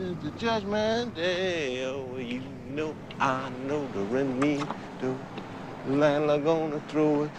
[0.00, 1.84] to the judgment day.
[1.84, 4.62] Oh, you know, I know the me
[4.98, 5.14] do.
[5.88, 7.30] Landlord gonna throw it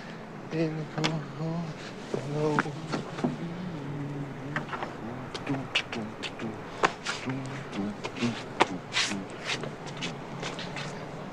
[0.52, 1.02] in the.
[2.36, 2.60] No.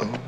[0.01, 0.21] Oh,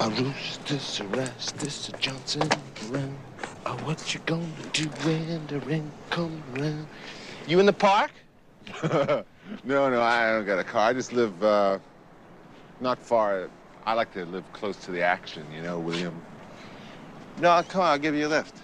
[0.00, 2.48] a rooster, a rastus, a Johnson
[2.90, 3.18] around.
[3.66, 6.86] Oh, uh, what you gonna do when the rain come around?
[7.46, 8.10] You in the park?
[8.84, 9.24] no,
[9.90, 10.88] no, I don't got a car.
[10.88, 11.78] I just live uh,
[12.80, 13.48] not far.
[13.84, 16.20] I like to live close to the action, you know, William.
[17.40, 18.54] No, come on, I'll give you a lift.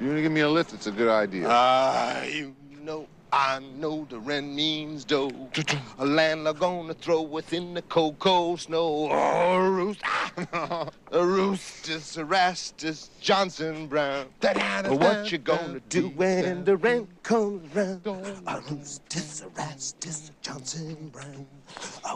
[0.00, 0.72] You want to give me a lift?
[0.72, 1.46] It's a good idea.
[1.48, 5.50] Ah, you know, I know the rent means dough.
[5.98, 9.08] A landlord gonna throw within the cold, cold snow.
[9.10, 10.00] Oh, a roost,
[10.52, 14.26] a roosters, a rastus, Johnson Brown.
[14.42, 18.06] Oh, what you gonna do when the rent comes round?
[18.06, 21.46] A roosters, a rastus, Johnson Brown.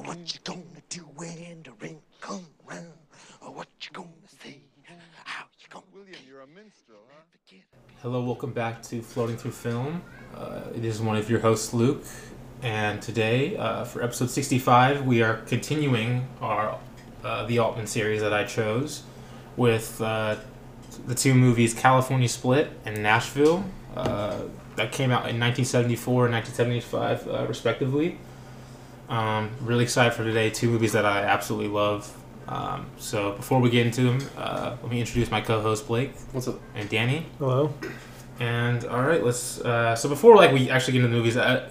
[0.05, 2.93] What you gonna do when the rent comes round?
[3.41, 4.09] What you gonna
[5.75, 5.81] say?
[5.81, 7.23] How you gonna William, you're a minstrel, huh?
[8.03, 10.03] Hello, welcome back to Floating Through Film.
[10.35, 12.05] Uh, it is one of your hosts, Luke,
[12.63, 16.79] and today, uh, for episode 65, we are continuing our
[17.25, 19.03] uh, the Altman series that I chose
[19.57, 20.37] with uh,
[21.07, 23.65] the two movies California Split and Nashville
[23.97, 24.43] uh,
[24.77, 28.19] that came out in 1974 and 1975, uh, respectively.
[29.09, 30.51] Um, really excited for today.
[30.51, 32.17] Two movies that I absolutely love.
[32.49, 36.47] Um, so before we get into them, uh, let me introduce my co-host Blake What's
[36.49, 36.61] up?
[36.75, 37.27] and Danny.
[37.39, 37.73] Hello.
[38.41, 39.61] And all right, let's.
[39.61, 41.67] Uh, so before like we actually get into the movies, I,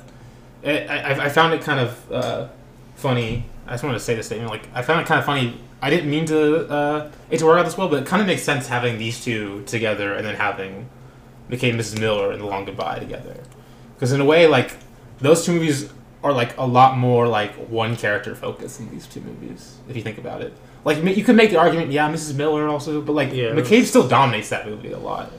[0.65, 2.47] I, I I found it kind of uh,
[2.95, 3.45] funny.
[3.67, 4.49] I just wanted to say this statement.
[4.49, 5.59] Like I found it kind of funny.
[5.81, 8.27] I didn't mean to uh, it to work out this well, but it kind of
[8.27, 10.89] makes sense having these two together and then having
[11.49, 11.99] McCabe and Mrs.
[11.99, 13.43] Miller and The Long Goodbye together.
[13.95, 14.77] Because in a way, like
[15.19, 15.91] those two movies
[16.23, 19.77] are like a lot more like one character focused in these two movies.
[19.89, 20.53] If you think about it,
[20.85, 22.35] like you could make the argument, yeah, Mrs.
[22.35, 23.52] Miller also, but like Yeah.
[23.52, 25.31] McCabe still dominates that movie a lot.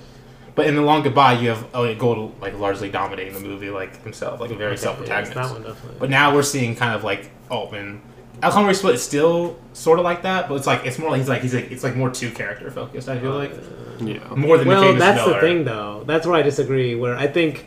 [0.55, 3.71] But in the Long Goodbye, you have oh, Elliot Gould like largely dominating the movie,
[3.71, 5.35] like himself, like a very self Yeah, protagonist.
[5.35, 5.97] that one definitely.
[5.99, 8.01] But now we're seeing kind of like Altman.
[8.43, 11.29] Alcombe Split is still sort of like that, but it's like it's more like he's
[11.29, 13.09] like he's like it's like more two character focused.
[13.09, 14.19] I feel like uh, Yeah.
[14.35, 15.35] more than well, McCabe and that's Miller.
[15.35, 16.05] the thing, though.
[16.07, 16.95] That's where I disagree.
[16.95, 17.67] Where I think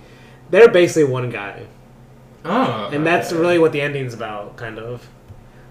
[0.49, 1.65] they're basically one guy,
[2.49, 3.39] Oh, and that's okay.
[3.41, 4.55] really what the ending's about.
[4.57, 5.07] Kind of,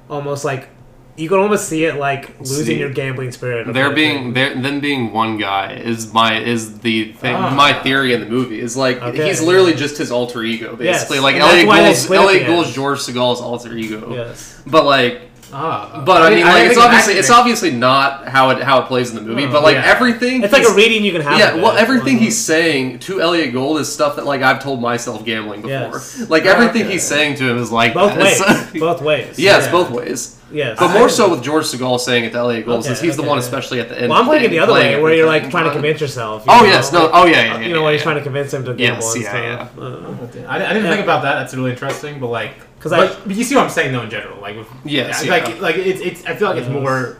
[0.08, 0.68] almost like
[1.16, 3.66] you can almost see it like losing See, your gambling spirit.
[3.66, 4.32] of There being thing.
[4.34, 7.54] there them being one guy is my is the thing Ah.
[7.54, 9.26] my theory in the movie is like Okay.
[9.28, 12.74] he's literally just his alter ego basically Yes, like and Elliot Gould's Elliot Gould's.
[12.74, 15.22] George Segal's alter ego yes, but like
[15.58, 18.62] Ah, but I mean I like think it's obviously acting it's obviously not how it
[18.62, 19.84] how it plays in the movie Oh, but like yeah.
[19.94, 21.38] everything it's like a reading you can have.
[21.38, 21.80] yeah, well, it.
[21.80, 25.62] everything Well, he's saying to Elliot Gould is stuff that like I've told myself gambling
[25.62, 25.70] before.
[25.96, 26.28] Yes.
[26.28, 26.92] Like everything Okay.
[26.92, 28.38] he's saying to him is like both ways,
[28.78, 29.38] both ways.
[29.38, 29.70] yes, Yeah.
[29.72, 30.32] both ways.
[30.52, 33.16] Yes, But more so with George Segal saying it to Elliot Gould, Okay, since he's
[33.16, 33.28] the okay.
[33.30, 34.10] one, especially at the end.
[34.10, 35.50] Well, I'm thinking playing- the other way, where you're like everything.
[35.50, 36.46] trying to convince yourself.
[36.46, 36.64] you Oh know?
[36.66, 38.04] yes, no, Like, oh yeah, yeah, yeah you know, when he's yeah.
[38.04, 39.78] trying to convince him to Yes, gamble and yeah, stuff.
[39.78, 40.90] Uh, I, I didn't Yeah.
[40.92, 41.34] think about that.
[41.40, 42.52] That's really interesting, but like,
[42.90, 45.24] 'Cause I- but, but you see what I'm saying though in general, like, with, Yes,
[45.24, 45.54] yeah, like, yeah.
[45.60, 46.24] like it's, it's.
[46.26, 46.74] I feel like it's Yes.
[46.74, 47.18] more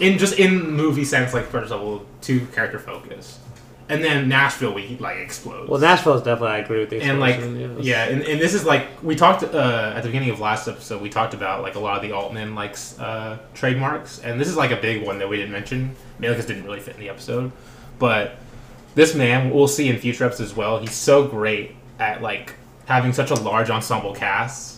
[0.00, 3.38] in just in movie sense, like first of all, two character focus,
[3.88, 5.68] and then Nashville we like explodes.
[5.68, 6.48] well, Nashville is definitely.
[6.56, 7.70] I agree with the and like yes.
[7.80, 11.00] yeah and, and this is like we talked uh, at the beginning of last episode
[11.02, 14.56] we talked about like a lot of the altman like uh, trademarks and this is
[14.56, 17.08] like a big one that we didn't mention mainly because didn't really fit in the
[17.08, 17.50] episode
[17.98, 18.36] but
[18.94, 22.54] this man we'll see in future episodes as well he's so great at like
[22.86, 24.77] having such a large ensemble cast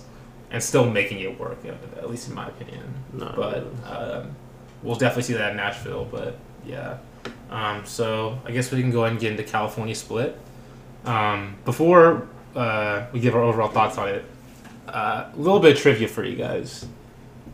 [0.51, 4.35] and still making it work at, least in my opinion No, but um,
[4.83, 6.99] we'll definitely see that in nashville but yeah
[7.51, 10.39] um, so i guess we can go ahead and get into california split
[11.05, 14.25] um, before uh, we give our overall thoughts on it,
[14.89, 16.87] uh, a little bit of trivia for you guys.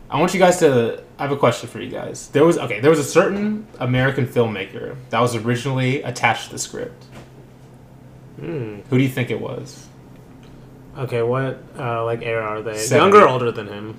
[0.09, 1.03] I want you guys to.
[1.19, 2.29] I have a question for you guys.
[2.29, 2.79] There was okay.
[2.79, 7.03] There was a certain American filmmaker that was originally attached to the script.
[8.39, 8.79] Hmm.
[8.89, 9.87] Who do you think it was?
[10.97, 12.77] Okay, what uh, like era are they?
[12.77, 13.17] Seventy.
[13.17, 13.97] Younger or older than him?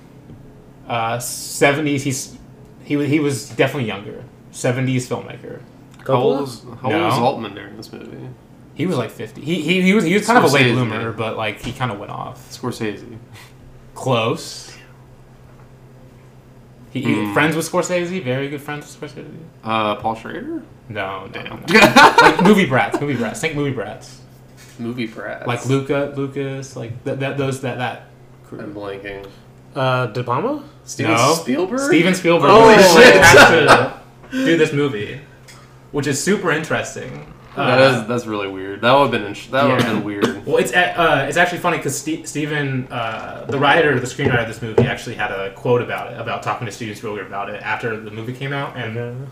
[0.87, 2.03] Uh, Seventies.
[2.03, 2.37] He's
[2.83, 4.23] he wa- he was definitely younger.
[4.51, 5.61] Seventies filmmaker.
[6.05, 6.41] How old Coppola?
[6.41, 8.29] was, how old was Altman during this movie?
[8.75, 9.41] He was like fifty.
[9.41, 11.11] He he, he was he was kind of a late bloomer, yeah.
[11.11, 12.49] but like he kind of went off.
[12.51, 13.17] Scorsese.
[13.93, 14.75] Close.
[16.91, 17.33] He, he- Hmm.
[17.33, 18.23] friends with Scorsese.
[18.23, 19.37] Very good friends with Scorsese.
[19.63, 20.63] Uh, Paul Schrader.
[20.89, 21.63] No, no, Damn.
[21.69, 22.13] no.
[22.21, 23.39] like movie brats, movie brats.
[23.41, 24.18] Think movie brats.
[24.79, 25.45] Movie brats.
[25.47, 28.07] Like Luca, Lucas, like that, that those that that
[28.47, 28.59] crew.
[28.59, 29.27] I'm blanking.
[29.75, 30.63] Uh, De Palma?
[30.85, 31.33] Steven No.
[31.35, 31.79] Spielberg.
[31.79, 32.49] Steven Spielberg.
[32.51, 33.93] Oh, was shit.
[34.45, 35.19] do this movie,
[35.91, 37.31] which is super interesting.
[37.55, 38.81] that Uh, is that's really weird.
[38.81, 39.93] That would have been int- that would have Yeah.
[39.93, 40.45] been weird.
[40.45, 44.47] Well, it's uh, it's actually funny because Ste Steven, uh, the writer, the screenwriter of
[44.47, 47.61] this movie, actually had a quote about it, about talking to Steven Spielberg about it
[47.61, 48.75] after the movie came out.
[48.77, 49.27] And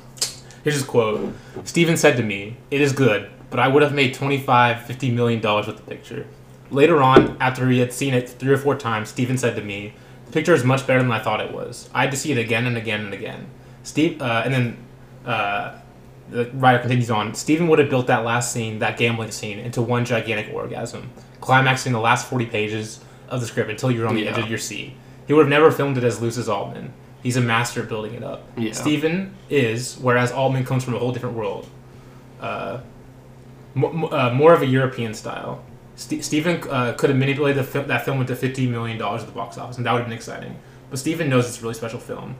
[0.63, 1.33] here's his quote:
[1.63, 5.39] "Steven said to me, it is good, but I would have made 25, 50 million
[5.41, 6.25] dollars with the picture.
[6.69, 9.93] Later on, after he had seen it three or four times, Steven said to me,
[10.25, 11.89] the picture is much better than I thought it was.
[11.93, 13.47] I had to see it again and again and again.
[13.83, 14.77] Steve, uh, and then."
[15.25, 15.79] Uh,
[16.29, 17.33] the writer continues on.
[17.33, 21.09] Steven would have built that last scene, that gambling scene, into one gigantic orgasm,
[21.39, 24.31] climaxing the last 40 pages of the script until you're on the Yeah.
[24.31, 24.93] edge of your seat.
[25.25, 26.91] He would have never filmed it as loose as Altman.
[27.23, 28.43] He's a master at building it up.
[28.57, 28.73] Yeah.
[28.73, 31.67] Steven is, whereas Altman comes from a whole different world.
[32.41, 32.79] Uh,
[33.83, 35.63] uh, more of a European style.
[35.95, 39.31] St- Steven uh, could have manipulated the fil- that film into $50 million at the
[39.31, 40.57] box office, and that would have been exciting.
[40.89, 42.35] But Steven knows it's a really special film.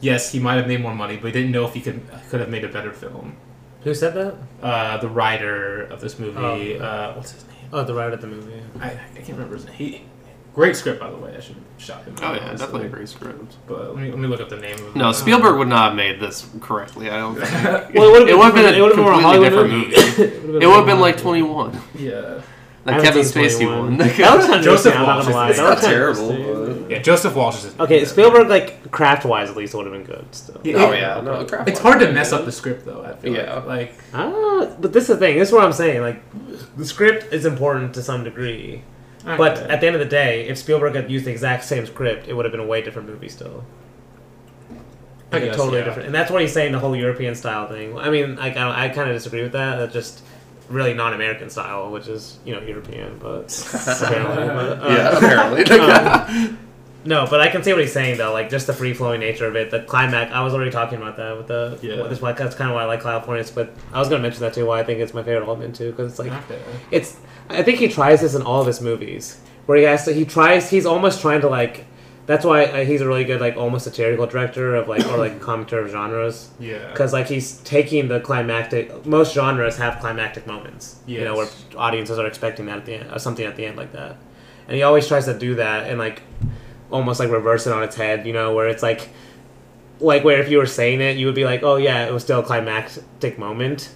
[0.00, 2.00] Yes, he might have made more money, but he didn't know if he could
[2.30, 3.36] could have made a better film
[3.82, 4.34] Who said that?
[4.62, 6.78] uh, the writer of this movie.
[6.78, 6.82] Oh.
[6.84, 7.56] Uh, what's his name?
[7.72, 8.62] Oh, the writer of the movie.
[8.80, 9.74] I, I can't remember his name.
[9.74, 10.02] He,
[10.54, 11.34] great script, by the way.
[11.36, 12.14] I should shot him.
[12.20, 12.56] Oh yeah, honestly.
[12.58, 13.56] definitely a great script.
[13.66, 14.96] But let me, let me look up the name of it.
[14.96, 15.14] No, it.
[15.14, 17.10] Spielberg would not have made this correctly.
[17.10, 17.50] I don't think.
[17.94, 19.94] Well, it would would've been a it would've more completely different movie.
[20.62, 21.80] It would have been like 21.
[21.98, 22.42] Yeah.
[22.86, 23.78] Like haven't Kevin seen Spacey 21.
[23.78, 23.96] one.
[23.98, 25.50] That was kind of Joseph interesting, I'm not Walsh gonna lie.
[25.50, 26.30] is- That was It's not kinda terrible.
[26.30, 26.82] interesting.
[26.84, 27.78] but- Yeah, Joseph Walsh is.
[27.80, 30.24] Okay, Spielberg, like craft wise, at least would have been good.
[30.34, 30.60] Still.
[30.64, 31.68] Yeah, Oh yeah, no, crap.
[31.68, 33.04] It's hard to mess up the script though.
[33.04, 33.56] I feel Yeah.
[33.56, 35.38] Like, like Ah, but this is the thing.
[35.38, 36.00] This is what I'm saying.
[36.00, 36.22] Like,
[36.76, 38.82] the script is important to some degree,
[39.24, 39.68] but okay.
[39.72, 42.34] at the end of the day, if Spielberg had used the exact same script, it
[42.34, 43.64] would have been a way different movie still.
[45.32, 45.84] I Like, guess, totally yeah.
[45.84, 46.06] different.
[46.06, 46.72] And that's what he's saying.
[46.72, 47.96] The whole European style thing.
[47.98, 49.76] I mean, I I, I kind of disagree with that.
[49.76, 50.22] That's just
[50.68, 53.46] really non-American style, which is you know European, but
[53.86, 54.46] apparently.
[54.46, 55.64] But, uh, yeah, apparently.
[55.80, 56.58] um,
[57.04, 58.32] no, but I can see what he's saying though.
[58.32, 60.32] Like just the free flowing nature of it, the climax.
[60.32, 62.00] I was already talking about that with the Yeah.
[62.02, 62.36] with this podcast.
[62.38, 64.66] That's kind of why I like California But I was gonna mention that too.
[64.66, 66.32] Why I think it's my favorite element too, because it's like
[66.90, 67.16] it's.
[67.48, 70.12] I think he tries this in all of his movies, where he has to.
[70.12, 70.70] He tries.
[70.70, 71.86] He's almost trying to like.
[72.26, 75.40] That's why uh, he's a really good like almost satirical director of like or like
[75.40, 76.86] commentator of genres Yeah.
[76.92, 79.04] because like he's taking the climactic.
[79.04, 83.10] Most genres have climactic moments, you know, where audiences are expecting that at the end,
[83.12, 84.16] or something at the end like that,
[84.68, 86.22] and he always tries to do that and like
[86.90, 89.08] almost like reverse it on its head, you know, where it's like
[90.00, 92.22] like where if you were saying it, you would be like, oh yeah, it was
[92.22, 93.90] still a climactic moment,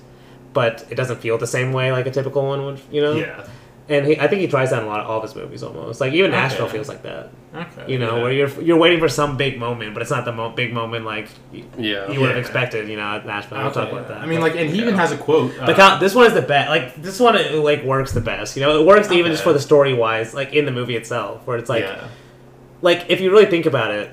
[0.53, 3.15] but it doesn't feel the same way like a typical one would, you know.
[3.15, 3.47] Yeah.
[3.87, 5.63] And he, I think he tries that in a lot of all of his movies
[5.63, 6.01] almost.
[6.01, 6.73] Like even Nashville Okay.
[6.77, 7.29] feels like that.
[7.55, 7.93] Okay.
[7.93, 8.23] You know, yeah.
[8.23, 11.05] where you're you're waiting for some big moment, but it's not the mo- big moment
[11.05, 12.11] like you, yeah.
[12.11, 12.41] you would have Yeah.
[12.41, 12.89] expected.
[12.89, 13.59] You know, at Nashville.
[13.59, 13.97] We'll talk Okay.
[13.97, 14.19] about that.
[14.23, 15.53] I mean, like, and he even has a quote.
[15.61, 16.71] Uh, this one is the best.
[16.71, 18.57] Like this one, it, like works the best.
[18.57, 21.47] You know, it works even just for the story wise, like in the movie itself,
[21.47, 22.09] where it's like, yeah.
[22.85, 24.11] Like if you really think about it,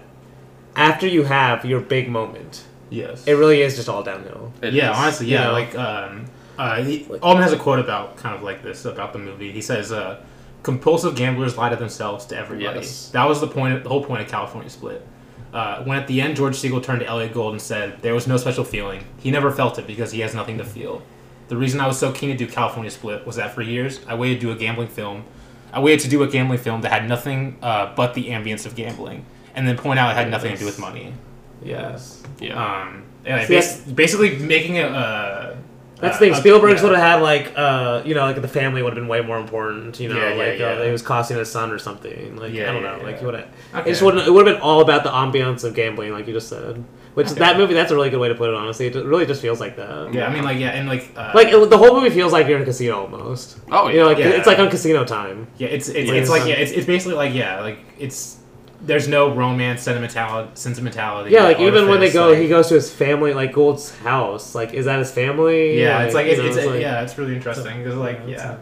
[0.77, 3.27] after you have your big moment, Yes.
[3.27, 4.53] it really is just all downhill.
[4.62, 4.97] It yeah, is.
[4.97, 5.44] honestly, you yeah.
[5.44, 5.51] know?
[5.51, 6.25] Like, um,
[6.57, 9.51] uh, he, Altman has a quote about kind of like this about the movie.
[9.51, 10.23] He says, uh,
[10.63, 13.09] "Compulsive gamblers lie to themselves to everybody." Yes.
[13.09, 13.83] That was the point.
[13.83, 15.06] The whole point of California Split.
[15.53, 18.25] Uh, when at the end George Segal turned to Elliot Gould and said there was
[18.25, 21.01] no special feeling, he never felt it because he has nothing to feel.
[21.50, 24.15] The reason I was so keen to do California Split was that for years I
[24.15, 25.25] waited to do a gambling film.
[25.73, 28.75] I waited to do a gambling film that had nothing uh, but the ambience of
[28.75, 29.25] gambling,
[29.56, 31.13] and then point out it had nothing to do with money.
[31.63, 32.21] Yes.
[32.39, 32.62] Yeah.
[32.83, 34.83] Um, and See, bas- basically making a.
[34.83, 35.56] Uh,
[35.97, 36.33] That's uh, the thing.
[36.33, 36.89] a- Spielberg's yeah.
[36.89, 39.38] would have had like, uh, you know, like the family would have been way more
[39.39, 40.00] important.
[40.00, 40.65] You know, Yeah, yeah, like yeah.
[40.71, 42.35] Uh, it was costing his son or something.
[42.38, 43.03] Like Yeah, I don't yeah, know.
[43.03, 43.19] Like yeah.
[43.19, 43.47] he would have.
[43.75, 43.91] Okay.
[43.91, 44.27] It wouldn't.
[44.27, 46.83] It would have been all about the ambiance of gambling, like you just said.
[47.13, 47.39] Which Okay.
[47.39, 48.56] that movie, that's a really good way to put it.
[48.56, 50.13] Honestly, it really just feels like that.
[50.13, 52.47] Yeah, I mean, like, yeah, and like, uh, Like it, the whole movie feels like
[52.47, 53.57] you're in a casino almost.
[53.69, 53.94] Oh yeah.
[53.94, 54.27] You know, like Yeah.
[54.30, 55.47] it's like on casino time.
[55.57, 56.15] yeah, it's it's, Yeah.
[56.15, 58.37] it's like yeah, it's, it's basically like yeah, like it's
[58.83, 61.31] there's no romance, sentimentality, sentimentality.
[61.31, 64.56] Yeah, like even when they go, like- he goes to his family, like Gould's house.
[64.56, 65.80] Like, is that his family?
[65.80, 68.56] Yeah, it's like it's, know, it's, like- yeah, it's really interesting because like Yeah, yeah,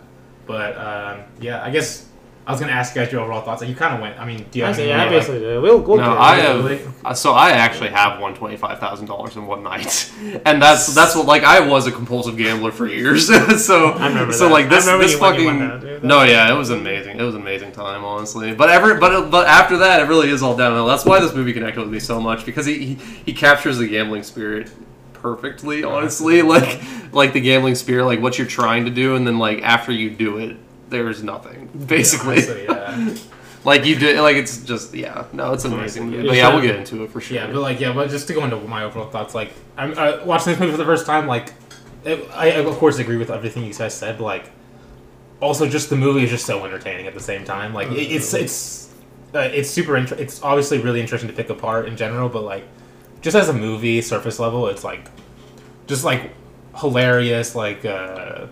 [0.47, 2.07] but um, yeah, I guess
[2.49, 3.61] I was gonna ask you guys your overall thoughts.
[3.61, 4.19] Like you kind of went.
[4.19, 5.61] I mean, do you have say, any yeah, I more, like- basically did.
[5.61, 6.65] We'll, we'll No, get I it, have.
[6.65, 10.11] like- uh, So I actually have won twenty five thousand dollars in one night,
[10.45, 13.27] and that's that's what like I was a compulsive gambler for years.
[13.65, 14.51] so I remember so that.
[14.51, 16.03] like I this remember this you when you fucking won that, dude.
[16.03, 18.53] no yeah it was amazing it was an amazing time honestly.
[18.55, 20.87] But ever but but after that it really is all downhill.
[20.87, 22.93] That's why this movie connected with me so much because he he,
[23.27, 24.71] he captures the gambling spirit
[25.13, 29.37] perfectly honestly like like the gambling spirit like what you're trying to do and then
[29.37, 30.55] like after you do it
[30.89, 33.15] there's nothing basically honestly, yeah.
[33.65, 36.61] like you did like it's just yeah no it's an amazing movie but yeah we'll
[36.61, 38.83] get into it for sure Yeah, but like yeah, but just to go into my
[38.83, 41.27] overall thoughts, like I'm uh, watching this movie for the first time.
[41.27, 41.53] Like,
[42.05, 44.51] it, I, I of course agree with everything you guys said, but like,
[45.41, 47.73] also just the movie is just so entertaining at the same time.
[47.73, 48.93] Like, it, it's it's
[49.33, 49.95] uh, it's super.
[49.97, 52.65] Inter- it's obviously really interesting to pick apart in general, but like,
[53.21, 55.07] just as a movie, surface level, it's like,
[55.87, 56.31] just like
[56.77, 58.47] hilarious, like uh,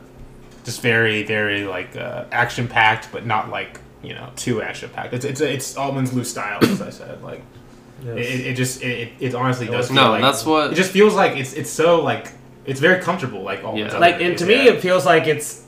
[0.68, 5.14] just very very like uh, action packed, but not like you know too action packed.
[5.14, 7.24] It's it's it's Altman's loose style, as I said.
[7.24, 7.42] Like
[8.04, 9.88] it, it, it just it, it, it honestly does.
[9.88, 11.36] Feel No, like, that's what- it just feels like.
[11.38, 12.28] It's it's so like
[12.66, 13.42] it's very comfortable.
[13.42, 13.98] Like all Yeah.
[13.98, 15.64] like and to me it feels like it's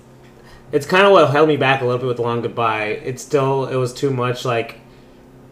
[0.72, 3.24] it's kind of what held me back a little bit with the long goodbye it's
[3.24, 4.80] still it was too much like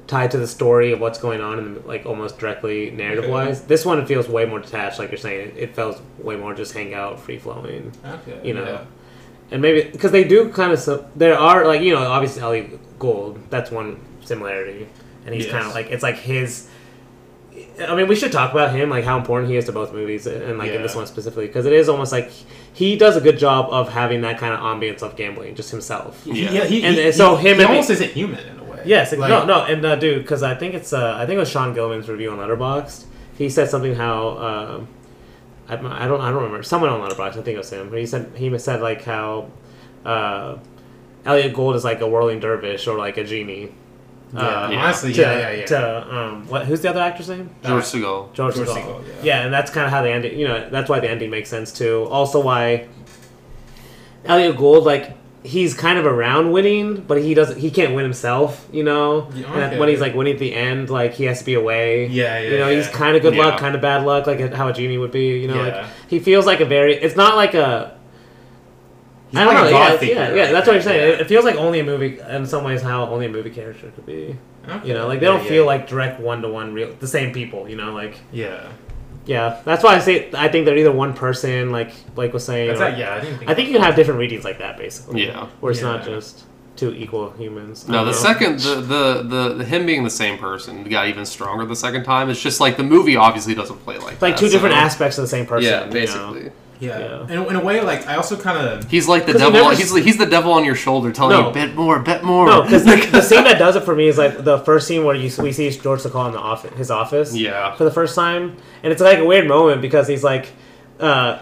[0.06, 3.84] tied to the story of what's going on and like almost directly narrative wise this
[3.84, 7.20] one feels way more detached like you're saying it, it feels way more just hangout
[7.20, 8.84] free flowing okay, you know yeah.
[9.52, 13.00] And maybe because they do kind of so there are like you know obviously Elliot
[13.00, 14.88] Gould that's one similarity
[15.26, 15.54] and he's Yes.
[15.54, 16.68] kind of like it's like his
[17.80, 20.28] I mean we should talk about him like how important he is to both movies
[20.28, 22.30] and like in this one specifically because it is almost like
[22.74, 26.22] he does a good job of having that kind of ambience of gambling just himself
[26.26, 26.66] Yeah, Yeah.
[26.66, 28.64] he, And- he, and so he, him he and almost me- isn't human in a
[28.66, 28.82] way.
[28.86, 31.40] yes Like- no no and uh, dude because I think it's uh, I think it
[31.40, 33.06] was Sean Gilman's review on Letterboxd
[33.38, 34.82] he said something how uh,
[35.70, 38.00] I, I don't I don't remember someone on Letterboxd I think it was him but
[38.00, 39.50] he said he said like how
[40.06, 40.58] uh,
[41.26, 43.72] Elliot Gould is like a whirling dervish or like a genie.
[44.34, 44.84] Yeah, Uh, Yeah.
[44.84, 45.66] honestly, to, yeah, yeah, yeah.
[45.66, 46.66] To um, what?
[46.66, 47.50] Who's the other actor's name?
[47.64, 48.34] George Uh, Segal.
[48.34, 48.76] George, George Segal.
[48.76, 49.14] Segal, yeah.
[49.24, 50.38] yeah, and that's kind of how the ending.
[50.40, 52.08] You know, that's why the ending makes sense too.
[52.10, 52.88] Also, why
[54.26, 57.58] Elliot Gold like he's kind of around winning, but he doesn't.
[57.60, 58.68] He can't win himself.
[58.72, 61.46] You know, Yeah, and when he's like winning at the end, like he has to
[61.46, 62.08] be away.
[62.08, 62.78] Yeah, yeah, You know, yeah.
[62.78, 65.40] he's kind of good luck, kind of bad luck, like how a genie would be.
[65.40, 65.78] You know, Yeah.
[65.82, 66.96] like he feels like a very.
[66.96, 67.96] It's not like a.
[69.30, 69.70] He's I don't like know.
[69.78, 70.52] Yeah, figure, yeah, yeah.
[70.54, 71.10] That's what you're that, saying.
[71.16, 71.22] yeah.
[71.22, 74.06] It, feels like only a movie, in some ways, how only a movie character could
[74.06, 74.38] be.
[74.70, 74.88] Okay.
[74.88, 75.50] You know, like they Yeah, don't yeah.
[75.50, 77.68] feel like direct one to one real the same people.
[77.68, 78.70] You know, like Yeah.
[79.28, 79.62] Yeah.
[79.66, 82.70] That's why I say I think they're either one person, like Blake was saying.
[82.70, 84.60] That's or- that, yeah, I didn't think I think you can have different readings like
[84.60, 85.26] that, basically.
[85.26, 85.48] Yeah.
[85.60, 87.88] where it's not just two equal humans.
[87.88, 88.18] No, the know.
[88.18, 92.04] second, the, the the the him being the same person got even stronger the second
[92.04, 92.30] time.
[92.30, 95.18] It's just like the movie obviously doesn't play like It's like that, two different aspects
[95.18, 95.70] of the same person.
[95.70, 96.44] Yeah, you basically.
[96.44, 96.52] know?
[96.80, 97.00] Yeah.
[97.00, 97.24] Yeah.
[97.24, 98.90] In, in a way, like, I also kind of.
[98.90, 99.52] He's like the devil.
[99.52, 101.48] never He's he's the devil on your shoulder, telling No.
[101.48, 102.46] you bet more, bet more.
[102.46, 105.04] No, because the, the scene that does it for me is like the first scene
[105.04, 107.36] where you we see George Takal in the office, his office.
[107.36, 107.76] Yeah.
[107.76, 110.50] For the first time, and it's like a weird moment because he's like,
[111.00, 111.42] uh,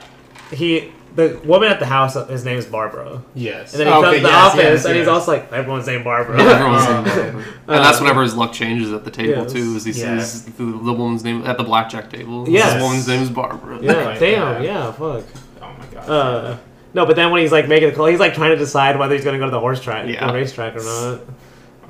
[0.51, 3.73] he the woman at the house, his name is Barbara, Yes.
[3.73, 5.13] and then he Oh, comes okay, to the yes, office, yes, and he's yes.
[5.13, 6.41] also like, everyone's named Barbara.
[6.41, 7.45] Everyone's Uh, saying that.
[7.75, 9.53] and that's whenever his luck changes at the table Yes.
[9.53, 9.75] too.
[9.77, 10.19] Is he Yeah.
[10.19, 12.45] sees the, the woman's name at the blackjack table.
[12.49, 12.73] Yes.
[12.73, 13.79] This woman's name is Barbara.
[13.81, 14.85] yeah, Right, damn, yeah.
[14.85, 15.23] yeah, fuck.
[15.61, 16.09] Oh my god.
[16.09, 16.57] Uh,
[16.93, 19.15] no, but then when he's like making the call, he's like trying to decide whether
[19.15, 20.27] he's gonna go to the horse track, Yeah.
[20.27, 21.19] the racetrack or not.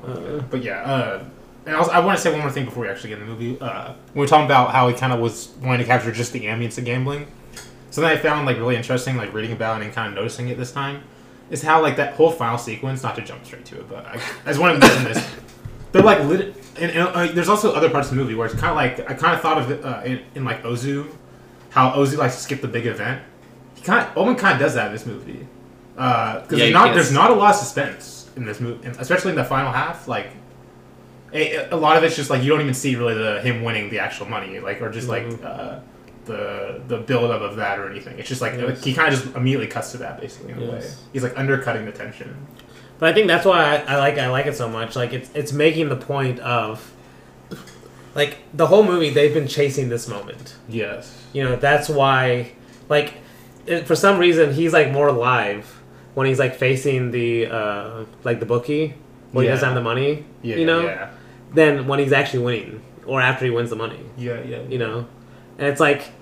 [0.06, 1.20] Uh, But yeah, uh,
[1.66, 3.32] and also, I want to say one more thing before we actually get in the
[3.32, 3.58] movie.
[3.60, 6.78] Uh, we're talking about how he kind of was wanting to capture just the ambience
[6.78, 7.26] of gambling,
[7.90, 10.72] something I found like really interesting, like reading about and kind of noticing it this
[10.72, 11.02] time,
[11.50, 13.02] is how like that whole final sequence.
[13.02, 14.14] Not to jump straight to it, but I,
[14.44, 15.36] I just want to mention this.
[15.92, 16.54] They're like lit.
[16.78, 19.10] And, and uh, there's also other parts of the movie where it's kind of like
[19.10, 21.08] I kind of thought of it uh, in, in like Ozu,
[21.70, 23.22] how Ozu likes to skip the big event.
[23.74, 25.46] He kind of Owen kind of does that in this movie.
[25.94, 29.36] Because Yeah, there's not there's not a lot of suspense in this movie, especially in
[29.36, 30.06] the final half.
[30.06, 30.28] Like
[31.32, 33.88] a, a lot of it's just like you don't even see really the him winning
[33.88, 35.44] the actual money, like or just like Mhm.
[35.44, 35.80] uh,
[36.26, 38.18] the the build up of that or anything.
[38.18, 38.82] It's just like Yes.
[38.84, 40.90] he kind of just immediately cuts to that basically in a way.
[41.12, 42.36] He's like undercutting the tension.
[42.98, 44.96] But I think that's why I, I like I like it so much.
[44.96, 46.92] Like it's it's making the point of
[48.14, 50.56] like the whole movie they've been chasing this moment.
[50.68, 51.22] Yes.
[51.32, 52.52] You know that's why
[52.88, 53.14] like
[53.66, 55.66] it, for some reason he's like more alive
[56.14, 58.94] when he's like facing the uh like the bookie
[59.32, 60.24] when he doesn't have the money.
[60.42, 60.56] Yeah.
[60.56, 61.10] you know Yeah.
[61.52, 64.00] than when he's actually winning or after he wins the money.
[64.16, 64.40] Yeah.
[64.42, 64.62] Yeah.
[64.62, 65.06] You know,
[65.58, 66.12] and it's like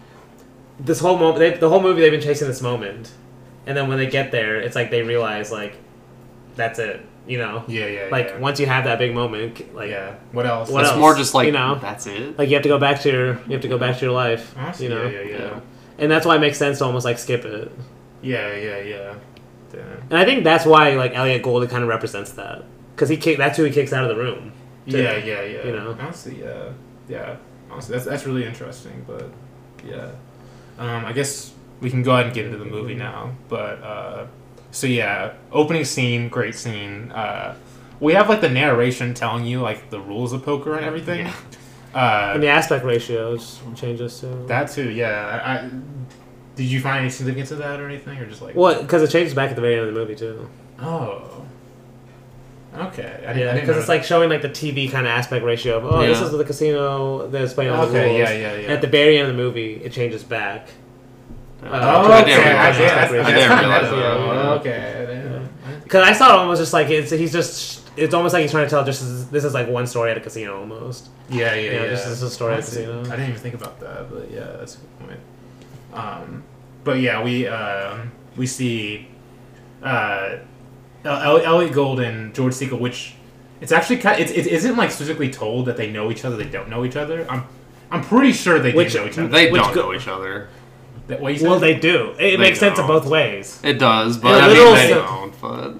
[0.80, 1.38] this whole moment.
[1.38, 3.12] They, the whole movie they've been chasing this moment,
[3.66, 5.76] and then when they get there, it's like they realize like
[6.56, 7.04] that's it.
[7.26, 7.86] You know, Yeah.
[7.86, 8.08] Yeah.
[8.12, 8.38] like yeah.
[8.38, 10.16] once you have that big moment, like yeah.
[10.32, 10.68] What else?
[10.68, 11.00] What It's else?
[11.00, 11.76] more just like You know?
[11.76, 12.38] that's it.
[12.38, 14.12] like you have to go back to your you have to go back to your
[14.12, 14.54] life.
[14.58, 15.60] Honestly, you know, yeah, yeah, yeah,
[15.98, 17.72] and that's why it makes sense to almost like skip it.
[18.20, 19.14] yeah, yeah, yeah.
[19.72, 19.80] Damn.
[20.10, 22.62] And I think that's why like Elliot Gould kind of represents that
[22.94, 24.52] because he kick, that's who he kicks out of the room.
[24.88, 25.02] too.
[25.02, 25.64] Yeah, yeah, yeah.
[25.66, 25.96] You know?
[25.98, 26.72] honestly, yeah,
[27.08, 27.36] yeah.
[27.74, 29.04] Honestly, that's that's really interesting.
[29.06, 29.28] But
[29.84, 30.12] yeah,
[30.78, 33.32] um, I guess we can go ahead and get into the movie now.
[33.48, 34.26] But uh,
[34.70, 37.10] so yeah, opening scene, great scene.
[37.10, 37.56] Uh,
[38.00, 41.28] we have like the narration telling you like the rules of poker and everything.
[41.94, 44.44] Uh, And the aspect ratios changes too.
[44.48, 45.40] that too, yeah.
[45.44, 45.70] I, I,
[46.56, 49.10] did you find any significance of that or anything, or just like Well, because it
[49.10, 50.50] changes back at the very end of the movie too.
[50.80, 51.46] Oh.
[52.76, 53.02] Okay.
[53.04, 55.44] I didn't, I Yeah, didn't because it's like showing like the TV kind of aspect
[55.44, 56.26] ratio of oh this Yeah.
[56.26, 58.18] is the casino that's playing all the Okay, rules.
[58.18, 58.68] yeah, yeah, yeah.
[58.72, 60.68] At the very end of the movie, it changes back.
[61.62, 62.30] Oh, I okay.
[62.30, 62.98] didn't I realize that.
[63.08, 64.44] I didn't realize that.
[64.60, 65.02] Okay.
[65.02, 68.42] I didn't- Because I saw it almost just like it's he's just it's almost like
[68.42, 71.08] he's trying to tell just as, this is like one story at a casino almost.
[71.30, 71.86] Yeah, yeah, Yeah, yeah.
[71.90, 73.00] this is a story at Honestly, casino.
[73.02, 75.20] I didn't even think about that, but yeah, that's a good point.
[75.94, 76.42] Um,
[76.82, 79.06] but yeah, we um, we see
[79.82, 80.36] uh,
[81.04, 83.14] Uh, El- Elliot Gould and George Segal, which
[83.60, 84.20] it's actually kind.
[84.20, 86.36] It, it isn't like specifically told that they know each other.
[86.36, 87.26] They don't know each other.
[87.30, 87.44] I'm
[87.90, 89.28] I'm pretty sure they Which- do know each other.
[89.28, 90.48] They Which don't go- know each other.
[91.08, 91.50] That- what you said?
[91.50, 92.14] Well, they do.
[92.18, 93.60] It makes sense in both ways.
[93.62, 95.40] It does, but a I mean, they sense- don't.
[95.40, 95.74] But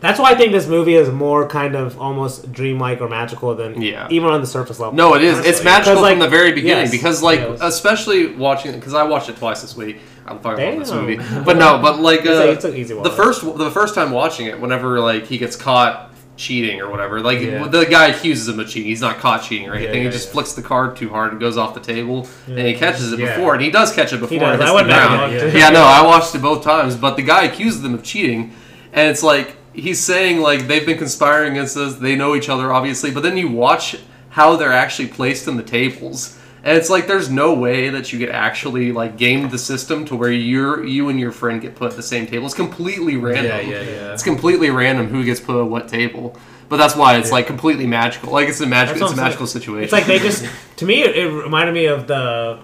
[0.00, 3.80] That's why I think this movie is more kind of almost dreamlike or magical than
[3.82, 4.06] Yeah.
[4.10, 4.94] even on the surface level.
[4.94, 5.38] no, it is.
[5.38, 7.58] It's magical magical 'Cause, like, from the very beginning yes, because, like, yes.
[7.62, 9.98] especially watching because I watched it twice this week.
[10.28, 12.94] I'm talking about this movie, but no, but like It's a- uh, it's an easy
[12.94, 17.20] the first the first time watching it, whenever like he gets caught cheating or whatever,
[17.20, 17.66] like Yeah.
[17.66, 18.88] the guy accuses him of cheating.
[18.88, 19.96] He's not caught cheating or anything.
[20.02, 20.32] yeah, he just yeah.
[20.32, 23.34] flicks the card too hard and goes off the table, and he catches it Yeah.
[23.36, 24.36] before, and he does catch it before.
[24.52, 25.32] It hits the ground.
[25.32, 25.52] Yeah, yeah.
[25.58, 28.52] Yeah, no, I watched it both times, but the guy accuses them of cheating,
[28.92, 31.94] and it's like he's saying like they've been conspiring against us.
[31.94, 33.96] They know each other, obviously, but then you watch
[34.30, 36.36] how they're actually placed in the tables,
[36.66, 40.16] and it's like there's no way that you could actually like game the system to
[40.16, 42.44] where you're you and your friend get put at the same table.
[42.46, 43.46] It's completely random.
[43.46, 44.12] Yeah, yeah, yeah.
[44.12, 46.36] It's completely random who gets put at what table.
[46.68, 48.32] But that's why it's like completely magical.
[48.32, 49.84] Like it's a magical, it's what a I'm magical situation.
[49.84, 50.44] It's like they just
[50.78, 52.58] to me it, it reminded me of the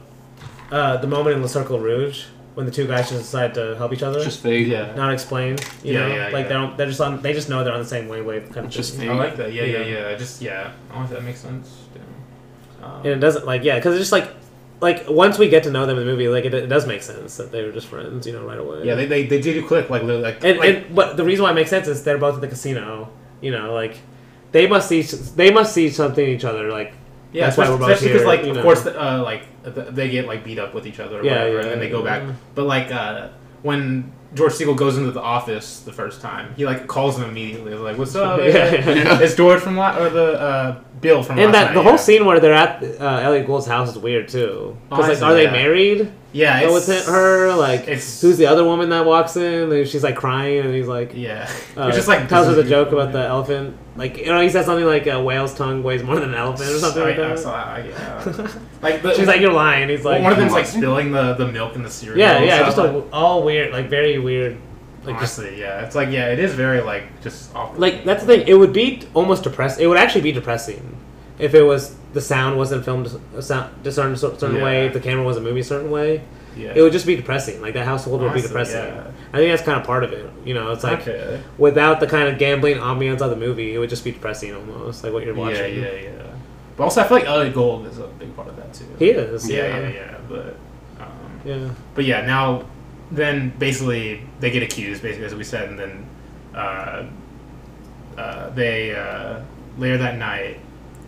[0.73, 3.93] uh, the moment in Le Cercle Rouge when the two guys just decide to help
[3.93, 4.23] each other.
[4.23, 4.67] just fake.
[4.67, 4.95] yeah.
[4.95, 6.43] not explained, you Yeah, know, yeah, like yeah.
[6.43, 6.77] they don't.
[6.77, 7.23] They're just on.
[7.23, 9.09] They just know they're on the same wavelength, kind of Just thing.
[9.09, 9.53] I like that.
[9.53, 10.11] Yeah, yeah, Yeah.
[10.11, 10.17] yeah.
[10.17, 10.73] Just yeah.
[10.91, 11.73] I don't know if that makes sense.
[11.95, 12.03] Yeah.
[12.83, 14.29] Um, And it doesn't like yeah, because it's just like
[14.81, 17.03] like once we get to know them in the movie, like it, it does make
[17.03, 18.85] sense that they were just friends, you know, right away.
[18.85, 21.45] yeah, they, they, they did click like literally like, and, like and but the reason
[21.45, 23.09] why it makes sense is they're both at the casino,
[23.41, 23.99] you know, like
[24.51, 26.95] they must see they must see something in each other, like
[27.33, 28.63] Yeah, That's why we're both especially because, like, of know.
[28.63, 29.43] course, uh, like
[29.95, 31.89] they get like beat up with each other, or Yeah, whatever, yeah, and then they
[31.89, 32.23] go back.
[32.57, 33.29] But like uh,
[33.63, 37.75] when George Segal goes into the office the first time, he like calls him immediately.
[37.75, 39.21] Like, "What's up?" Yeah, yeah, yeah.
[39.21, 41.93] It's George from la- or the uh, Bill from and last that night, the whole
[41.93, 41.97] yeah.
[41.99, 44.77] scene where they're at uh, Elliot Gould's house is weird too.
[44.89, 46.13] Because like, Honestly, are they married?
[46.33, 49.71] Yeah, Oh, it's with her, like it's- who's the other woman that walks in?
[49.71, 52.91] And she's like crying, and he's like, Yeah, uh, just like tells her the joke
[52.93, 53.77] about the elephant.
[53.97, 56.71] Like you know, he says something like a whale's tongue weighs more than an elephant
[56.71, 57.39] or something like I- I that.
[57.39, 58.49] saw- I- yeah.
[58.83, 61.47] like the, She's like, "You're lying." He's like, one of them's like spilling the, the
[61.53, 62.19] milk in the cereal.
[62.19, 64.57] "Yeah, yeah, just like- all weird, like very weird."
[65.05, 67.81] Like just honestly, yeah, it's like yeah, it is very like just awkward.
[67.81, 68.49] like that's the thing.
[68.49, 69.83] It would be almost depressing.
[69.85, 70.97] It would actually be depressing
[71.43, 74.65] if it was the sound wasn't filmed a sound a certain certain Yeah.
[74.65, 76.23] way, if the camera wasn't moving a certain way.
[76.57, 77.61] yeah, It would just be depressing.
[77.61, 78.85] Like that household would be depressing.
[78.85, 79.11] yeah.
[79.33, 80.29] I think that's kind of part of it.
[80.45, 81.41] You know, it's like okay.
[81.59, 85.03] without the kind of gambling ambiance of the movie, it would just be depressing almost,
[85.03, 85.77] like what you're watching.
[85.83, 86.23] Yeah, yeah, yeah.
[86.77, 88.85] But also, I feel like Elliot Gould is a big part of that too.
[88.99, 89.49] He is.
[89.51, 90.15] Yeah, Yeah, yeah, yeah.
[90.29, 90.57] But,
[91.01, 91.69] um, yeah.
[91.95, 92.21] but yeah.
[92.27, 92.65] Now,
[93.11, 96.07] then basically they get accused, basically as we said, and then
[96.55, 97.05] uh,
[98.19, 99.41] uh, they uh,
[99.79, 100.59] later that night,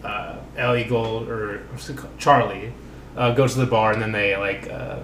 [0.04, 2.16] uh, Ellie Gould or what's it called?
[2.18, 2.72] Charlie
[3.16, 4.70] uh, goes to the bar, and then they like.
[4.70, 4.98] Uh,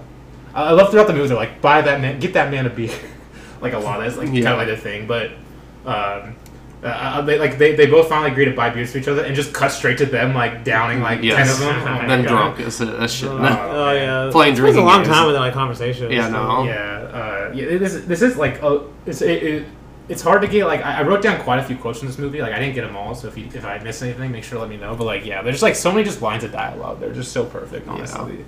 [0.53, 2.69] I I love throughout the movie they're like, buy that man, get that man a
[2.69, 2.93] beer,
[3.61, 3.99] like a lot.
[3.99, 4.43] That's like Yeah.
[4.43, 5.31] kind of like the thing, but.
[5.85, 6.35] Um,
[6.83, 9.23] uh, uh, they like they, they both finally agree to buy beers to each other
[9.23, 11.59] and just cut straight to them like downing like Yes.
[11.59, 11.95] ten of them.
[12.03, 12.27] Oh then God.
[12.55, 12.97] drunk is it.
[12.99, 13.29] That shit.
[13.29, 13.37] Oh.
[13.37, 14.29] Oh yeah.
[14.31, 15.09] Playing It was a long games.
[15.09, 16.11] time with that like conversation.
[16.11, 16.63] Yeah, no.
[16.63, 17.77] Yeah, uh, yeah.
[17.77, 19.65] This this is like oh, it's it, it,
[20.11, 22.17] it's hard to get like I, I wrote down quite a few quotes from this
[22.19, 22.41] movie.
[22.41, 24.57] Like I didn't get them all, so if you, if I miss anything, make sure
[24.57, 24.95] to let me know.
[24.95, 26.99] But like yeah, there's like so many just lines of dialogue.
[26.99, 28.45] They're just so perfect, honestly.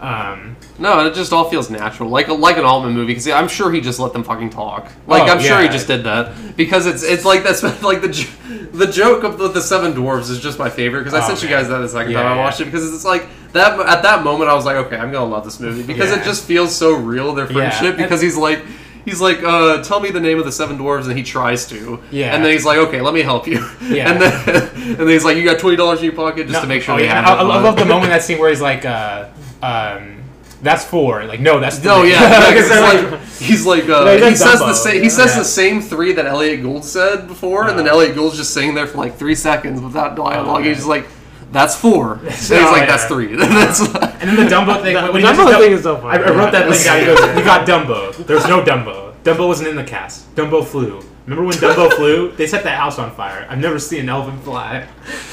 [0.00, 3.08] Um, No, it just all feels natural, like a, like an Altman movie.
[3.14, 4.92] Because I'm sure he just let them fucking talk.
[5.08, 8.28] Like Oh, I'm sure he just did that because it's it's like that's like the
[8.72, 11.42] the joke of the, the seven dwarves is just my favorite because I Oh, sent
[11.42, 12.44] you guys that the second Yeah, time I yeah.
[12.44, 15.24] watched it because it's like that at that moment I was like okay I'm gonna
[15.28, 16.20] love this movie because Yeah.
[16.20, 17.70] it just feels so real their Yeah.
[17.70, 18.62] friendship because he's like.
[19.08, 22.02] He's like, uh, tell me the name of the seven dwarves, and he tries to.
[22.10, 22.34] Yeah.
[22.34, 23.66] And then he's like, okay, let me help you.
[23.82, 24.12] Yeah.
[24.12, 26.60] And then, and then he's like, you got twenty dollars in your pocket just no-
[26.62, 27.42] to make sure oh, yeah, have I.
[27.42, 29.28] I love the moment that scene where he's like, uh,
[29.62, 30.22] um,
[30.62, 31.24] "That's four.
[31.24, 32.10] Like no, that's No, three.
[32.12, 35.02] yeah, Like, because it's like- like, he's like uh, No, he he says the same
[35.02, 35.38] he says Yeah.
[35.38, 38.86] the same three that Elliot Gould said before, and then Elliot Gould's just sitting there
[38.86, 40.60] for like three seconds without dialogue.
[40.60, 41.06] Oh, he's just like,
[41.52, 42.14] "That's four.
[42.22, 42.86] and he's Oh, like, yeah.
[42.86, 43.34] "That's three.
[43.36, 44.94] That's And then the Dumbo thing.
[44.94, 46.22] The- when the Dumbo thing is so funny.
[46.24, 46.72] I, I wrote that Yeah.
[46.72, 47.00] thing down.
[47.00, 48.26] He goes, "We got Dumbo.
[48.26, 49.14] There's no Dumbo.
[49.24, 50.34] Dumbo wasn't in the cast.
[50.34, 51.02] Dumbo flew.
[51.26, 52.32] Remember when Dumbo flew?
[52.32, 53.46] They set that house on fire.
[53.50, 54.86] I've never seen an elephant fly.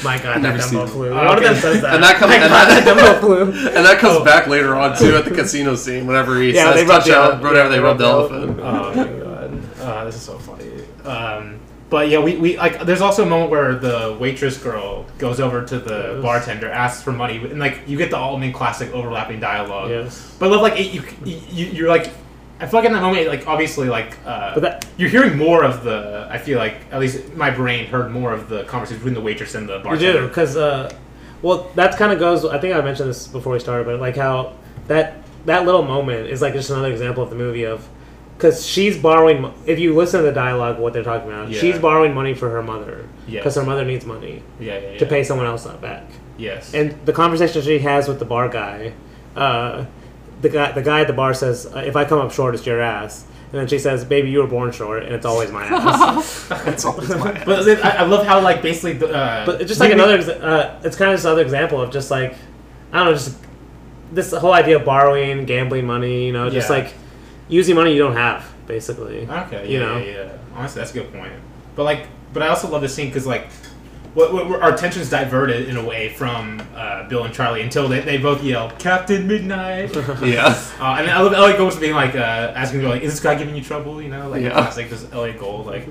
[0.04, 0.88] My God, Never that seen Dumbo it.
[0.90, 1.14] flew.
[1.14, 1.94] One of them says that.
[1.94, 3.42] And that comes- and that- that Dumbo flew.
[3.44, 4.24] and that comes Oh.
[4.24, 6.06] back later on too at the casino scene.
[6.06, 8.28] Whenever he Yeah, they says, rub "Touch the out," whatever they they rub the rub
[8.28, 8.60] the elephant.
[8.62, 10.64] Oh my god, uh, this is so funny.
[11.06, 12.84] Um, but yeah, we, we like.
[12.84, 16.22] There's also a moment where the waitress girl goes over to the Yes.
[16.22, 19.90] bartender, asks for money, and like you get the Altman classic overlapping dialogue.
[19.90, 20.34] Yes.
[20.38, 22.10] But love like it, you, you you're like.
[22.58, 25.62] I feel like in that moment, like obviously, like uh, But that- you're hearing more
[25.62, 26.26] of the.
[26.30, 29.54] I feel like at least my brain heard more of the conversation between the waitress
[29.54, 30.06] and the bartender.
[30.06, 30.90] You do because, uh,
[31.42, 32.46] well, that kind of goes.
[32.46, 34.54] I think I mentioned this before we started, but like how
[34.88, 37.86] that that little moment is like just another example of the movie of
[38.36, 39.52] because she's borrowing.
[39.66, 41.60] If you listen to the dialogue, what they're talking about, Yeah.
[41.60, 43.40] she's borrowing money for her mother Yes.
[43.42, 44.98] because her mother needs money Yeah, yeah, yeah.
[44.98, 46.04] to pay someone else back.
[46.38, 46.72] Yes.
[46.74, 48.92] And the conversation she has with the bar guy,
[49.36, 49.84] uh,
[50.42, 52.66] the guy the guy at the bar says, uh, "If I come up short, it's
[52.66, 55.64] your ass." And then she says, "Baby, you were born short, and it's always my
[55.70, 57.44] ass." That's always my ass.
[57.46, 60.18] but it- I, I love how like basically the, uh, but it's just like another.
[60.18, 62.34] Uh, it's kind of just another example of just like
[62.92, 63.36] I don't know, just
[64.12, 66.26] this whole idea of borrowing, gambling money.
[66.26, 66.76] You know, just Yeah.
[66.76, 66.92] like
[67.48, 69.28] using money you don't have, basically.
[69.28, 69.98] Okay, yeah, you know.
[69.98, 70.38] yeah, yeah.
[70.54, 71.32] Honestly, that's a good point.
[71.74, 73.50] But like, but I also love this scene because like,
[74.14, 78.00] what, what, our attention's diverted in a way from uh, Bill and Charlie until they,
[78.00, 79.94] they both yell Captain Midnight.
[79.96, 80.54] uh, yeah.
[80.80, 83.62] and I love Elliot Gould being like uh, asking like, "Is this guy giving you
[83.62, 84.50] trouble?" You know, like Yeah.
[84.52, 85.86] classic this Elliot Gould like.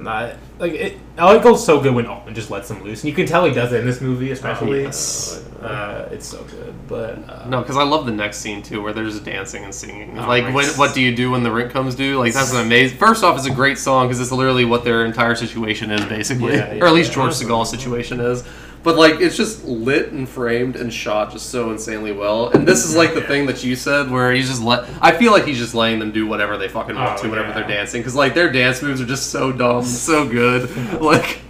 [0.00, 3.14] Not, like it, Elliot Gould's so good when Altman just lets him loose, and you
[3.14, 4.82] can tell he does it in this movie, especially.
[4.82, 5.44] yes.
[5.60, 8.94] Uh, it's so good, but uh, No, because I love the next scene too, where
[8.94, 10.18] they're just dancing and singing.
[10.18, 12.18] Oh like, when, what do you do when the rent comes due?
[12.18, 12.96] Like, that's an amazing.
[12.96, 16.54] First off, it's a great song because it's literally what their entire situation is, basically,
[16.54, 17.16] Yeah, yeah, or at least yeah.
[17.16, 18.42] George Segal's situation is.
[18.82, 22.48] But like, it's just lit and framed and shot just so insanely well.
[22.48, 24.88] And this is like the thing that you said, where he's just let.
[25.02, 27.48] I feel like he's just letting them do whatever they fucking want Oh, to, whenever
[27.48, 27.54] yeah.
[27.54, 30.70] they're dancing, because like their dance moves are just so dumb, so good.
[31.00, 31.40] Like,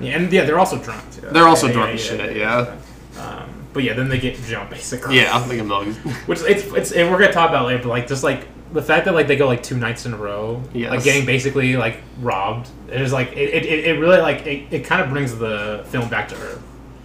[0.00, 1.02] yeah, and yeah, they're also drunk.
[1.12, 1.20] Too.
[1.30, 2.76] They're also Yeah, drunk yeah, as yeah, shit, yeah.
[3.20, 5.16] Um, but yeah, then they get jumped basically.
[5.16, 5.96] yeah, I'm thinking mugs.
[6.26, 9.04] Which it's it's and we're gonna talk about later, but like just like the fact
[9.04, 10.90] that like they go like two nights in a row, Yes.
[10.90, 12.68] like getting basically like robbed.
[12.88, 16.08] It is like it, it, it really like it, it kind of brings the film
[16.08, 16.60] back to earth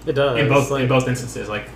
[0.07, 0.39] It does.
[0.39, 1.49] in both like, in both instances.
[1.49, 1.69] Like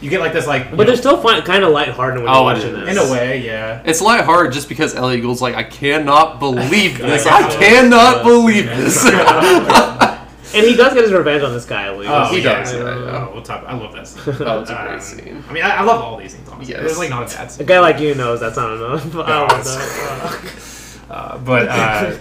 [0.00, 2.34] you get like this like but know, they're still fun, kind of lighthearted when Oh,
[2.34, 2.90] you're watching this.
[2.90, 3.82] in a way, yeah.
[3.84, 7.24] It's lighthearted just because Elliot Gould's like, I cannot believe this.
[7.24, 7.34] Yeah.
[7.34, 8.22] I cannot Yeah.
[8.22, 9.04] believe this.
[10.52, 12.10] And he does get his revenge on this guy at least.
[12.12, 13.26] Oh, He yeah, does, yeah, yeah, yeah.
[13.28, 13.62] Oh, we'll talk.
[13.68, 14.20] I love that scene.
[14.40, 15.44] Oh, it's a great Um, scene.
[15.48, 16.48] I mean, I, I love all these scenes.
[16.48, 16.74] Honestly.
[16.74, 16.80] Yes.
[16.80, 19.14] It was like not a bad A guy like you knows that's not enough.
[19.14, 21.06] I don't want.
[21.08, 22.16] Uh, but uh,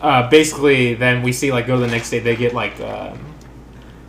[0.00, 2.18] uh, basically, then we see like go to the next day.
[2.18, 3.16] They get like um,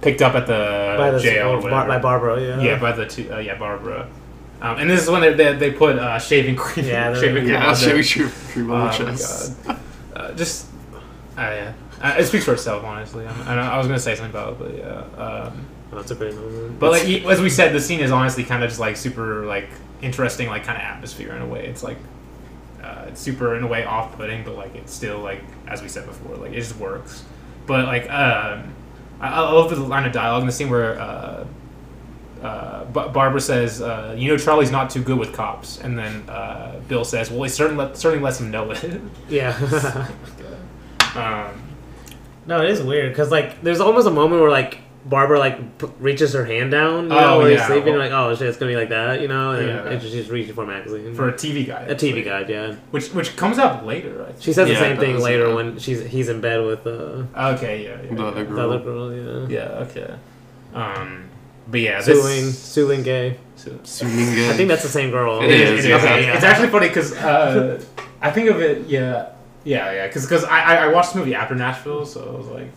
[0.09, 1.87] picked up at the by the jail or Bar- whatever.
[1.87, 2.61] by Barbara, yeah.
[2.61, 4.07] yeah, by the two, uh, yeah Barbara.
[4.61, 6.85] Um, and this is when they they, they put uh, shaving cream.
[6.85, 7.53] Yeah, they're- shaving cream.
[7.53, 9.63] yeah, on Chevy the- True True Oh on my the chest.
[9.65, 9.79] god.
[10.15, 10.67] Uh, just
[11.37, 11.73] uh, yeah.
[12.01, 13.25] Uh, it speaks for itself, honestly.
[13.27, 15.23] I'm, I, I was gonna say something about it, but yeah.
[15.23, 16.79] Um, Oh, that's a great moment.
[16.79, 19.69] but like as we said, the scene is honestly kind of just like super like
[20.01, 21.65] interesting, like kind of atmosphere in a way.
[21.65, 21.97] It's like
[22.83, 26.05] uh, it's super in a way off-putting, but like it's still like as we said
[26.05, 27.23] before, like it just works.
[27.67, 28.73] But like um,
[29.19, 31.45] I, I love the line of dialogue in the scene where uh,
[32.41, 36.29] uh, Ba- Barbara says, uh, "You know Charlie's not too good with cops," and then
[36.29, 39.57] uh, Bill says, "Well, he certainly let, certainly lets him know it." yeah.
[41.15, 41.61] um,
[42.45, 45.87] no, it is weird because like there's almost a moment where like Barbara like p-
[45.99, 47.67] reaches her hand down, you Oh, know, where he's yeah.
[47.67, 47.89] sleeping.
[47.93, 49.51] You're like, oh shit, it's gonna be like that, you know.
[49.51, 49.99] And Yeah.
[49.99, 52.75] she's just reaching for a magazine for a TV guide, a TV guide, yeah.
[52.91, 54.25] which which comes up later.
[54.27, 54.33] I.
[54.39, 55.53] She says Yeah, the same thing later yeah.
[55.55, 58.15] when she's he's in bed with uh, Okay, yeah, yeah.
[58.15, 58.49] The other yeah.
[58.49, 59.09] the other girl.
[59.09, 59.59] girl, yeah.
[59.59, 60.13] Yeah, okay.
[60.73, 61.23] Um,
[61.69, 62.75] but yeah, Sueleen, this.
[62.75, 63.37] Sueleen Gay.
[63.55, 64.49] Su- Suminga.
[64.49, 65.41] I think that's the same girl.
[65.41, 65.95] It is, It yeah.
[65.97, 66.35] okay, yeah.
[66.35, 67.81] It's actually funny because uh,
[68.21, 68.87] I think of it.
[68.87, 69.29] Yeah,
[69.63, 70.07] yeah, yeah.
[70.07, 72.67] Because I, I I watched the movie after Nashville, so I was like,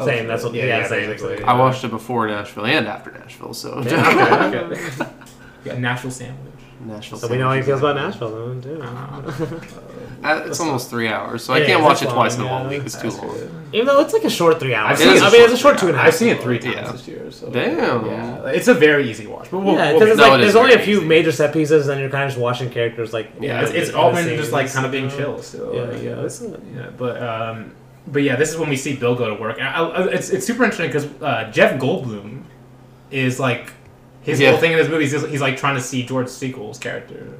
[0.00, 1.36] oh, Same, that's what- yeah, same, basically.
[1.38, 1.48] same.
[1.48, 5.10] I watched it before Nashville and after Nashville, so Yeah, okay, okay.
[5.64, 6.46] Yeah, Nashville sandwich.
[6.86, 7.18] Nashville.
[7.18, 7.96] So we know how he feels about.
[7.96, 8.80] Nashville, though, too.
[8.82, 12.52] Uh, it's almost three hours, so I can't is, watch it that's twice long, in
[12.52, 12.68] one yeah.
[12.70, 12.86] week.
[12.86, 13.36] It's too That's long.
[13.36, 13.50] good.
[13.72, 14.92] Even though it's like a short three hours.
[14.92, 16.06] I've seen it I mean, it's a short two and a half.
[16.08, 16.92] I've seen it three times Yeah.
[16.92, 17.30] this year.
[17.30, 18.06] So Damn.
[18.06, 19.50] Yeah, it's a very easy watch.
[19.50, 21.06] But we'll, Yeah, we'll because No, like there's only a few easy.
[21.06, 23.90] major set pieces, and you're kind of just watching characters like yeah, it's, in- it's
[23.90, 25.74] all been just like kind of being chill still.
[25.74, 26.90] Yeah, like, yeah, yeah, it's not- yeah.
[26.96, 27.72] But um,
[28.06, 29.58] but yeah, this is when we see Bill go to work.
[29.58, 32.42] And I, I, it's it's super interesting because uh, Jeff Goldblum
[33.10, 33.72] is like
[34.22, 34.50] his Yeah.
[34.50, 37.38] whole thing in this movie is he's, he's like trying to see George Segal's character,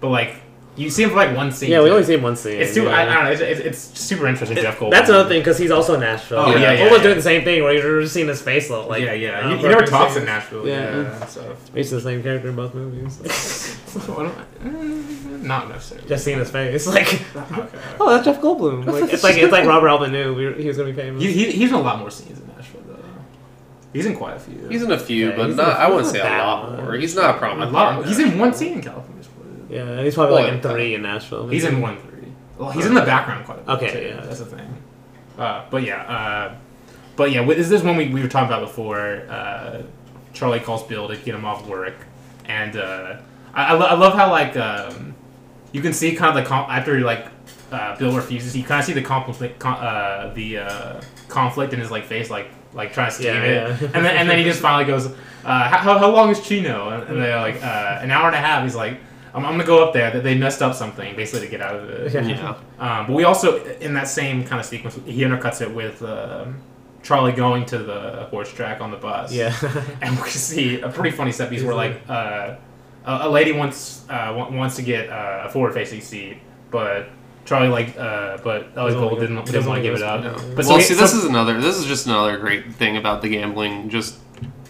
[0.00, 0.36] but like
[0.76, 1.70] you see him for like one scene.
[1.70, 2.60] Yeah, we only see him one scene.
[2.60, 2.88] It's super.
[2.88, 2.96] yeah.
[2.96, 3.30] I, I don't know.
[3.32, 4.56] It's, it's, it's super interesting.
[4.56, 4.90] Jeff Goldblum.
[4.90, 6.38] That's another thing because he's also in Nashville.
[6.38, 7.02] Oh, yeah, yeah, almost yeah.
[7.04, 9.02] doing the same thing where you're just seeing his face look like.
[9.02, 9.40] yeah, yeah.
[9.40, 10.22] uh, He, he never talks scenes.
[10.22, 10.66] in Nashville.
[10.66, 11.02] Yeah.
[11.02, 11.26] Yeah.
[11.26, 13.78] So He's the same character in both movies.
[13.92, 16.08] Mm, not necessarily.
[16.08, 17.78] just seeing his face, like, Okay.
[18.00, 18.86] oh, that's Jeff Goldblum.
[18.86, 21.22] Like, it's like it's like Robert Altman knew we were, he was gonna be famous.
[21.22, 22.96] He, he, he's in a lot more scenes in Nashville though.
[23.92, 24.68] He's in quite a few.
[24.68, 25.68] He's in a few, Yeah, but he's not.
[25.68, 26.94] not- I wouldn't say a lot more.
[26.94, 28.06] He's not a probably lot.
[28.06, 29.22] He's in one scene in California.
[29.72, 31.48] Yeah, and he's probably Well, like in three in Nashville.
[31.48, 32.30] He's in one three.
[32.58, 33.70] Well, he's in the background quite a bit.
[33.88, 34.06] Okay, too.
[34.08, 34.20] yeah.
[34.20, 34.82] that's the thing.
[35.38, 36.54] Uh, but yeah, uh,
[37.16, 39.26] but yeah, this is one we, we were talking about before.
[39.30, 39.82] Uh,
[40.34, 41.94] Charlie calls Bill to get him off work,
[42.46, 43.16] and uh,
[43.54, 45.14] I, I, lo- I love how like um,
[45.72, 47.26] you can see kind of the com- after like
[47.70, 51.80] uh, Bill refuses, you kind of see the conflict, con- uh, the uh, conflict in
[51.80, 53.90] his like face, like like trying to scheme Yeah, it, yeah.
[53.94, 56.90] and then and then he just finally goes, uh, how, how long is Chino?
[56.90, 58.62] And, and they're like uh, an hour and a half.
[58.64, 58.98] He's like.
[59.34, 60.10] I'm, I'm gonna go up there.
[60.10, 62.12] That they messed up something basically to get out of it.
[62.12, 62.56] Yeah.
[62.78, 66.60] Um, but we also, in that same kind of sequence, he undercuts it with um
[67.02, 69.32] Charlie going to the horse track on the bus.
[69.32, 69.54] Yeah.
[70.02, 72.56] and we see a pretty funny set piece where like uh,
[73.04, 76.36] a, a lady wants uh, wa- wants to get uh, a forward facing seat,
[76.70, 77.08] but
[77.44, 80.22] Charlie like uh, but Ellie Doesn't Gold didn't, didn't want to give it up.
[80.22, 81.60] wanna But well, so- see, so- this is another.
[81.60, 84.18] This is just another great thing about the gambling, just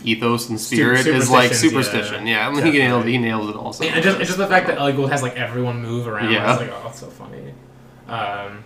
[0.05, 1.71] ethos and spirit is like superstitions, yeah.
[1.71, 2.27] superstition.
[2.27, 3.05] Yeah, I mean, he nailed.
[3.07, 3.85] He nailed it also.
[3.85, 6.31] and just, it's just the fact that Ellie Gould has like everyone move around.
[6.33, 6.53] Yeah.
[6.53, 7.55] It's like oh, it's so funny.
[8.09, 8.65] Um,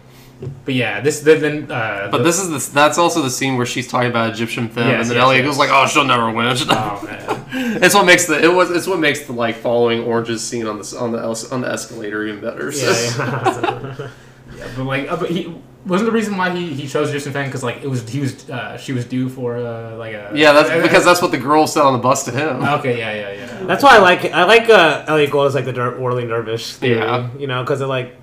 [0.64, 1.70] but yeah, this then.
[1.70, 4.68] Uh, But the- this is the, that's also the scene where she's talking about Egyptian
[4.68, 5.51] film, Yes, and then yes, Elliot yes.
[5.53, 7.42] goes like, "Oh, she'll never win." She'll Oh man.
[7.83, 10.79] It's what makes the it was it's what makes the like following Orange's scene on
[10.79, 12.70] the on the on the escalator even better.
[12.72, 14.09] So- yeah, yeah.
[14.57, 15.55] Yeah, but like, uh, but he
[15.87, 18.51] wasn't the reason why he, he chose Justin Fan because like it was he was
[18.51, 21.66] uh, she was due for uh, like a Yeah, that's because that's what the girl
[21.66, 22.62] said on the bus to him.
[22.62, 25.64] okay yeah yeah yeah That's why I like I like uh, Elliot Gould as like
[25.64, 26.99] the der- whirling dervish theory.
[26.99, 27.31] Yeah.
[27.38, 28.16] You know, because it like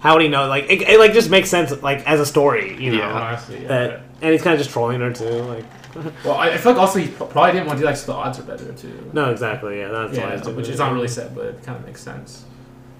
[0.00, 0.46] how would he know?
[0.48, 2.76] Like it, it like just makes sense like as a story.
[2.82, 3.12] You know Yeah.
[3.12, 3.68] honestly yeah.
[3.68, 5.24] that, and he's kind of just trolling her too.
[5.24, 5.64] Like
[6.24, 8.18] well I, I feel like also he probably didn't want to do that so the
[8.18, 9.78] odds are better too no, exactly.
[9.80, 10.24] Yeah, that's why.
[10.24, 12.44] yeah he's doing which is not really said but it kind of makes sense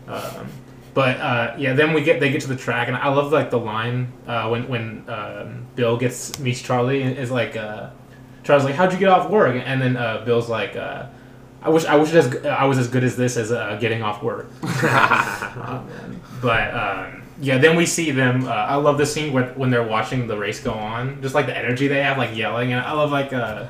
[0.09, 0.49] um,
[0.95, 3.51] but uh, yeah then we get they get to the track and I love like
[3.51, 7.91] the line uh, when when um, Bill gets meets Charlie and is like uh,
[8.43, 10.77] Charlie's like how'd you get off work and then uh, Bill's like.
[10.77, 11.07] Uh,
[11.63, 14.03] I wish I wish it as, I was as good as this as uh, getting
[14.03, 14.49] off work.
[14.83, 16.21] Man.
[16.41, 18.47] But um, yeah, then we see them.
[18.47, 21.45] Uh, I love this scene when, when they're watching the race go on, just like
[21.45, 23.33] the energy they have, like yelling, and I love like.
[23.33, 23.67] Uh,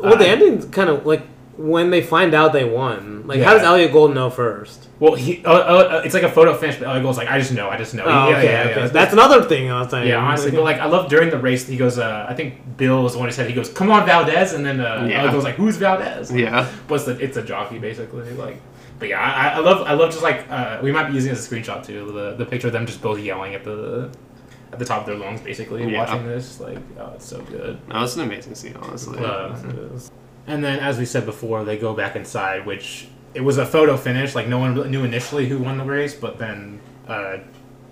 [0.00, 1.22] Well, the uh, ending's kind of like
[1.58, 3.26] when they find out they won.
[3.26, 4.88] Like, how does Elliot Gould know first?
[5.00, 7.52] Well, he uh, uh, it's like a photo finish, but Ellie goes like, "I just
[7.52, 8.80] know, I just know." Oh, yeah, okay, yeah, okay.
[8.82, 8.86] yeah.
[8.88, 10.08] That's another thing I was saying.
[10.08, 11.66] yeah, honestly, but like I love during the race.
[11.66, 14.06] He goes, uh, I think Bill was the one who said he goes, "Come on,
[14.06, 15.22] Valdez," and then uh, Yeah.
[15.22, 17.18] Ellie goes like, "Who's Valdez?" Yeah, What's the?
[17.22, 18.30] It's a jockey basically.
[18.32, 18.60] Like,
[18.98, 21.38] but yeah, I, I love I love just like uh, we might be using it
[21.38, 22.10] as a screenshot too.
[22.12, 24.10] The the picture of them just both yelling at the
[24.72, 25.98] at the top of their lungs, basically Yeah.
[25.98, 26.60] watching this.
[26.60, 27.78] Like, oh, it's so good.
[27.88, 29.18] no, it's an amazing scene, honestly.
[29.24, 29.54] Uh,
[30.48, 33.96] and then, as we said before, they go back inside, which it was a photo
[33.96, 34.34] finish.
[34.34, 37.38] Like no one knew initially who won the race, but then uh,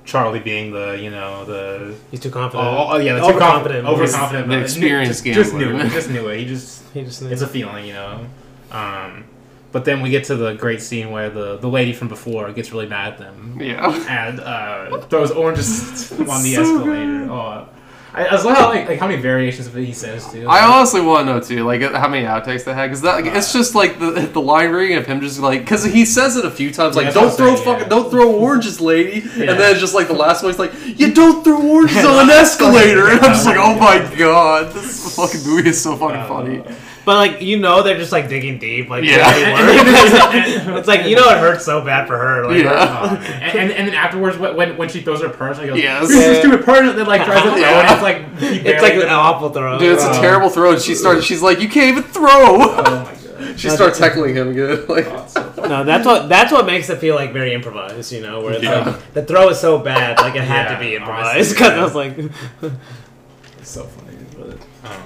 [0.05, 2.69] Charlie being the you know the He's too oh, confident.
[2.69, 3.85] oh yeah the too overconfident.
[3.85, 5.87] confident, overconfident, The experienced just, just knew gambler.
[5.87, 6.39] it, just knew it.
[6.39, 8.27] He just He just it's a feeling, you know.
[8.71, 9.25] Um,
[9.73, 12.73] but then we get to the great scene where the the lady from before gets
[12.73, 17.31] really mad at them Yeah, and uh, throws oranges on the so escalator.
[17.31, 17.69] Oh,
[18.17, 20.49] I, I how like, like how many variations of it he says too.
[20.49, 23.35] I honestly want to know too, like how many outtakes they had, because that like,
[23.35, 26.45] it's just like the the line reading of him just like because he says it
[26.47, 27.89] a few times, like Yeah, don't what I'm throw saying, fucking yeah.
[27.91, 31.13] don't throw oranges, lady, and then it's just like the last one, he's like you
[31.13, 35.43] don't throw oranges on an escalator, and I'm just like oh my god, this fucking
[35.47, 36.63] movie is so fucking Uh, funny.
[37.07, 38.91] But like you know, they're just like digging deep.
[38.91, 39.35] Like Yeah.
[39.39, 40.77] yeah.
[40.79, 42.45] it's like you know it hurts so bad for her.
[42.47, 42.71] Like, Yeah.
[42.73, 45.75] Uh, and, and, and then afterwards, when- when when she throws her purse, I go,
[45.75, 46.09] Yes.
[46.09, 46.41] "This is a Yeah.
[46.41, 47.81] stupid purse." And then like tries to throw, Yeah.
[47.81, 48.19] and it's like
[48.67, 49.79] It's like an awful throw.
[49.79, 51.25] Dude, it's a Uh, terrible throw, and she starts.
[51.25, 53.15] She's like, "You can't even throw." Oh my
[53.47, 53.61] god.
[53.61, 54.89] she starts heckling him good.
[54.89, 55.69] Like, Oh, it's so funny.
[55.69, 58.11] No, that's what that's what makes it feel like very improvised.
[58.11, 58.81] You know, where it's Yeah.
[58.81, 61.51] like the throw is so bad, like it had Yeah, to be improvised.
[61.55, 61.81] Because yeah.
[61.81, 64.17] I was like, It's so funny.
[64.37, 64.59] But,
[64.91, 65.03] um,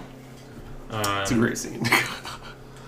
[0.92, 1.84] it's a great scene.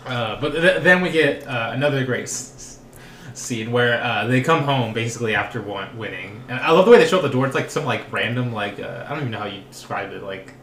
[0.04, 2.80] Uh, but th- then we get uh, another great s-
[3.30, 6.90] s- scene where uh, they come home basically after one- winning, and I love the
[6.90, 7.46] way they show up the door.
[7.46, 10.24] It's like some like random like uh, I don't even know how you describe it.
[10.24, 10.54] Like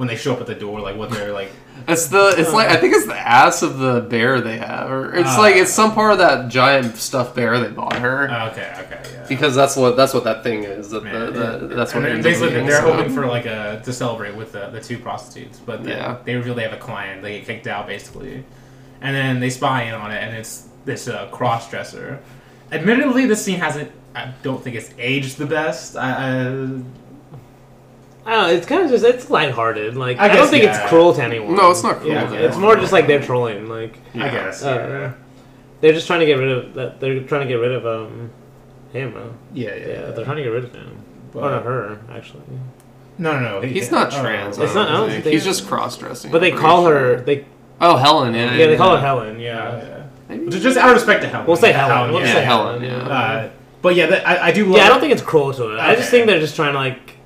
[0.00, 1.50] when they show up at the door, like what they're like.
[1.88, 2.34] It's the.
[2.36, 5.38] It's like I think it's the ass of the bear they have, or it's Ah.
[5.40, 8.28] like it's some part of that giant stuffed bear they bought her.
[8.30, 9.26] Oh, okay, okay, yeah.
[9.26, 10.90] Because that's what that's what that thing is.
[10.90, 12.92] That, Man, the, the, that's what and it then ends up basically being, they're so.
[12.92, 16.18] hoping for like a to celebrate with the, the two prostitutes, but Yeah.
[16.24, 17.22] they reveal they have a client.
[17.22, 18.44] They get kicked out basically,
[19.00, 22.20] and then they spy in on it, and it's this uh, cross dresser.
[22.72, 23.90] Admittedly, this scene hasn't.
[24.14, 25.96] I don't think it's aged the best.
[25.96, 26.82] I, I,
[28.30, 28.54] I don't know.
[28.54, 29.96] It's kind of just it's lighthearted.
[29.96, 30.80] Like I I, don't think yeah.
[30.80, 31.56] it's cruel to anyone.
[31.56, 32.12] No, it's not cruel.
[32.12, 32.40] Yeah, to yeah.
[32.42, 33.68] It's more just like they're trolling.
[33.68, 34.62] Like I guess.
[34.62, 35.12] uh,
[35.80, 37.00] they're just trying to get rid of that.
[37.00, 38.30] They're trying to get rid of um
[38.92, 39.14] him.
[39.52, 40.96] Yeah, yeah, yeah, they're trying to get rid of him.
[41.32, 42.42] But- or not her, actually.
[43.18, 43.60] No, no, no.
[43.62, 44.58] he- He's not oh, trans.
[44.58, 45.24] oh, It's don't I don't think.
[45.24, 46.30] think- He's just cross dressing.
[46.30, 47.20] But they call her.
[47.20, 47.44] They
[47.80, 48.34] Oh, Helen.
[48.34, 48.54] Yeah.
[48.54, 49.40] yeah, they call her Helen.
[49.40, 49.86] Yeah, Yeah.
[49.88, 50.02] yeah.
[50.28, 50.50] Maybe.
[50.50, 51.46] Just, just out of respect to Helen.
[51.48, 52.12] We'll say Helen.
[52.12, 52.26] We'll yeah.
[52.28, 53.06] Yeah, say Helen, Helen.
[53.06, 53.12] yeah.
[53.12, 53.50] Uh,
[53.82, 54.76] but yeah, that, I, I do love.
[54.76, 55.80] Yeah, I don't think it's cruel to it.
[55.80, 57.16] I just think they're just trying to like,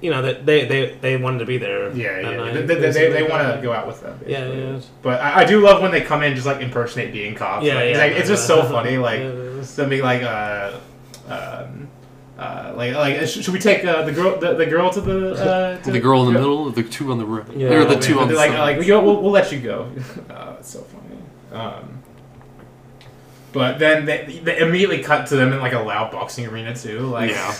[0.00, 1.90] you know, that they, they they wanted to be there.
[1.92, 2.36] Yeah, yeah.
[2.36, 3.22] night, They, they, they, basically.
[3.24, 4.18] want to go out with them.
[4.26, 4.72] Yeah, basically.
[4.74, 4.80] yeah.
[5.02, 7.64] But I, I do love when they come in just like impersonate being cops.
[7.64, 8.96] Yeah, Like, it's, yeah, like, it's just so funny.
[8.98, 9.74] Like Yeah, it is.
[9.76, 10.78] them being like, uh,
[11.28, 11.88] um,
[12.38, 15.78] uh, like like should we take uh, the girl the, the girl to the uh,
[15.82, 17.68] to The girl in the middle, or the two on the right, Yeah.
[17.70, 18.76] or the Oh, two Yeah, on the like side.
[18.76, 19.90] like you know, we'll, we'll let you go.
[20.30, 21.16] uh, it's so funny.
[21.50, 21.94] Um,
[23.52, 27.00] But then they, they immediately cut to them in like a loud boxing arena too.
[27.00, 27.54] Like, Yeah.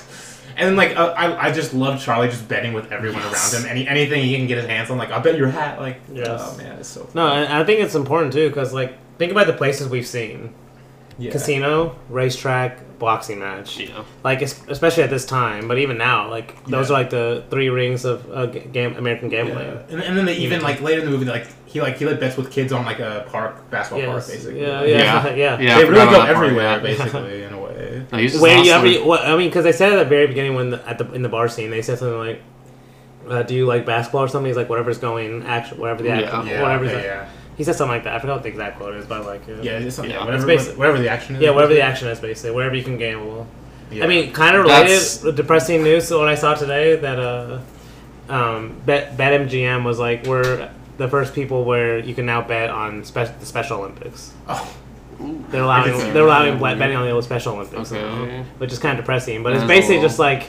[0.59, 3.55] And then like uh, I, I just love Charlie just betting with everyone Yes.
[3.55, 3.71] around him.
[3.71, 5.81] Any anything he can get his hands on, like I'll bet your hat.
[5.81, 6.27] Like, Yes.
[6.29, 9.47] oh man, it's so No, and I think it's important too because like think about
[9.47, 10.53] the places we've seen:
[11.19, 11.31] yeah.
[11.31, 13.79] casino, racetrack, boxing match.
[13.79, 14.03] Yeah.
[14.25, 16.97] Like especially at this time, but even now, like those Yeah.
[16.97, 19.67] are like the three rings of uh, game American gambling.
[19.69, 19.83] Yeah.
[19.91, 22.19] And, and then they even like later in the movie, like he like he like
[22.19, 24.61] bets with kids on like a park basketball park basically.
[24.61, 25.35] Yeah, yeah, Yeah.
[25.35, 25.61] yeah.
[25.61, 25.79] Yeah.
[25.79, 26.79] They really go that part, everywhere yeah.
[26.83, 27.58] basically in a way.
[28.13, 28.95] No, he's just Where you hustling.
[28.95, 31.11] every, what, I mean, because they said at the very beginning when the, at the
[31.13, 32.43] in the bar scene, they said something like,
[33.29, 36.47] uh, "Do you like basketball or something?" He's like, "Whatever's going, action, whatever the action,
[36.47, 37.29] Yeah, whatever's." yeah, the-" yeah.
[37.57, 38.15] He said something like that.
[38.15, 40.25] I forgot what the exact quote is, but like, yeah, Yeah, it's something, Yeah.
[40.25, 41.43] whatever, It's whatever the action is.
[41.43, 43.47] yeah, whatever the action is, basically, wherever you can gamble.
[43.91, 44.05] Yeah.
[44.05, 47.59] I mean, kind of related, That's- depressing news to what I saw today that uh,
[48.29, 53.05] um, Bet BetMGM was like we're the first people where you can now bet on
[53.05, 54.33] spe- the Special Olympics.
[54.49, 54.73] oh,
[55.51, 58.01] They're allowing they're allowing bet- betting on the old Special Olympics, Okay.
[58.03, 59.43] now, which is kind of depressing.
[59.43, 60.45] But it's is a basically just like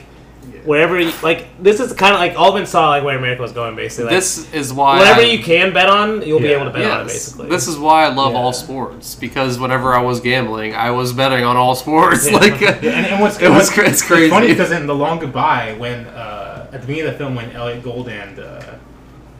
[0.64, 3.74] wherever you, like this is kind of like Altman saw like where America was going
[3.76, 4.04] basically.
[4.06, 6.88] Like, This is why whatever I- you can bet on, you'll be able to bet
[6.90, 7.48] on it basically.
[7.48, 8.38] This is why I love Yeah.
[8.38, 12.30] all sports because whenever I was gambling, I was betting on all sports.
[12.30, 12.36] Yeah.
[12.40, 14.24] Like, Yeah, and, and what's it was what's- cra- it's crazy.
[14.26, 17.34] It's funny because in the Long Goodbye, when uh, at the beginning of the film,
[17.34, 18.60] when Elliot Gould and uh,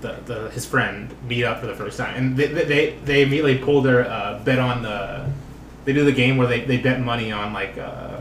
[0.00, 3.58] the, the his friend meet up for the first time, and they they, they immediately
[3.58, 5.26] pull their uh, bet on the
[5.84, 8.20] they do the game where they, they bet money on like uh,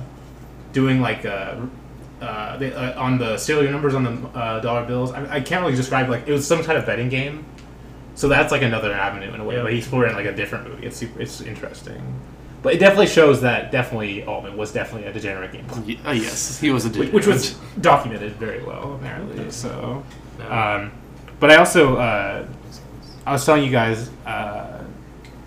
[0.73, 1.55] doing like uh,
[2.21, 5.11] uh, they, uh, on the serial numbers on the uh, dollar bills.
[5.11, 7.45] I, I can't really describe like it was some kind of betting game.
[8.15, 9.63] So that's like another avenue in a way, Yeah.
[9.63, 10.85] but he's exploring like a different movie.
[10.87, 12.01] It's super, it's interesting,
[12.61, 16.11] but it definitely shows that definitely Altman was definitely a degenerate game player Y- uh,
[16.11, 19.49] yes, he was a which, which was documented very well apparently.
[19.51, 20.03] So,
[20.49, 20.91] um,
[21.39, 22.45] but I also uh,
[23.25, 24.83] I was telling you guys, uh,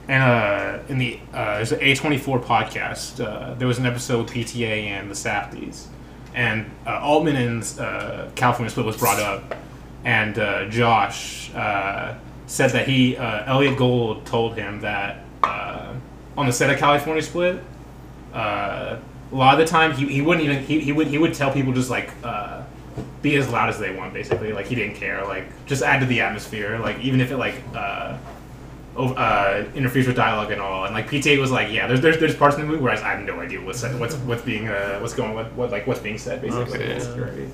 [0.08, 3.24] and uh, in the uh, there's an A twenty four podcast.
[3.24, 5.86] Uh, there was an episode with PTA and the Safdies,
[6.34, 9.56] and uh, Altman and uh, California Split was brought up,
[10.04, 12.14] and uh, Josh uh,
[12.46, 15.94] said that he uh, Elliot Gould told him that uh,
[16.36, 17.62] on the set of California Split
[18.34, 18.96] uh,
[19.30, 21.52] a lot of the time he, he wouldn't even he, he would he would tell
[21.52, 22.62] people just like uh,
[23.22, 26.06] be as loud as they want basically like he didn't care like just add to
[26.06, 28.18] the atmosphere like even if it like uh,
[28.96, 32.18] over, uh, interferes with dialogue and all and like PTA was like yeah there's there's,
[32.18, 34.42] there's parts in the movie where I, I have no idea what's said, what's what's
[34.42, 36.92] being uh, what's going what, what like what's being said basically Okay.
[36.92, 37.48] It's great.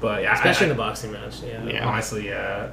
[0.00, 1.42] but yeah especially I, in the boxing match.
[1.42, 1.64] Yeah.
[1.64, 1.88] Yeah.
[1.88, 2.70] honestly yeah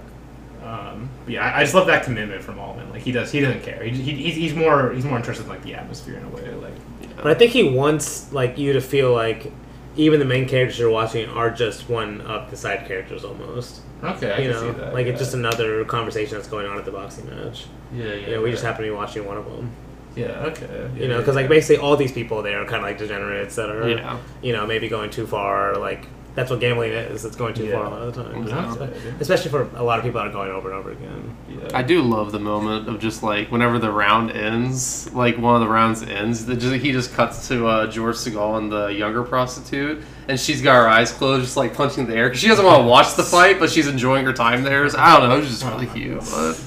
[0.63, 2.89] um, but yeah, I, I just love that commitment from Altman.
[2.89, 3.84] Like he does, he doesn't care.
[3.84, 6.54] He, he, he's, he's more he's more interested in like the atmosphere in a way.
[6.54, 9.52] Like But I think he wants like you to feel like
[9.96, 13.82] even the main characters you're watching are just one of the side characters almost.
[14.04, 14.94] okay, I you can know, see that.
[14.94, 15.12] like yeah.
[15.14, 17.66] it's just another conversation that's going on at the boxing match.
[17.94, 18.14] yeah, yeah.
[18.16, 19.72] You know, we just happen to be watching one of them.
[20.16, 20.90] Yeah, okay.
[20.96, 23.70] You know, because like basically all these people there are kind of like degenerates that
[23.70, 24.20] are, Yeah.
[24.44, 25.76] you know, maybe going too far.
[25.78, 27.26] Like that's what gambling is.
[27.26, 28.41] It's going too far a lot of the time.
[28.41, 28.89] Exactly.
[29.19, 31.38] Especially for a lot of people that are going over and over again.
[31.48, 31.69] yeah.
[31.74, 35.62] I do love the moment of just like whenever the round ends, like one of
[35.62, 39.22] the rounds ends, that just, he just cuts to uh, George Segal and the younger
[39.24, 42.65] prostitute, and she's got her eyes closed, just like punching the air because she doesn't
[42.65, 44.89] want to watch the fight, but she's enjoying her time there.
[44.89, 46.19] So, I don't know, it was just really cute.
[46.32, 46.60] But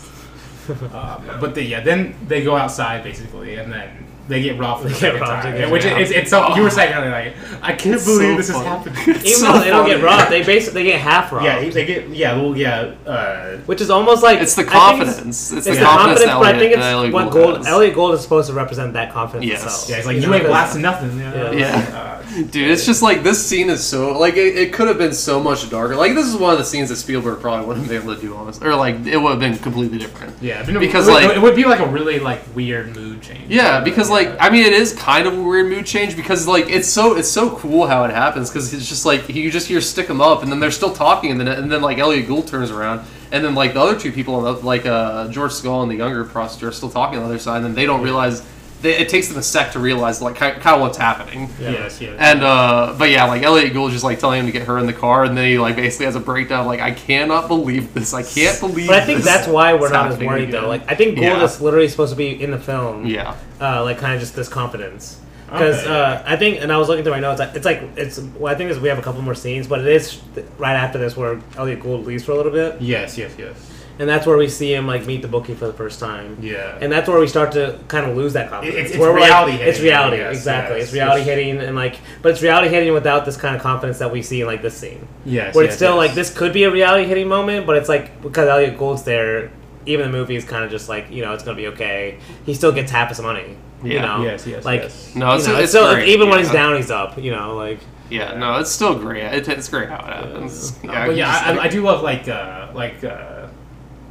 [0.68, 4.88] Um, but they, yeah, then they go outside basically, and then they get robbed for
[4.88, 5.54] the second robbed time.
[5.54, 5.98] again, Which yeah.
[5.98, 8.54] it's, it's so you were saying earlier, like I can't It's believe so this is
[8.56, 8.66] funny.
[8.68, 8.98] happening.
[9.08, 10.04] Even so though they don't get funny.
[10.04, 11.44] robbed, they basically they get half robbed.
[11.44, 12.94] yeah, they get yeah, well, yeah.
[13.06, 15.52] Uh, which is almost like it's the I think it's- confidence.
[15.52, 17.66] It's, It's the the confidence, confidence, but I think it's Elliot what Gould Gold, has.
[17.66, 19.62] Elliot Gould is supposed to represent that confidence Yes.
[19.64, 19.88] itself.
[19.90, 21.18] yeah, it's like You you, know, ain't 'cause- blasting nothing.
[21.20, 21.96] Yeah, Yeah.
[21.96, 22.15] Uh,
[22.50, 25.42] Dude, it's just like this scene is so like it, it could have been so
[25.42, 25.96] much darker.
[25.96, 28.20] Like this is one of the scenes that Spielberg probably wouldn't have been able to
[28.20, 30.34] do, honest, or like it would have been completely different.
[30.42, 33.48] yeah, Because, it would, like- it would be like a really like weird mood change.
[33.50, 36.68] Yeah, because like I mean, it is kind of a weird mood change because like
[36.68, 39.80] it's so it's so cool how it happens because it's just like you just hear
[39.80, 42.46] stick 'em up and then they're still talking and then and then like Elliot Gould
[42.48, 45.82] turns around and then like the other two people on the, like uh, George Segal
[45.82, 48.02] and the younger prostitute are still talking on the other side and then they don't
[48.02, 48.42] realize
[48.82, 51.48] they, it takes them a sec to realize like kind of what's happening.
[51.60, 52.16] yes, yes.
[52.18, 54.86] And uh, but yeah, like Elliot Gould just like telling him to get her in
[54.86, 56.66] the car, and then he like basically has a breakdown.
[56.66, 58.12] Like I cannot believe this.
[58.14, 58.76] I can't believe.
[58.76, 58.86] This.
[58.88, 60.68] But I think this that's why we're is not as happening worried though.
[60.68, 61.44] Like I think Gould Yeah.
[61.44, 63.06] is literally supposed to be in the film.
[63.06, 65.20] yeah, uh, like kind of just this confidence.
[65.46, 65.90] Because Okay.
[65.94, 67.40] uh, I think, and I was looking through my notes.
[67.54, 68.18] It's like it's.
[68.18, 70.20] Well, I think is we have a couple more scenes, but it is
[70.58, 73.54] right after this where Elliot Gould leaves for a little bit, yes, yes, yes.
[73.98, 76.36] And that's where we see him like meet the bookie for the first time.
[76.40, 76.78] Yeah.
[76.80, 78.74] And that's where we start to kind of lose that confidence.
[78.76, 80.76] It's- it's where we're like- reality it's hitting, reality, yes, exactly.
[80.78, 80.84] yes.
[80.86, 84.10] It's reality hitting, and like, but it's reality hitting without this kind of confidence that
[84.12, 85.54] we see in like this scene, yes.
[85.54, 86.08] where yes, it's still yes.
[86.08, 89.50] like this could be a reality hitting moment, but it's like because Elliot Gould's there,
[89.86, 92.18] even the movie is kind of just like you know it's gonna be okay.
[92.44, 93.56] He still gets half his money.
[93.84, 95.14] You know, Yes, yes, like yes.
[95.14, 96.08] No, it's, you know, it's still great.
[96.08, 97.18] even when he's down, he's up.
[97.22, 97.78] You know, like
[98.08, 99.22] Yeah, no, it's still great.
[99.22, 100.76] It, it's great how it happens.
[100.82, 103.35] Yeah, but yeah, I, like- I do love like uh, like uh,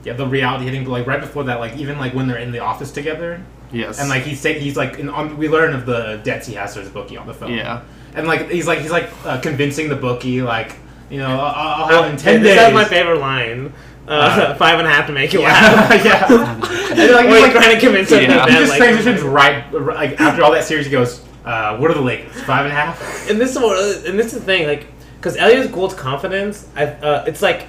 [0.05, 0.83] yeah the reality hitting.
[0.85, 3.41] But like right before that, like even like when they're in the office together,
[3.71, 6.53] yes, and like he's say, he's like in, on, we learn of the debts he
[6.53, 7.51] has to his bookie on the phone.
[7.53, 7.81] yeah,
[8.15, 10.75] and like he's like he's like uh, convincing the bookie like
[11.09, 12.67] you know I'll, I'll have in ten this days.
[12.69, 13.73] is my favorite line.
[14.07, 15.89] Uh, Uh, five and a half to make you laugh.
[16.05, 16.61] yeah, yeah.
[16.95, 18.45] And like, Or he's he's like trying to convince him Yeah.
[18.45, 20.85] to he just like, transitions right like after all that series.
[20.85, 22.39] He goes, uh, "What are the Lakers?
[22.43, 24.85] Five and a half?" and this is what, and this is the thing, like,
[25.17, 27.65] because Elliot Gould's confidence, I, uh, it's like,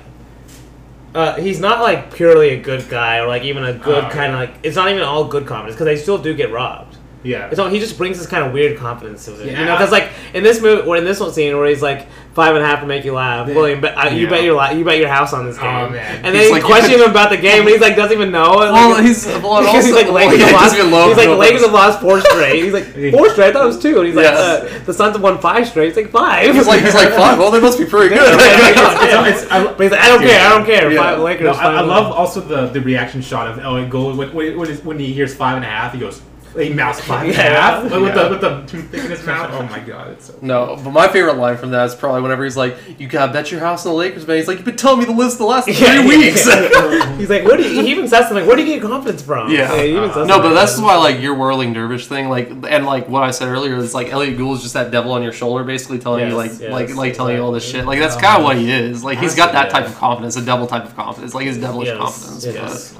[1.16, 4.34] uh, he's not like purely a good guy or like even a good Oh, kind
[4.34, 4.54] of like.
[4.62, 6.98] It's not even all good confidence because they still do get robbed.
[7.26, 9.74] Yeah, It's all, he just brings this kind of weird confidence to it, you know.
[9.76, 12.62] Because like in this movie, or in this one scene where he's like five and
[12.62, 13.54] a half to make you laugh, Yeah.
[13.54, 14.30] William, bet, uh, you Yeah.
[14.30, 15.66] bet your li- you bet your house on this game.
[15.74, 16.24] Oh, game, man.
[16.24, 18.30] and He's then like- he questions him about the game, and he's like doesn't even
[18.30, 18.60] know.
[18.60, 20.64] and, Well, like, he's well, because he's like Lakers yeah, lost.
[20.64, 22.62] doesn't even know He's like about Lakers have lost four straight.
[22.62, 23.48] He's like four straight.
[23.48, 23.96] I thought it was two.
[23.98, 24.38] And he's like Yes.
[24.38, 25.88] uh, the Suns have won five straight.
[25.88, 26.54] He's like five.
[26.54, 27.38] He's like he's like fuck.
[27.38, 28.34] Well, they must be pretty good.
[28.34, 30.40] It's- it's- I- but he's like, I don't care.
[30.46, 30.90] I don't care.
[30.92, 31.02] Yeah.
[31.02, 31.46] Five Lakers.
[31.46, 34.68] No, I, I love also the, the reaction shot of Elliot Gould when, when, when,
[34.76, 35.92] when he hears five and a half.
[35.94, 36.20] He goes,
[36.58, 37.42] he mouths five a Yeah.
[37.60, 38.22] half with, Yeah.
[38.24, 39.50] the with the toothpick in his mouth.
[39.52, 40.34] Oh my god, it's so.
[40.40, 43.50] No, but my favorite line from that is probably whenever he's like, "You gotta bet
[43.50, 45.44] your house on the Lakers, man." He's like, "You've been telling me the list the
[45.44, 46.06] last three Yeah.
[46.06, 46.44] weeks."
[47.18, 48.38] he's like, "What?" do you, he even says something?
[48.38, 49.50] Like, Where do you get your confidence from?
[49.50, 49.74] Yeah.
[49.80, 53.08] he even says No, but that's why like your whirling dervish thing, like and like
[53.08, 55.64] what I said earlier is like Elliot Gould is just that devil on your shoulder,
[55.64, 57.84] basically telling you like yes, like like telling you all this shit.
[57.86, 59.04] Like that's Um, kind of what he is.
[59.04, 61.88] Like he's got that type of confidence, a devil type of confidence, like his devilish
[61.88, 62.44] Yes, confidence.
[62.46, 62.94] yes.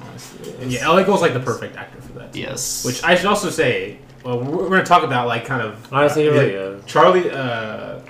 [0.58, 0.62] But- Yes, honestly.
[0.64, 2.32] And yeah, Elliot Gould's like the perfect actor for that.
[2.32, 2.40] too.
[2.40, 2.84] Yes.
[2.84, 3.98] Which I should also say.
[4.24, 6.84] Well, we're, we're gonna talk about like kind of Honestly, he uh, really is.
[6.86, 7.30] Charlie.
[7.30, 8.00] Uh,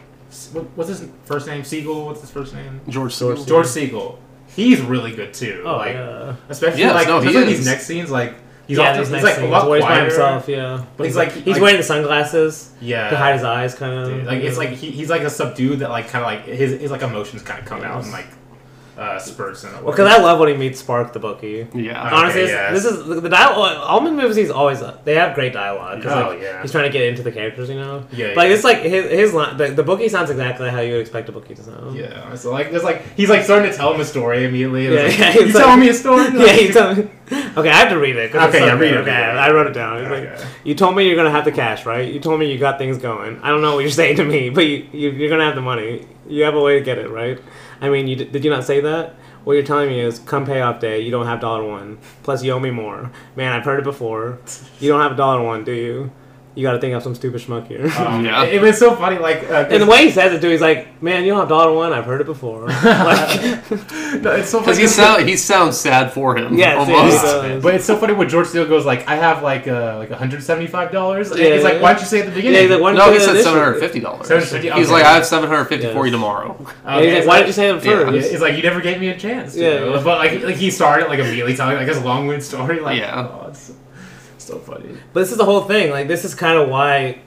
[0.74, 1.62] what's his first name?
[1.62, 2.06] Segal.
[2.06, 2.80] What's his first name?
[2.88, 3.48] George George George.
[3.48, 4.18] George Segal.
[4.48, 5.62] He's really good too.
[5.66, 6.36] Oh like, yeah.
[6.48, 7.58] especially Yes, like no, especially is.
[7.58, 8.10] these next scenes.
[8.10, 8.34] Like
[8.66, 10.04] he's yeah, often, these he's like scenes a lot he's by quieter.
[10.06, 10.48] himself.
[10.48, 13.92] Yeah, But he's like- he's like- wearing the sunglasses Yeah, to hide his eyes, kind
[13.92, 14.24] of.
[14.24, 16.90] Like it's like he, he's like a subdued that like kind of like his his
[16.90, 18.26] like emotions kind of come out and like
[18.98, 21.66] uh, spurts and Well, because I love when he meets Spark the bookie.
[21.74, 22.00] Yeah.
[22.00, 22.72] Honestly, Okay, this- yes.
[22.72, 23.76] this is the, the dialogue.
[23.88, 26.02] Altman movies He's always they have great dialogue.
[26.02, 26.62] 'cause, Oh, like, yeah.
[26.62, 28.04] he's trying to get into the characters, you know.
[28.12, 28.54] Yeah, Like yeah.
[28.54, 29.56] it's like his his line.
[29.58, 31.96] The, the bookie sounds exactly how you would expect a bookie to sound.
[31.96, 34.86] Yeah, so like there's like he's like starting to tell him a story immediately.
[34.86, 36.24] and Yeah, it's yeah, he's you like- telling me a story?
[36.34, 37.08] yeah, he told me.
[37.56, 38.30] Okay, I have to read it.
[38.32, 38.92] 'cause it's Okay, yeah, read good.
[38.92, 39.96] it, read Okay, it, I wrote it down.
[39.98, 40.30] Okay.
[40.30, 42.10] like, you told me you're gonna have the cash, right?
[42.10, 43.40] You told me you got things going.
[43.42, 45.60] I don't know what you're saying to me, but you, you you're gonna have the
[45.60, 46.06] money.
[46.28, 47.38] You have a way to get it, right?
[47.80, 49.14] I mean, you did you not say that?
[49.44, 51.98] What you're telling me is, come payoff day, you don't have dollar one.
[52.24, 53.12] Plus, you owe me more.
[53.36, 54.40] Man, I've heard it before.
[54.80, 56.10] You don't have a dollar one, do you?
[56.56, 57.84] You got to think of some stupid schmuck here.
[57.98, 58.44] Um, Yeah.
[58.44, 59.18] it, it was so funny.
[59.18, 61.48] Like uh, and the way he says it too, he's like, "Man, you don't have
[61.50, 61.92] dollar one.
[61.92, 62.80] I've heard it before." like,
[64.22, 66.56] no, it's so funny Because funny he sound he sounds sad for him.
[66.56, 67.44] Yes, yeah, almost.
[67.54, 67.60] he.
[67.60, 70.90] But it's so funny when George Steele goes like, "I have like uh, like 175
[70.92, 71.80] dollars." Yeah, he's like, yeah.
[71.82, 73.58] "Why don't you say at the beginning?" yeah, he's like, No, he said that seven
[73.58, 74.26] initially?" hundred fifty dollars.
[74.28, 74.92] $750, He's okay.
[74.92, 76.56] like, I have seven hundred fifty for you tomorrow.
[76.86, 77.92] And he's like, "Why didn't you say that Yeah.
[78.10, 78.14] first?
[78.28, 79.52] Yeah, it's like you never gave me a chance.
[79.52, 80.02] To, Yeah, yeah.
[80.02, 82.80] But like, like he started like immediately telling like his long winded story.
[82.80, 83.45] Like, Yeah.
[84.46, 84.96] So funny.
[85.12, 85.90] But this is the whole thing.
[85.90, 87.20] Like, this is kind of why.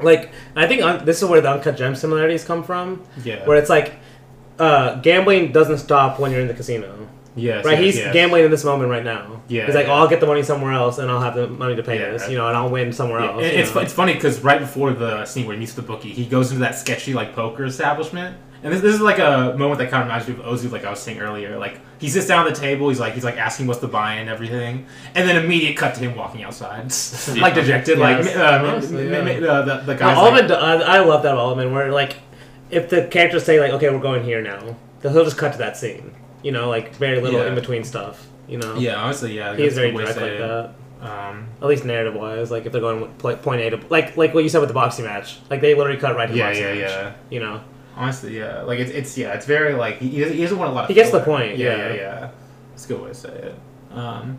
[0.00, 3.02] Like, I think un- this is where the uncut gem similarities come from.
[3.24, 3.46] Yeah.
[3.46, 3.94] Where it's like,
[4.58, 7.08] uh, gambling doesn't stop when you're in the casino.
[7.34, 7.64] yes.
[7.64, 7.72] Right?
[7.72, 8.12] yes, He's yes.
[8.12, 9.40] gambling in this moment right now.
[9.48, 9.92] Yeah, He's like, yeah.
[9.92, 12.10] oh, I'll get the money somewhere else, and I'll have the money to pay Yeah.
[12.12, 13.42] this, you know, and I'll win somewhere Yeah, else.
[13.42, 13.80] you it's, know?
[13.82, 16.60] it's funny because right before the scene where he meets the bookie, he goes into
[16.60, 20.08] that sketchy like poker establishment, and this, this is like a moment that kind of
[20.08, 21.58] reminds me of Ozu, like I was saying earlier.
[21.58, 24.14] Like he sits down at the table, he's like he's like asking what's the buy
[24.14, 26.92] and everything, and then immediate cut to him walking outside,
[27.40, 28.36] like dejected, like Yes.
[28.36, 29.18] uh, Honestly, yeah.
[29.50, 32.16] uh, the, the guy's Altman, like, do- I, I love that Altman where like,
[32.70, 35.58] if the characters say like, okay, we're going here now, then he'll just cut to
[35.58, 36.14] that scene.
[36.42, 37.48] You know, like very little Yeah.
[37.48, 38.26] in between stuff.
[38.48, 40.74] You know, yeah, honestly, yeah, he's very the way to direct like that.
[41.00, 44.16] Um, At least narrative wise, like if they're going with pl- point A to like
[44.16, 46.46] like what you said with the boxing match, like they literally cut right to yeah,
[46.48, 46.90] boxing yeah, match.
[46.90, 47.12] yeah.
[47.30, 47.60] You know,
[47.96, 50.84] Honestly, yeah, like it's it's yeah, it's very like he, he doesn't, want a lot.
[50.84, 51.88] Of He gets the point, Yeah, yeah.
[51.88, 52.30] yeah, yeah.
[52.74, 53.54] It's a good way to say it.
[53.96, 54.38] Um,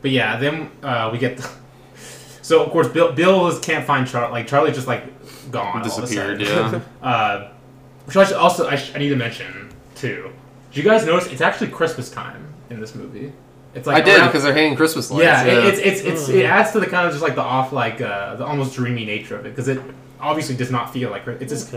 [0.00, 1.36] but yeah, then uh, we get.
[1.36, 1.48] The,
[2.42, 4.32] so of course, Bill Bill is, can't find Charlie.
[4.32, 5.04] Like Charlie's just like
[5.50, 6.80] gone, all of a Disappeared, yeah.
[7.02, 7.50] uh,
[8.06, 10.30] which I should also I, sh- I need to mention too.
[10.72, 13.32] Did you guys notice it's actually Christmas time in this movie?
[13.74, 15.24] It's like I did because they're hanging Christmas lights.
[15.24, 17.42] yeah, Yeah, it- it's it's it's it adds to the kind of just like the
[17.42, 19.80] off like uh, the almost dreamy nature of it because it
[20.30, 21.72] obviously does not feel like it's just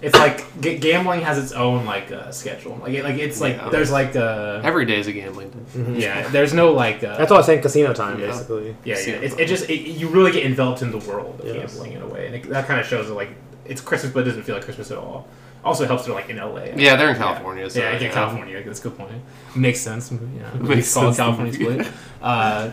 [0.00, 3.56] it's like g- gambling has its own like uh, schedule like it, like it's like
[3.56, 3.68] Yeah.
[3.70, 6.00] there's like uh every day is a gambling day.
[6.00, 7.62] yeah there's no like uh, that's what I was saying.
[7.62, 8.26] Casino time, Yeah.
[8.28, 8.68] basically.
[8.68, 9.44] yeah yeah Casino it's, time.
[9.44, 11.72] it just it, you really get enveloped in the world of Yes.
[11.72, 13.30] gambling in a way and it, that kind of shows that like
[13.64, 15.26] it's Christmas but it doesn't feel like Christmas at all
[15.64, 16.64] Also helps they're like in LA.
[16.76, 17.70] Yeah, they're in California.
[17.70, 18.60] So, yeah, yeah, California.
[18.64, 19.12] That's a good point.
[19.54, 20.10] Makes sense.
[20.10, 20.18] Yeah,
[20.58, 21.16] Makes call it sense.
[21.22, 21.86] California split.
[22.32, 22.72] Uh,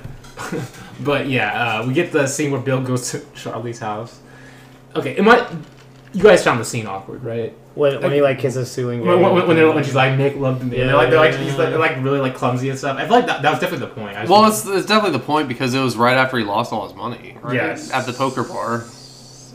[1.09, 4.19] but yeah, uh, we get the scene where Bill goes to Charlie's house.
[4.99, 5.47] Okay, am I?
[6.11, 7.53] You guys found the scene awkward, right?
[7.75, 10.35] When, when he like kisses Sue and When, when, when, they're, when she's like make
[10.35, 11.37] love to me, and they're like they're like, Yeah.
[11.43, 12.97] he's like, they're like really like clumsy and stuff.
[12.97, 14.17] I feel like that, that was definitely the point.
[14.17, 16.87] I Well, it's, it's definitely the point because it was right after he lost all
[16.87, 17.37] his money.
[17.41, 17.53] Right?
[17.53, 17.91] Yes.
[17.91, 18.85] At the poker bar.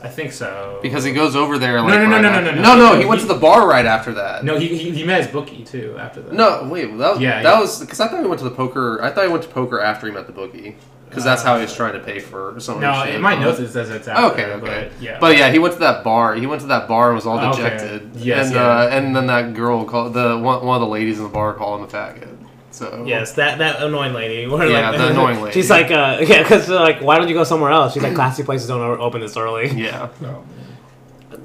[0.02, 1.80] I think so Because he goes over there.
[1.80, 2.88] Like, no, no, right no, after- no, no, no, no.
[2.90, 2.94] no.
[2.96, 4.44] He He- went to the bar right after that.
[4.44, 6.32] No, he, he, he met his bookie too after that.
[6.34, 6.96] No, wait.
[6.98, 7.60] That was, Yeah, that yeah.
[7.60, 9.02] was because I thought he went to the poker.
[9.02, 10.76] I thought he went to poker after he met the bookie.
[11.14, 12.80] Because that's how he was trying to pay for some.
[12.80, 13.14] no, shit.
[13.14, 14.32] in my notes it says it's after.
[14.32, 14.90] Okay, okay.
[14.90, 16.34] But yeah, But yeah, he went to that bar.
[16.34, 17.62] He went to that bar and was all Okay.
[17.62, 18.16] dejected.
[18.16, 18.66] Yes, and yeah.
[18.66, 21.54] uh, and then that girl called the one, one of the ladies in the bar
[21.54, 22.36] called him a faggot.
[22.72, 24.42] So Yes, that that annoying lady.
[24.50, 25.54] Yeah, like, the annoying lady.
[25.54, 27.94] She's like, uh, yeah, because like, why don't you go somewhere else?
[27.94, 29.70] She's like, classy places don't open this early.
[29.70, 30.08] yeah.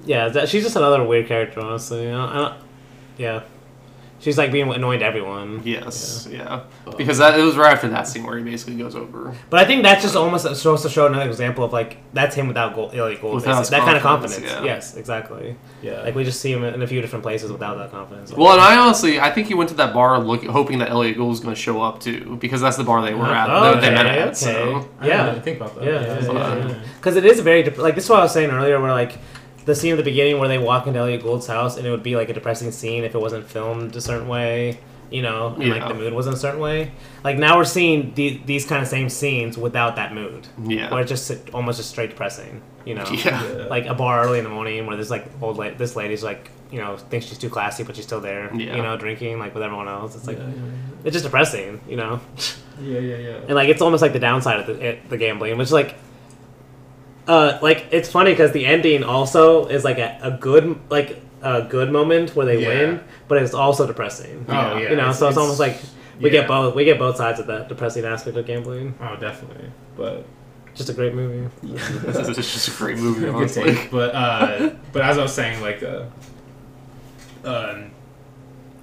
[0.06, 2.08] Yeah, that, she's just another weird character, honestly.
[2.08, 2.54] I don't, I don't,
[3.18, 3.44] yeah,
[4.20, 5.62] she's like being annoying to everyone.
[5.66, 6.64] Yes, yeah.
[6.98, 9.34] Because that it was right after that scene where he basically goes over.
[9.50, 12.48] But I think that's just almost supposed to show another example of like that's him
[12.48, 14.66] without gold, like gold Without his that kind of confidence, confidence.
[14.66, 14.74] yeah.
[14.74, 15.56] Yes, exactly.
[15.82, 16.02] yeah.
[16.02, 18.34] Like we just see him in a few different places without that confidence.
[18.34, 21.18] Well, and I honestly, I think he went to that bar look, hoping that Elliot
[21.18, 23.50] Gould was going to show up too, because that's the bar they were at.
[23.50, 24.38] Oh, they- they met okay, at.
[24.38, 24.50] So.
[25.00, 25.28] I didn't yeah.
[25.30, 25.84] really think about that.
[25.86, 26.58] Yeah, that's yeah, fine.
[26.58, 26.80] yeah, yeah.
[26.98, 29.18] Because it is very dep- like this is what I was saying earlier, where like
[29.70, 32.04] the scene at the beginning where they walk into Elliot Gould's house, and it would
[32.04, 34.80] be like a depressing scene if it wasn't filmed a certain way,
[35.12, 36.92] you know, and like the mood wasn't a certain way.
[37.24, 40.92] Like now we're seeing the, these kind of same scenes without that mood, Yeah.
[40.92, 43.06] where it's just almost just straight depressing, you know.
[43.12, 43.68] Yeah.
[43.70, 46.50] Like a bar early in the morning where there's like old la- this lady's like
[46.72, 48.76] you know thinks she's too classy but she's still there, Yeah.
[48.76, 50.16] you know, drinking like with everyone else.
[50.16, 52.20] It's like Yeah, yeah, it's just depressing, you know.
[52.82, 53.36] yeah, yeah, yeah.
[53.48, 55.96] and like it's almost like the downside of the, it, the gambling, which is like,
[57.30, 61.62] uh, like it's funny because the ending also is like a, a good like a
[61.62, 62.68] good moment where they Yeah.
[62.68, 63.00] win,
[63.30, 64.46] but it's also depressing.
[64.50, 65.78] Oh, yeah, you know, it's- so it's, it's- almost like
[66.20, 66.40] we yeah.
[66.42, 68.94] get both we get both sides of that depressing aspect of gambling.
[69.00, 69.70] Oh, definitely.
[69.96, 70.26] But
[70.76, 71.48] Just a great movie.
[71.64, 73.64] This is just a great movie, good honestly.
[73.76, 73.92] take.
[73.92, 76.04] But uh, but as I was saying, like, uh,
[77.46, 77.92] um,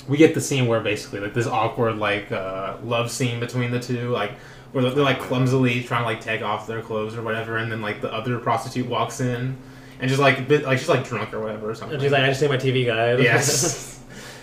[0.09, 3.81] we get the scene where basically like this awkward like uh, love scene between the
[3.81, 4.33] two, like
[4.77, 7.73] where they're, they're like clumsily trying to like take off their clothes or whatever, and
[7.73, 9.57] then like the other prostitute walks in
[10.01, 11.95] and just like bit, like she's like drunk or whatever or something.
[11.95, 13.19] And she's like, I just need my TV guide.
[13.21, 13.95] yes.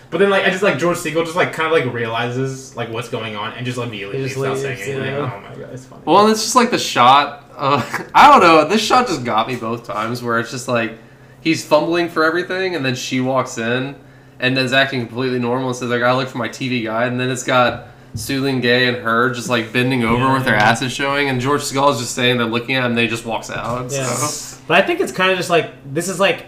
[0.10, 2.90] But then, like, I just like George Segal just like kind of like realizes like
[2.92, 5.06] what's going on and just immediately He leaves just without saying anything.
[5.06, 5.34] yeah.
[5.34, 6.04] Oh my god, it's funny.
[6.06, 7.50] Well, and it's just like the shot.
[7.56, 7.82] Uh,
[8.14, 8.68] I don't know.
[8.70, 11.00] This shot just got me both times, where it's just like
[11.42, 13.96] he's fumbling for everything, and then she walks in
[14.40, 17.08] and is acting completely normal and says, like "I gotta look for my TV guide,"
[17.12, 20.56] and then it's got Sueleen Gay and her just like bending over Yeah, with their
[20.56, 23.10] asses showing, and George Segal is just standing there looking at him, and then he
[23.10, 23.92] just walks out.
[23.92, 24.06] Yeah.
[24.06, 24.62] So.
[24.68, 26.46] But I think it's kind of just like this is like,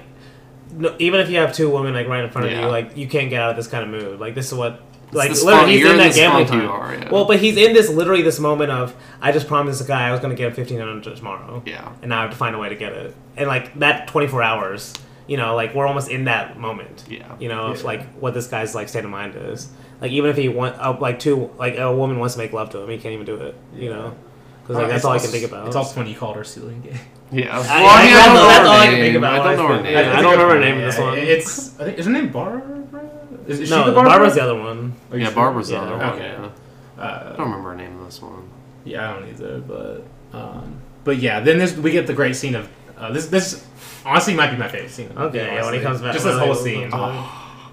[0.72, 2.62] no, even if you have two women like right in front of Yeah.
[2.62, 4.20] you, like you can't get out of this kind of mood.
[4.20, 4.82] Like this is what.
[5.12, 6.68] Like literally, he's in that gambling time.
[6.68, 7.10] are, yeah.
[7.10, 10.12] Well, but he's in this literally this moment of I just promised this guy I
[10.12, 11.90] was going to get him fifteen hundred tomorrow, Yeah.
[12.02, 13.16] and now I have to find a way to get it.
[13.38, 14.94] And like that twenty four hours,
[15.28, 17.06] you know, like we're almost in that moment.
[17.08, 17.34] Yeah.
[17.40, 19.70] You know, of like what this guy's like state of mind is.
[20.02, 22.70] Like even if he want uh, like two like a woman wants to make love
[22.72, 23.56] to him, he can't even do it.
[23.76, 24.16] You know,
[24.62, 25.68] because like Uh, that's it's all I can think about.
[25.68, 27.00] It's also when you called her Sueleen Gay.
[27.32, 27.58] Yeah.
[27.58, 29.04] I- Well, I- I mean, I that's- don't know that's her all I can name.
[29.06, 29.98] think about I don't know her name.
[29.98, 31.18] I don't remember her name in this one.
[31.18, 32.84] It's I think is her name Barbara?
[33.48, 34.10] Is, is no, she the Barbara?
[34.12, 34.94] Barbara's the other one.
[35.12, 35.36] Are you Yeah, sure?
[35.36, 36.10] Barbara's the Yeah, other one.
[36.14, 36.34] okay.
[36.40, 36.50] Yeah.
[36.98, 38.44] I Uh, don't remember her name in this one.
[38.86, 39.60] yeah, I don't either.
[39.60, 40.04] But
[40.38, 42.68] um, but yeah, then this we get the great scene of
[43.00, 43.28] uh, this.
[43.28, 43.66] This
[44.06, 45.10] honestly might be my favorite scene.
[45.18, 46.90] Okay, yeah, when he comes back, just this whole scene.
[46.90, 46.98] they-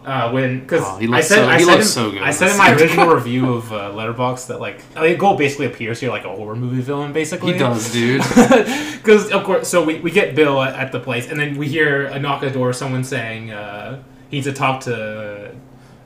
[0.05, 2.33] Uh, when because Oh, he I said so- I said looks in, so good I
[2.33, 6.11] said in my original review of uh, Letterboxd that like Elliot Gould basically appears here
[6.11, 7.53] like a horror movie villain basically.
[7.53, 8.21] He does, dude.
[9.03, 11.67] Because of course, so we, we get Bill at, at the place, and then we
[11.69, 12.73] hear a knock at the door.
[12.73, 15.53] Someone saying uh, he needs to talk to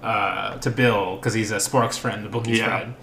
[0.03, 2.67] uh, to Bill because he's a Sparks friend, the bookie's Yeah.
[2.67, 2.95] friend.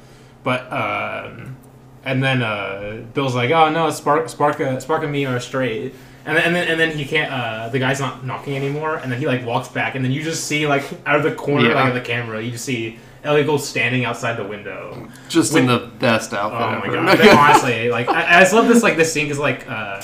[0.43, 1.55] But um,
[2.03, 5.93] and then uh, Bill's like, "Oh no, Spark, Spark, uh, Spark and me are straight."
[6.25, 7.31] And then, and then and then he can't.
[7.31, 8.95] Uh, the guy's not knocking anymore.
[8.95, 11.33] And then he like walks back, and then you just see like out of the
[11.35, 11.75] corner Yeah.
[11.75, 15.09] like of the camera, you just see Elliot Gould standing outside the window.
[15.29, 17.17] Just in the best outfit Oh my ever.
[17.23, 17.27] god!
[17.37, 20.01] Honestly, like I, I just love this like this scene because like uh,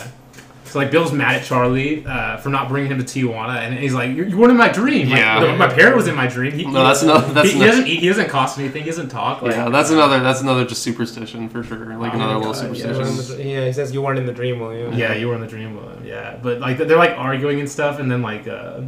[0.69, 3.93] so like Bill's mad at Charlie uh, for not bringing him to Tijuana, and he's
[3.93, 5.09] like, "You, you weren't in my dream.
[5.09, 5.39] Like, Yeah.
[5.39, 6.51] the- my parent was in my dream.
[6.53, 7.99] He, No, that's not- that's he, he doesn't eat.
[8.01, 8.83] He doesn't cost anything.
[8.83, 9.41] He doesn't talk.
[9.41, 10.19] Like, yeah, that's another.
[10.19, 11.77] That's another just superstition for sure.
[11.97, 12.93] Like Oh another my little God, yeah.
[12.93, 13.47] superstition.
[13.49, 14.91] Yeah, he says you weren't in the dream, will you?
[14.93, 16.05] Yeah, you were in the dream with him.
[16.05, 18.81] Yeah, but like they're like arguing and stuff, and then like uh,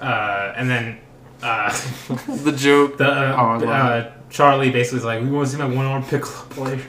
[0.00, 0.98] uh, and then
[1.42, 1.70] uh,
[2.44, 2.98] The joke.
[2.98, 3.62] the uh, Oh, I love
[4.06, 6.80] uh, Charlie basically is like, "We want to see my one arm pickle player."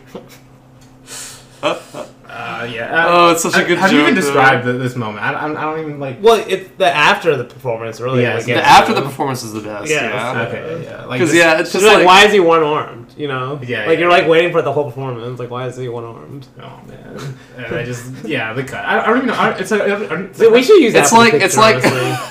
[2.27, 3.05] Uh, yeah.
[3.07, 5.23] Oh, it's such a good How do you even joke, describe the, this moment?
[5.23, 6.21] I, I, I don't even like.
[6.23, 8.23] Well, it's the after the performance really.
[8.23, 8.99] Yeah, like, The, after you.
[8.99, 9.89] the performance is the best.
[9.91, 10.47] Yeah, Yeah.
[10.47, 11.05] Okay, yeah.
[11.05, 13.13] Like Because this- yeah, it's Just just like, like why is he one armed?
[13.15, 13.59] You know?
[13.63, 14.17] Yeah, Like you're yeah.
[14.17, 15.39] like waiting for the whole performance.
[15.39, 16.47] Like why is he one armed?
[16.59, 17.37] Oh man.
[17.57, 18.83] And I just yeah the cut.
[18.83, 19.35] I, I don't even know.
[19.35, 20.95] I, it's a, it's We, we should use.
[20.95, 22.23] It's for the like- it's like- we should use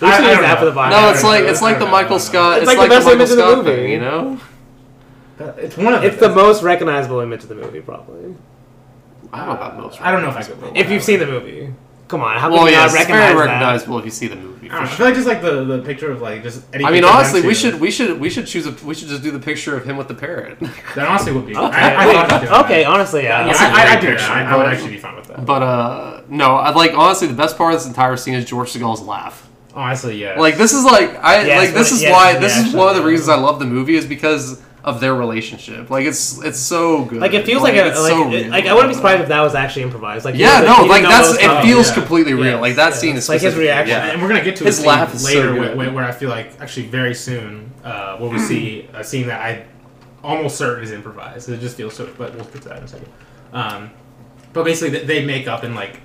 [0.00, 0.90] don't that for the vibe.
[0.90, 1.86] no, it's like it's like the.
[1.86, 2.58] Michael Scott.
[2.58, 3.90] It's It's, like like, the best Michael image in the Scott movie.
[3.92, 4.40] you know.
[5.56, 8.34] It's one of It's the most recognizable image of the movie, probably.
[9.32, 10.00] I don't know about most.
[10.00, 10.76] I don't know if I could.
[10.76, 11.72] If you've seen the movie,
[12.08, 13.44] come on, how can you yeah, not it's recognize very that?
[13.46, 14.70] recognizable if you see the movie.
[14.70, 16.64] I, For don't know, I feel like just like the, the picture of like just.
[16.74, 17.54] Any I mean, picture of honestly, we two.
[17.54, 19.96] should we should we should choose a we should just do the picture of him
[19.96, 20.58] with the parrot.
[20.94, 21.56] That honestly would be.
[21.56, 22.90] Okay, I, I wait, thought about doing okay, that.
[22.90, 23.40] honestly, yeah.
[23.40, 24.18] Yeah, That's a I, I, I great do that.
[24.18, 25.44] picture, I, I would but- actually be fine with that.
[25.46, 28.72] But uh, no, I like honestly the best part of this entire scene is George
[28.72, 29.46] Segal's laugh.
[29.74, 30.38] honestly, yeah.
[30.40, 32.88] Like this is like I Yes, like this what- is yes, why this is one
[32.88, 33.08] of the yeah.
[33.08, 35.90] reasons I love the movie is because of their relationship.
[35.90, 37.20] Like it's it's so good.
[37.20, 38.50] Like it feels like, a it's like, so it- real.
[38.50, 40.24] like I wouldn't be surprised if that was actually improvised.
[40.24, 41.64] Like Yeah, doesn't- no, like that's it stuff.
[41.64, 41.94] feels yeah.
[41.94, 42.46] completely real.
[42.52, 43.00] Yes, like that yes.
[43.00, 43.96] scene is Like his reaction.
[43.96, 44.10] Yeah.
[44.12, 45.76] and we're gonna get to His a laugh is so later good.
[45.78, 49.40] where, where I feel like actually very soon uh, where we see a scene that
[49.40, 49.64] I
[50.24, 51.48] almost certain is improvised.
[51.48, 52.06] It just feels so.
[52.18, 53.08] But we'll get to that in a second.
[53.52, 53.90] Um,
[54.52, 56.00] but basically, they- they make up in like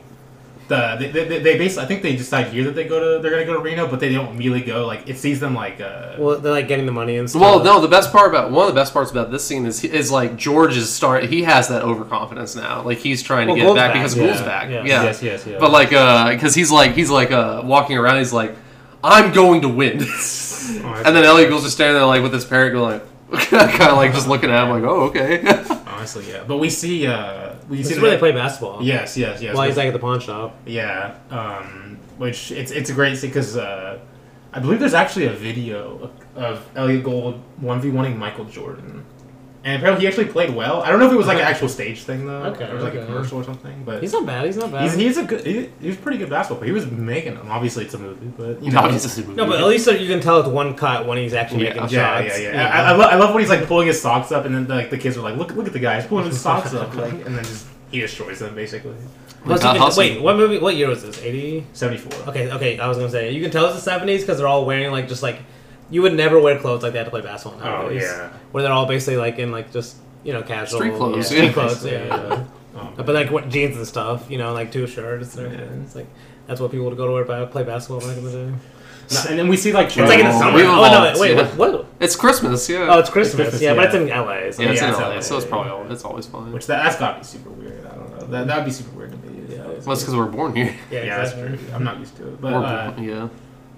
[0.67, 3.31] the they, they, they basically I think they decide here that they go to they're
[3.31, 4.85] gonna go to Reno, but they don't immediately go.
[4.85, 7.41] Like it sees them like uh, Well, they're like getting the money and stuff.
[7.41, 9.83] Well, no, the best part about one of the best parts about this scene is
[9.83, 11.25] is like George is start.
[11.25, 12.81] He has that overconfidence now.
[12.83, 14.69] Like he's trying to Well, get Gould's back, back, because yeah, Gould's back.
[14.69, 14.83] yeah.
[14.83, 15.03] Yeah.
[15.03, 15.59] yes yes yes.
[15.59, 18.17] But like, uh, because he's like he's like uh walking around.
[18.19, 18.55] He's like,
[19.03, 19.93] I'm going to win.
[20.01, 23.97] and then Ellie Gould's just standing there like with his parrot going like, kind of
[23.97, 25.41] like just looking at him like, oh okay.
[26.03, 26.43] honestly, yeah.
[26.45, 28.83] But we see uh we this see is where they play basketball.
[28.83, 29.55] Yes yes yes.
[29.55, 30.55] While he's like at the pawn shop.
[30.65, 33.99] Yeah, um, which it's it's a great scene because uh,
[34.53, 39.05] I believe there's actually a video of Elliot Gould one v oneing Michael Jordan,
[39.65, 40.81] and apparently he actually played well.
[40.81, 42.73] I don't know if it was like an actual stage thing though, Okay, or it
[42.73, 43.83] was like a commercial or something.
[43.85, 44.45] But He's he's not bad.
[44.45, 44.83] He's not bad.
[44.83, 46.67] he's, he's a good he, he was a pretty good basketball player.
[46.67, 47.49] He was making them.
[47.49, 48.81] Obviously, it's a movie, but you know.
[48.81, 49.35] No, he's just a movie.
[49.35, 51.69] no, but at least you can tell it's one cut when he's actually Yeah.
[51.75, 52.39] making yeah, shots.
[52.41, 52.67] yeah, yeah.
[52.69, 54.89] I, I, love, I love when he's like pulling his socks up, and then like
[54.89, 55.99] the kids are like, "Look, look at the guy!
[55.99, 58.95] He's pulling his socks up!" Like, and then just he destroys them basically.
[59.45, 60.57] Plus, can- wait, what movie?
[60.57, 61.21] What year was this?
[61.21, 61.65] Eighty.
[61.73, 62.29] Seventy four.
[62.29, 62.79] Okay, okay.
[62.79, 65.07] I was gonna say you can tell it's the seventies because they're all wearing like
[65.07, 65.39] just like
[65.93, 67.59] you would never wear clothes like that to play basketball.
[67.63, 68.29] Oh yeah.
[68.51, 71.43] Where they're all basically like in like just you know casual Street clothes, yeah, yeah.
[71.43, 72.05] street clothes, yeah.
[72.05, 72.43] yeah.
[72.75, 75.35] Oh, But like what jeans and stuff, you know, like two shirts.
[75.37, 75.59] And Yeah.
[75.61, 75.83] everything.
[75.83, 76.07] It's like
[76.47, 78.53] that's what people would go to wear ba- play basketball back in the day.
[79.13, 80.57] No, and then we see like It's like in the Oh, summer.
[80.59, 80.83] Oh no!
[80.85, 81.55] evolved, Wait, yeah.
[81.55, 81.71] what?
[81.73, 81.85] what?
[81.99, 82.87] It's Christmas, yeah.
[82.89, 83.35] Oh, it's Christmas.
[83.49, 84.49] Christmas, yeah, but it's in LA.
[84.51, 86.51] So yeah, it's yeah, in LA, LA, so it's probably al- it's always fun.
[86.51, 87.85] Which that, that's gotta be super weird.
[87.85, 88.25] I don't know.
[88.27, 89.43] That that'd be super weird to me.
[89.49, 90.73] Yeah, Yeah, it's- well, it's because we're born here.
[90.89, 91.59] yeah, yeah, that's true.
[91.75, 92.41] I'm not used to it.
[92.41, 93.27] But We're uh, born- yeah.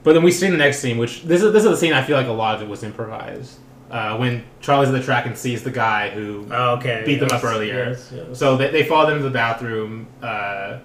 [0.06, 2.02] But then we see the next scene, which this is this is the scene I
[2.04, 3.60] feel like a lot of it was improvised.
[3.92, 7.04] Uh, when Charlie's at the track and sees the guy who Oh, okay.
[7.06, 7.90] beat them yes, up earlier.
[7.90, 8.38] yes, yes.
[8.40, 10.08] So they, they follow them to the bathroom.
[10.24, 10.80] Uh,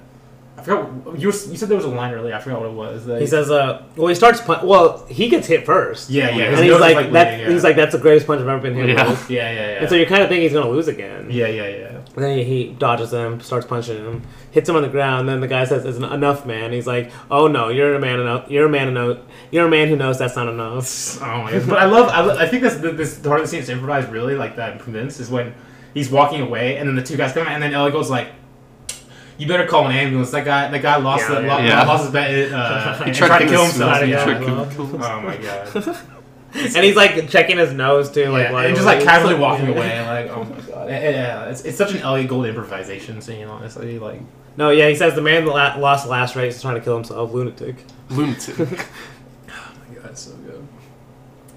[0.59, 2.35] I forgot you were, you said there was a line earlier.
[2.35, 3.07] I forgot what it was.
[3.07, 4.43] That- He says, "Uh, well, he starts.
[4.43, 6.11] Pun- well, he gets hit first.
[6.11, 6.45] yeah, yeah.
[6.45, 7.11] and he's nose is, like, that.
[7.29, 7.51] bleeding, yeah.
[7.55, 9.09] He's like, that's the greatest punch I've ever been hit Yeah.
[9.09, 9.31] with.
[9.31, 9.67] yeah, yeah, yeah.
[9.81, 11.29] And so you're kind of thinking he's gonna lose again.
[11.31, 12.00] yeah, yeah, yeah.
[12.17, 15.29] And then he, he dodges him, starts punching him, hits him on the ground.
[15.29, 18.51] Then the guy says, "It's enough, man." He's like, "Oh no, you're a man enough.
[18.51, 19.19] You're a man enough.
[19.53, 21.69] You're a man who knows that's not enough." Oh my god!
[21.69, 22.09] But I love.
[22.09, 24.73] I, lo- I think this this part of the scene that's improvised really like that
[24.73, 25.55] I'm convinced is when
[25.95, 28.29] he's walking away and then the two guys come and then Ellie goes like,
[29.39, 31.55] "You better call an ambulance." That guy that guy lost Yeah, the, yeah.
[31.57, 31.83] lo- Yeah.
[31.85, 32.53] lost his bet.
[32.53, 34.01] Uh, He tried tried to to kill himself.
[34.01, 34.05] Yeah.
[34.07, 34.25] yeah.
[34.25, 34.67] Tried to well.
[34.67, 35.13] kill himself.
[35.13, 36.07] Oh my god!
[36.55, 40.01] and he's like checking his nose too, like yeah, and just like casually walking away,
[40.07, 40.89] like oh my god!
[40.89, 43.99] Yeah, it's, it's such an Elliot Gould improvisation scene, honestly.
[43.99, 44.21] Like,
[44.57, 46.81] No, yeah, he says the man that la- lost the last race is trying to
[46.81, 47.33] kill himself.
[47.33, 47.77] Lunatic.
[48.11, 48.59] Lunatic.
[49.49, 50.67] oh my god, so good.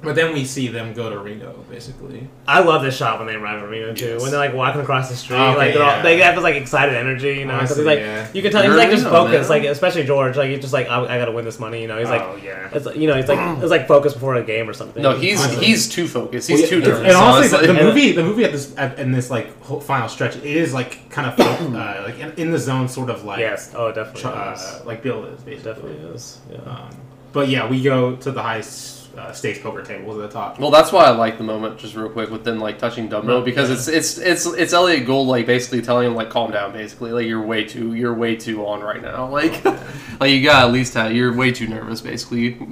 [0.04, 2.28] But then we see them go to Reno, basically.
[2.46, 4.06] I love this shot when they arrive at Reno too.
[4.06, 4.22] Yes.
[4.22, 5.98] When they're like walking across the street, Okay, like they're yeah.
[5.98, 7.54] all, they have this like excited energy, you know.
[7.60, 8.28] Because he's Honestly, like, yeah.
[8.34, 9.62] you can tell You're he's like just focused, man.
[9.62, 11.98] like especially George, like he's just like I, I gotta win this money, you know.
[11.98, 12.70] He's like, oh yeah.
[12.74, 15.02] it's you know, he's like it's like focused before a game or something.
[15.02, 15.66] no, he's Honestly.
[15.66, 16.50] he's too focused.
[16.50, 17.08] He's Well, too yeah, nervous.
[17.08, 20.10] And honestly, the, the movie, the movie at this at, in this like whole final
[20.10, 21.40] stretch, it is like kind of
[21.76, 24.86] uh, like in, in the zone, sort of like yes, oh, definitely uh, is.
[24.86, 25.74] like Bill is basically.
[25.74, 26.40] Definitely is.
[26.52, 26.58] Yeah.
[26.60, 26.90] Um,
[27.32, 30.60] but yeah, we go to the highest uh, stakes poker tables at the top.
[30.60, 33.44] Well, that's why I like the moment, just real quick, with them like touching Dumbo
[33.46, 37.12] because it's it's it's it's Elliot Gould like basically telling him like calm down, basically
[37.12, 39.64] like you're way too you're way too on right now, like
[40.20, 42.58] like you got at least have, you're way too nervous, basically.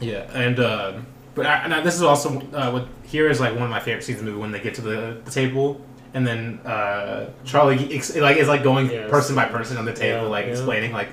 [0.00, 0.92] Yeah, and uh,
[1.34, 3.80] but I, and I, this is also uh, what here is like one of my
[3.80, 5.80] favorite scenes in the movie when they get to the, the table.
[6.14, 9.10] And then uh, Charlie ex- like is like going Yes.
[9.10, 10.52] person by person on the table, Yeah, like yeah.
[10.52, 11.08] explaining like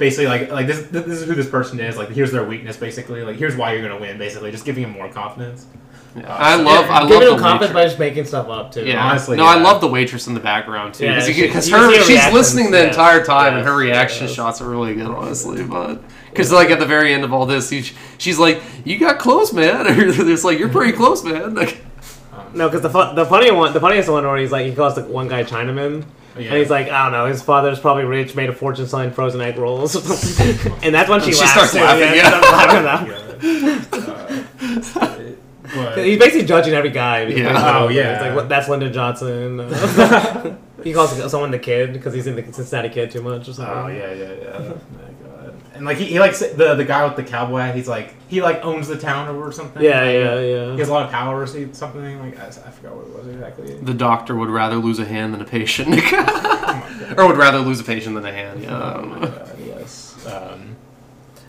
[0.00, 1.96] basically like like this this is who this person is.
[1.96, 3.22] Like here's their weakness, basically.
[3.22, 4.50] Like here's why you're gonna win, basically.
[4.50, 5.66] Just giving him more confidence.
[6.16, 6.22] Yeah.
[6.22, 7.72] Uh, I love, I love Giving the him confidence waitress.
[7.72, 8.84] by just making stuff up too.
[8.84, 11.76] Yeah, Honestly, no, I love the waitress in the background too, Yeah, she- because you
[11.76, 14.34] her her she's listening the yes, entire time, and her reaction yes.
[14.34, 15.62] shots are really good, honestly.
[15.62, 17.82] But because like at the very end of all this, he,
[18.18, 21.80] she's like, "You got close, man." Or it's like, "You're pretty close, man." Like,
[22.54, 24.96] No, because the fu- the funny one, the funniest one where he's like he calls
[24.96, 26.04] the one guy Chinaman.
[26.36, 26.48] Yeah.
[26.48, 29.40] And he's like, I don't know, his father's probably rich, made a fortune selling frozen
[29.40, 29.94] egg rolls.
[30.82, 31.52] and that's when she, She laughs.
[31.52, 32.28] starts too, laughing, she yeah.
[32.28, 33.04] starts laughing now.
[35.94, 37.26] but He's basically judging every guy.
[37.26, 37.52] Yeah.
[37.56, 38.12] Oh, oh, yeah.
[38.12, 39.58] It's like, what, that's Lyndon Johnson.
[40.84, 43.74] he calls someone the kid because he's in the Cincinnati Kid too much or something.
[43.74, 44.58] Oh yeah, yeah, yeah.
[44.58, 44.80] Oh,
[45.70, 45.76] my God.
[45.76, 47.74] And like he, he likes the the guy with the cowboy hat.
[47.74, 49.82] He's like he like owns the town or something.
[49.82, 50.72] Yeah, Like, yeah, yeah.
[50.72, 52.20] He has a lot of power or something.
[52.20, 53.74] Like I, I forgot what it was exactly.
[53.74, 55.88] the doctor would rather lose a hand than a patient,
[57.18, 58.62] or would rather lose a patient than a hand.
[58.62, 58.76] Yeah.
[58.96, 60.26] Oh my god, yes.
[60.26, 60.76] Um,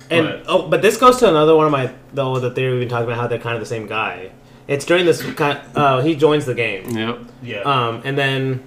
[0.10, 2.82] And But- oh, but this goes to another one of my though the theory we've
[2.82, 4.32] been talking about how they're kind of the same guy.
[4.68, 5.60] It's during this kind.
[5.76, 6.90] Uh, he joins the game.
[6.92, 7.20] Yep.
[7.44, 7.60] yeah.
[7.62, 8.64] Um, and then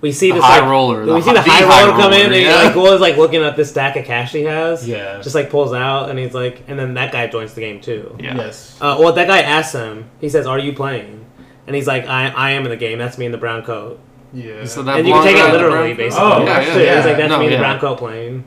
[0.00, 1.92] we see The this high like, roller, the We see the the high high roller
[2.00, 2.54] come in, roller, and yeah.
[2.54, 4.86] like Goal is like looking at this stack of cash he has.
[4.86, 5.20] yeah.
[5.20, 8.16] Just like pulls out, and he's like, and then that guy joins the game too.
[8.20, 8.36] Yeah.
[8.36, 8.76] yes.
[8.80, 10.08] Uh, well, that guy asks him.
[10.20, 11.26] He says, "Are you playing?"
[11.66, 12.98] And he's like, "I, I am in the game.
[12.98, 13.98] That's me in the brown coat."
[14.32, 14.64] Yeah.
[14.66, 16.26] So that and you can take it literally, basically.
[16.26, 16.82] Oh, yeah, Too.
[16.84, 18.44] yeah, He's like, "That's no, me in the brown coat playing."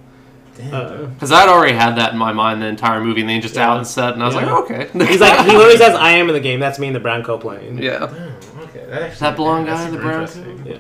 [0.58, 0.74] Damn.
[0.74, 3.56] Uh, Because I'd already had that in my mind the entire movie, and then just
[3.56, 3.70] Yeah.
[3.72, 4.54] out and set, and I was Yeah.
[4.54, 5.06] like, okay.
[5.08, 6.60] he's like, he literally says, "I am in the game.
[6.60, 8.00] That's me in the brown coat playing." yeah.
[8.00, 8.86] Damn, okay.
[8.90, 10.66] That, actually, That blonde that's guy in the brown coat.
[10.66, 10.78] Yeah.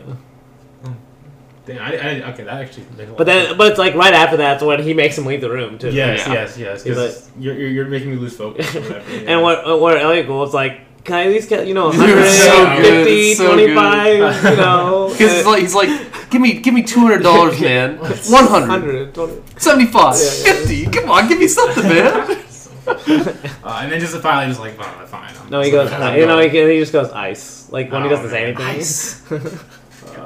[1.65, 2.85] Damn, I, I, okay, that actually.
[2.97, 5.17] makes a lot But of then, but it's like right after that's when he makes
[5.17, 5.91] him leave the room too.
[5.91, 6.33] Yes, Yeah.
[6.33, 6.83] yes, yes.
[6.83, 8.75] He's Because you're, you're, you're making me lose focus.
[8.75, 9.31] Or whatever, yeah.
[9.31, 12.27] And what where Elliot Gould's like, can I at least get you know Dude, 100,
[12.29, 15.09] so good, 50, so 25, you know?
[15.11, 17.97] Because he's like, he's like, give me, give me two hundred dollars, man.
[17.99, 19.13] One hundred.
[19.13, 19.41] 100, 20.
[19.57, 20.15] Seventy-five.
[20.15, 20.53] Yeah, yeah.
[20.53, 20.85] Fifty.
[20.87, 22.37] Come on, give me something, man.
[22.87, 25.33] uh, and then just finally, just like, fine, fine.
[25.39, 27.71] I'm No, he goes, gonna- you know, he, he just goes ice.
[27.71, 29.37] Like when he Oh, doesn't say man, anything.
[29.37, 29.57] Uh,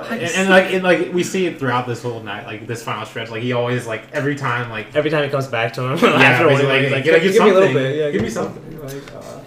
[0.04, 3.06] and, and like, and like we see it throughout this whole night, like this final
[3.06, 3.30] stretch.
[3.30, 6.10] Like he always, like every time, like Every time he comes back to him, yeah,
[6.16, 7.84] after basically, like, like, give, give, give me a little something.
[7.84, 7.96] bit.
[7.96, 8.82] Yeah, give me something.
[8.82, 9.40] Like, uh,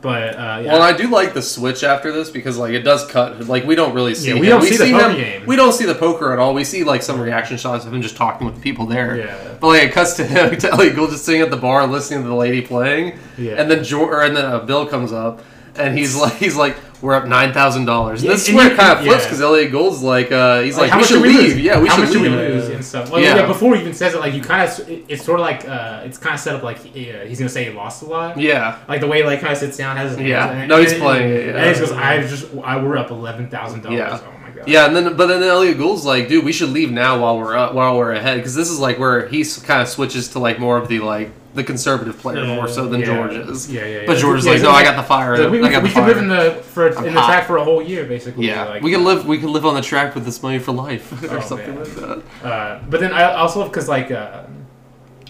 [0.00, 0.72] but uh, yeah.
[0.72, 3.46] Well, I do like the switch after this because like it does cut.
[3.46, 4.28] Like we don't really see.
[4.28, 4.60] Yeah, we him.
[4.60, 5.16] don't see the poker him.
[5.16, 5.46] game.
[5.46, 6.54] We don't see the poker at all.
[6.54, 9.18] We see like some reaction shots of him just talking with the people there.
[9.18, 9.56] Yeah.
[9.60, 12.22] But like it cuts to him to Elliot Gould just sitting at the bar listening
[12.22, 13.18] to the lady playing.
[13.36, 13.54] Yeah.
[13.54, 15.42] And then George, and then uh, Bill comes up
[15.78, 18.22] and he's like he's like we're up nine thousand dollars.
[18.24, 19.26] Yeah, This is where it kind of flips yeah.
[19.26, 21.54] because Elliot Gould's like uh, he's like, how we much should we leave.
[21.54, 21.60] lose?
[21.60, 22.30] Yeah, we how should much did leave.
[22.32, 23.10] we lose and stuff.
[23.10, 23.36] Well, Yeah.
[23.36, 23.46] yeah.
[23.46, 26.18] before he even says it, like you kind of, it's sort of like uh, it's
[26.18, 26.82] kind of set up like uh,
[27.26, 28.38] he's gonna say he lost a lot.
[28.38, 28.78] Yeah.
[28.88, 30.26] Like the way like kind of sits down, has his.
[30.26, 30.50] Yeah.
[30.50, 31.62] and- No, he's and- playing it, yeah.
[31.62, 33.98] And he goes, I just, I we're up eleven thousand dollars.
[33.98, 34.20] Yeah.
[34.20, 34.68] Oh my god.
[34.68, 37.56] Yeah, and then but then Elliot Gould's like, dude, we should leave now while we're
[37.56, 40.58] up, while we're ahead, because this is like where he kind of switches to like
[40.58, 43.06] more of the like the conservative player Yeah, more so than yeah.
[43.06, 43.72] George is.
[43.72, 44.06] Yeah, yeah, yeah.
[44.06, 45.36] But George is Yeah, like, no, I got the fire.
[45.36, 47.82] So we, we could live in the for I'm in the track for a whole
[47.82, 48.46] year, basically.
[48.46, 49.26] yeah, like, we can live.
[49.26, 51.84] We can live on the track with this money for life, or Oh, something man.
[51.84, 51.94] like
[52.42, 52.46] that.
[52.46, 54.42] Uh, but then I also because like uh,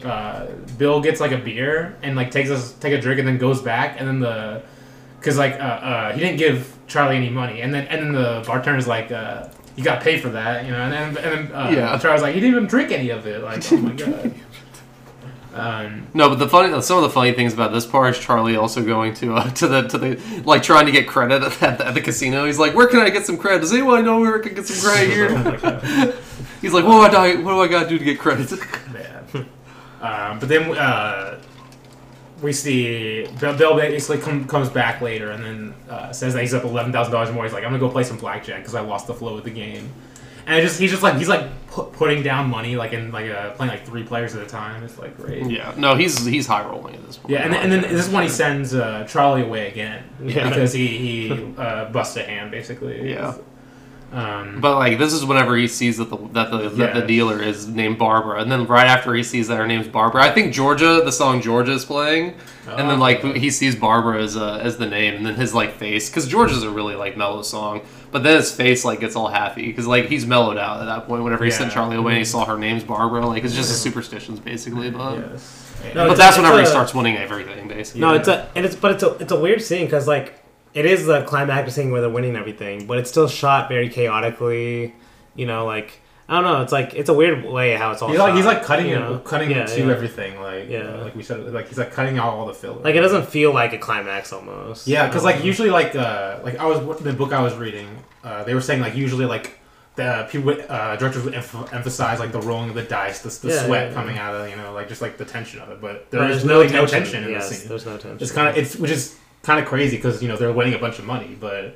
[0.05, 0.47] uh,
[0.77, 3.61] Bill gets like a beer and like takes us take a drink and then goes
[3.63, 4.63] back and then the
[5.21, 8.43] because like uh, uh, he didn't give Charlie any money and then and then the
[8.47, 11.55] bartender's like uh, you got to pay for that you know and then and then
[11.57, 11.99] uh, Yeah.
[11.99, 14.35] Charlie's like he didn't even drink any of it like oh my god.
[15.59, 18.57] Um, No, but the funny, some of the funny things about this part is Charlie
[18.57, 21.87] also going to uh, to the to the like trying to get credit at the,
[21.87, 22.47] at the casino.
[22.47, 23.61] He's like, where can I get some credit?
[23.61, 26.15] Does anyone know where I can get some credit here?
[26.61, 28.51] He's like, what do I what do I got to do to get credit?
[28.93, 29.49] man.
[30.01, 31.41] um, but then uh,
[32.43, 36.55] we see Bill, Bill basically come, comes back later and then uh, says that he's
[36.55, 37.45] up eleven thousand dollars more.
[37.45, 39.51] He's like, I'm gonna go play some blackjack because I lost the flow of the
[39.51, 39.93] game.
[40.49, 43.51] And just he's just like he's like pu- putting down money like in like uh,
[43.53, 44.83] playing like three players at a time.
[44.83, 45.49] It's like great.
[45.51, 47.33] yeah, no, he's he's high rolling at this point.
[47.33, 50.49] Yeah, and then, and then this is when he sends uh, Charlie away again Yeah.
[50.49, 53.11] because he he uh, busts a hand basically.
[53.11, 53.35] Yeah.
[54.11, 57.43] Um, But like this is whenever he sees that the that the that the dealer
[57.43, 60.55] is named Barbara, and then right after he sees that her name's Barbara, I think
[60.55, 62.33] Georgia, the song Georgia is playing,
[62.67, 65.75] and then like he sees Barbara as uh, as the name, and then his like
[65.75, 69.29] face, because Georgia's a really like mellow song, but then his face like gets all
[69.29, 71.23] happy because like he's mellowed out at that point.
[71.25, 71.75] Whenever he sent Yeah.
[71.75, 74.91] Charlie away, and he saw her name's Barbara, like it's just his superstitions basically.
[74.91, 75.65] But yes.
[75.95, 78.01] No, but it's- that's it's whenever he a- starts winning everything, basically.
[78.01, 80.43] No, it's a and it's but it's a it's a weird scene because like
[80.75, 84.95] it is the climactic scene where they're winning everything, but it's still shot very chaotically.
[85.35, 86.01] You know, like
[86.31, 86.63] I don't know.
[86.63, 88.11] It's like it's a weird way how it's all.
[88.11, 89.19] He's like he's like cutting you it, know?
[89.21, 89.93] cutting Yeah, to yeah.
[89.93, 90.39] everything.
[90.41, 90.97] Like Yeah.
[90.97, 92.81] like we said, like he's like cutting out all the filler.
[92.83, 94.87] Like it doesn't feel like a climax almost.
[94.87, 97.89] Yeah, because like Um, usually like uh like I was the book I was reading,
[98.25, 99.59] uh, they were saying like usually like
[99.97, 103.31] the people would, uh, directors would emph- emphasize like the rolling of the dice, the,
[103.49, 103.95] the Yeah, sweat yeah, yeah.
[103.95, 105.81] coming out of you know like just like the tension of it.
[105.81, 107.69] But there's there's really no tension in yes, this scene.
[107.71, 108.19] There's no tension.
[108.21, 110.79] It's kind of it's which is kind of crazy because you know they're winning a
[110.79, 111.75] bunch of money, but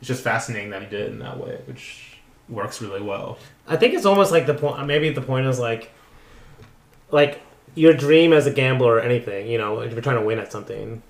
[0.00, 2.07] it's just fascinating that he did it in that way, which
[2.48, 3.38] works really well.
[3.66, 4.86] I think it's almost like the point.
[4.86, 5.92] Maybe the point is like,
[7.10, 7.40] like
[7.74, 9.48] your dream as a gambler or anything.
[9.48, 11.02] You know, if you're trying to win at something,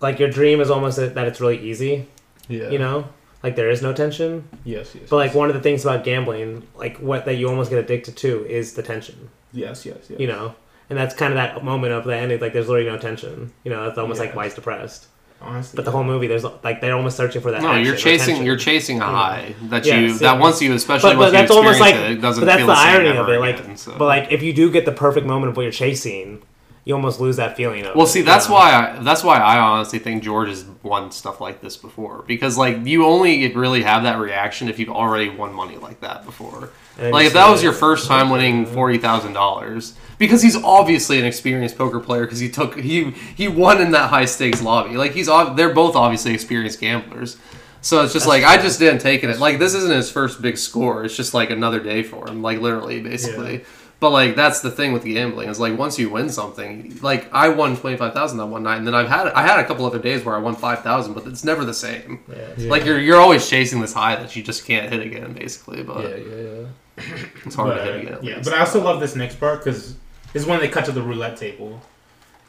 [0.00, 2.06] like your dream is almost that it's really easy.
[2.48, 3.08] Yeah, You know,
[3.42, 4.48] like there is no tension.
[4.64, 5.08] Yes, yes.
[5.08, 8.16] But like one of the things about gambling, like what that you almost get addicted
[8.18, 9.30] to is the tension.
[9.52, 10.18] yes, yes, yes.
[10.20, 10.54] You know,
[10.88, 12.40] and that's kind of that moment of the ending.
[12.40, 13.52] Like there's literally no tension.
[13.64, 15.06] You know, that's almost like why he's depressed.
[15.40, 17.62] Honestly, But the whole movie, there's like they're almost searching for that.
[17.62, 18.26] No, action you're chasing.
[18.26, 18.46] tension.
[18.46, 20.18] You're chasing a high that Yes, you yes.
[20.20, 22.46] that once you, especially but, once that's you almost experience like it, it doesn't but
[22.46, 23.94] that's feel the the same irony ever of it like again, so.
[23.98, 26.42] but like if you do get the perfect moment of what you're chasing
[26.84, 28.54] you almost lose that feeling of Well, it, see, you that's know?
[28.54, 32.56] why I that's why I honestly think George has won stuff like this before because
[32.56, 36.70] like you only really have that reaction if you've already won money like that before.
[37.00, 41.24] Like if that was your first time winning forty thousand dollars, because he's obviously an
[41.24, 44.96] experienced poker player because he took he he won in that high stakes lobby.
[44.96, 47.38] Like he's they're both obviously experienced gamblers.
[47.82, 49.38] So it's just like I just didn't take it.
[49.38, 51.04] Like this isn't his first big score.
[51.04, 52.42] It's just like another day for him.
[52.42, 53.64] Like literally, basically.
[54.00, 57.50] But like that's the thing with gambling is like once you win something, like I
[57.50, 59.84] won twenty five thousand that one night, and then I've had I had a couple
[59.84, 62.20] other days where I won five thousand, but it's never the same.
[62.28, 62.36] Yeah.
[62.56, 62.70] Yeah.
[62.70, 65.82] Like you're you're always chasing this high that you just can't hit again, basically.
[65.82, 66.66] But yeah, yeah, yeah.
[67.44, 68.14] it's hard but, to hit again.
[68.14, 68.50] At yeah, least.
[68.50, 69.94] but I also love this next part because
[70.32, 71.80] this is when they cut to the roulette table,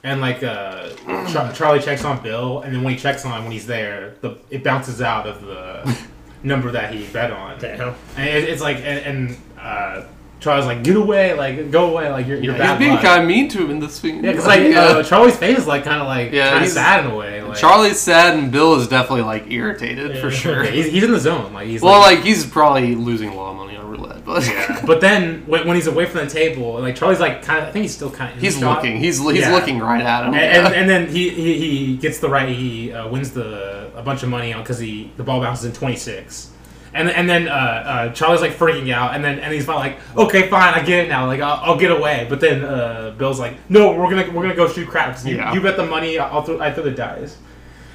[0.04, 0.90] and like uh,
[1.32, 4.16] Char- Charlie checks on Bill, and then when he checks on him when he's there,
[4.22, 5.98] the it bounces out of the
[6.44, 7.94] number that he bet on, Damn.
[8.18, 8.86] and it, it's like and,
[9.30, 10.04] and uh,
[10.40, 13.04] Charlie's like get away, like go away, like you're you're He's bad being luck.
[13.04, 14.24] kind of mean to him in this thing.
[14.24, 16.74] Yeah, because like uh, Charlie's face is like kind of like Yeah, kind of he's-
[16.74, 17.42] sad in a way.
[17.44, 20.64] Like, Charlie's sad and Bill is definitely like irritated for sure.
[20.64, 21.52] yeah, he's, he's in the zone.
[21.54, 23.91] Like he's well, like, like he's probably losing a lot of money on roulette, but
[24.42, 24.84] yeah.
[24.86, 27.72] But then when, when he's away from the table, like Charlie's like kind of, I
[27.72, 28.98] think he's still kind of he's looking.
[28.98, 29.52] He's he's Yeah.
[29.54, 30.34] looking right at him.
[30.34, 31.58] and, and, and then he, he,
[31.88, 35.12] he gets the right he uh, wins the a bunch of money on because he
[35.18, 36.50] the ball bounces in 26
[36.94, 40.00] and and then uh, uh, Charlie's like freaking out and then and he's finally like
[40.18, 43.40] okay fine I get it now like I'll, I'll get away but then uh, Bill's
[43.40, 45.54] like no we're gonna we're gonna go shoot craps you, Yeah.
[45.54, 47.38] you bet the money I'll throw, I throw the dice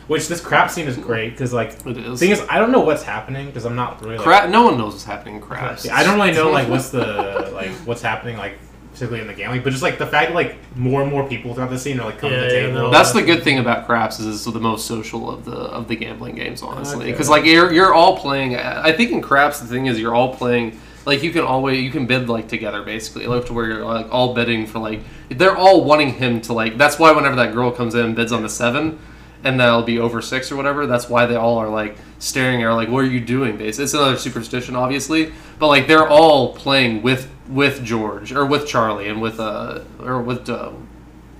[0.09, 2.20] which this crap scene is great because like it is.
[2.20, 4.78] thing is I don't know what's happening because I'm not really like, Crap, no one
[4.78, 5.84] knows what's happening in craps.
[5.84, 8.59] yeah, I don't really know like what's the like what's happening like
[8.92, 11.52] particularly in the gambling, but just like the fact that like more and more people
[11.52, 12.78] throughout the scene are like coming to Yeah, the yeah, table.
[12.82, 12.90] no.
[12.90, 15.96] That's the good thing about craps is it's the most social of the of the
[15.96, 17.02] gambling games, honestly.
[17.02, 17.11] Okay.
[17.12, 18.57] Because like you're you're all playing.
[18.57, 20.80] I think in craps the thing is you're all playing.
[21.04, 24.07] Like you can always you can bid like together basically, like to where you're like
[24.11, 26.78] all bidding for like they're all wanting him to like.
[26.78, 28.98] That's why whenever that girl comes in and bids on the seven,
[29.45, 30.87] and that'll be over six or whatever.
[30.87, 33.84] That's why they all are like staring at her like, "What are you doing?" Basically,
[33.84, 39.09] it's another superstition, obviously, but like they're all playing with with George or with Charlie
[39.09, 40.72] and with uh or with uh,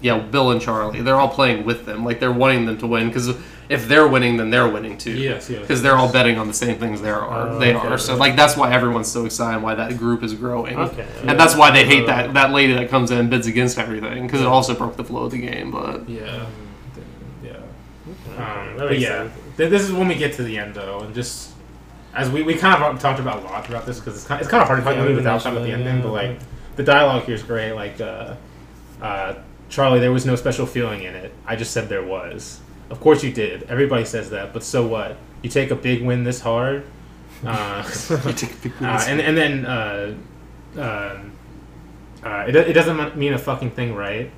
[0.01, 1.03] yeah Bill and Charlie.
[1.03, 3.35] They're all playing with them, like they're wanting them to win because
[3.69, 5.13] if they're winning, then they're winning too.
[5.13, 5.61] Yes, yes.
[5.61, 7.49] Because they're all betting on the same things they are.
[7.49, 7.89] Oh, they okay.
[7.89, 7.99] are.
[7.99, 9.63] So like that's why everyone's so excited.
[9.63, 10.79] Why that group is growing.
[10.79, 11.07] Okay.
[11.23, 14.27] And that's why they hate that that lady that comes in and bids against everything
[14.27, 15.71] because it also broke the flow of the game.
[15.71, 16.21] But Yeah.
[16.21, 16.47] Yeah.
[18.77, 19.35] That but makes yeah, sense.
[19.57, 21.53] th- this is when we get to the end though, and just
[22.15, 24.51] as we, we kind of talked about a lot about this because it's kind, it's
[24.51, 25.97] kind of hard to talk Yeah, about it without mentioned talking about the that, ending,
[25.97, 27.73] yeah, but like the dialogue here is great.
[27.73, 28.35] Like uh,
[29.03, 29.35] uh,
[29.69, 31.33] Charlie, there was no special feeling in it.
[31.47, 32.61] I just said there was.
[32.89, 33.65] Of course you did.
[33.65, 35.17] Everybody says that, but so what?
[35.43, 36.85] You take a big win this hard.
[37.45, 37.83] Uh,
[38.81, 40.15] Uh, and and then uh,
[40.77, 41.33] um,
[42.25, 44.31] uh, it, it doesn't mean a fucking thing, right?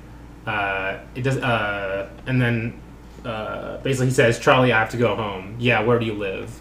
[0.45, 1.37] Uh, it does.
[1.37, 2.79] Uh, and then
[3.25, 6.59] uh, basically he says, "Charlie, I have to go home." Yeah, where do you live?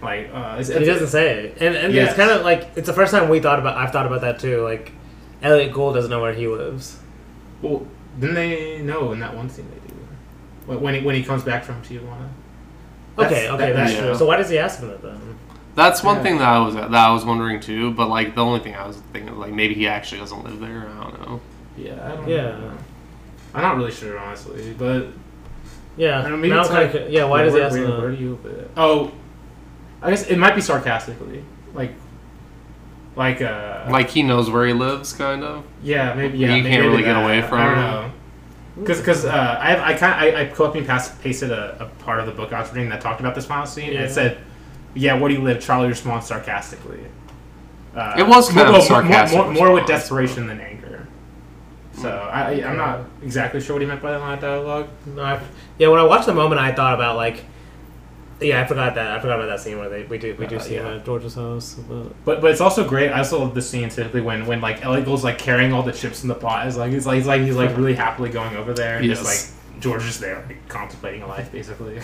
[0.00, 2.08] Like, uh, it's, And he doesn't say it, and and Yes.
[2.10, 3.76] it's kind of like it's the first time we thought about.
[3.76, 4.62] I've thought about that too.
[4.62, 4.92] Like,
[5.42, 6.98] Elliot Gould doesn't know where he lives.
[7.62, 7.86] Well,
[8.20, 9.94] didn't they know in that one scene they do?
[10.66, 12.28] When- When he when he comes back from Tijuana.
[13.16, 14.00] That's- Okay, okay, that- that's yeah.
[14.02, 14.14] true.
[14.14, 15.18] So why does he ask him that then?
[15.74, 16.22] that's one Yeah.
[16.22, 17.90] thing that I was that I was wondering too.
[17.92, 20.86] But like the only thing I was thinking like maybe he actually doesn't live there.
[20.98, 21.40] I don't know.
[21.76, 22.42] Yeah, I don't Yeah.
[22.42, 22.72] know.
[23.54, 25.06] I'm not really sure honestly, but
[25.98, 27.24] Yeah, I don't know, maybe it's like- cu- yeah.
[27.24, 28.70] Why does he ask where, him where do you live?
[28.76, 29.12] Oh,
[30.00, 31.44] I guess it might be sarcastically,
[31.74, 31.92] like,
[33.16, 35.64] like uh, Like he knows where he lives, kind of.
[35.82, 36.54] yeah, maybe yeah.
[36.54, 37.24] You maybe can't really get that.
[37.24, 37.80] away from I don't it.
[37.80, 38.12] know.
[38.78, 42.04] Because because uh, I have, I kind I, I copy and paste, pasted a, a
[42.04, 44.10] part of the book I was reading that talked about this final scene, and it
[44.12, 44.38] said,
[44.94, 47.00] "Yeah, where do you live?" Charlie responds sarcastically.
[47.96, 50.77] Uh, It was kind of a more, sarcastic more, more, more with desperation than anger.
[52.00, 54.88] So I, I- I'm not exactly sure what he meant by that line of dialogue.
[55.06, 55.40] No, I,
[55.78, 57.44] yeah, when I watched the moment, I thought about like,
[58.40, 59.10] yeah, I forgot that.
[59.10, 61.04] I forgot about that scene where they we do we do Uh, see him at
[61.04, 61.74] George's house.
[61.88, 63.10] But But but it's also great.
[63.10, 65.92] I also love the scene typically when when like Elliot goes like carrying all the
[65.92, 66.66] chips in the pot.
[66.68, 69.24] Is like he's like he's like he's like really happily going over there and just
[69.24, 72.00] like George is there, like, contemplating a life, basically.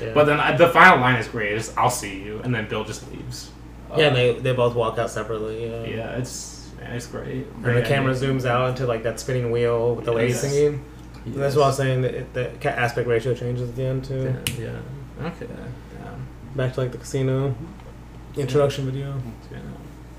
[0.00, 0.12] Yeah.
[0.14, 1.52] But then uh, the final line is great.
[1.54, 3.50] It's, "I'll see you," and then Bill just leaves.
[3.90, 5.66] Uh, yeah, and they, they both walk out separately.
[5.68, 5.84] Yeah.
[5.84, 6.55] yeah, it's
[6.86, 7.46] man, it's great.
[7.46, 8.38] And Great the camera ending.
[8.38, 10.84] zooms out into like that spinning wheel with the lady singing.
[11.24, 11.36] Yes.
[11.36, 12.02] That's what I was saying.
[12.02, 12.24] The,
[12.60, 14.34] the aspect ratio changes at the end too.
[14.58, 14.64] Yeah.
[15.20, 15.26] yeah.
[15.28, 15.46] Okay.
[15.48, 16.14] Yeah.
[16.54, 17.54] Back to like the casino
[18.36, 19.20] introduction video.
[19.50, 19.58] yeah.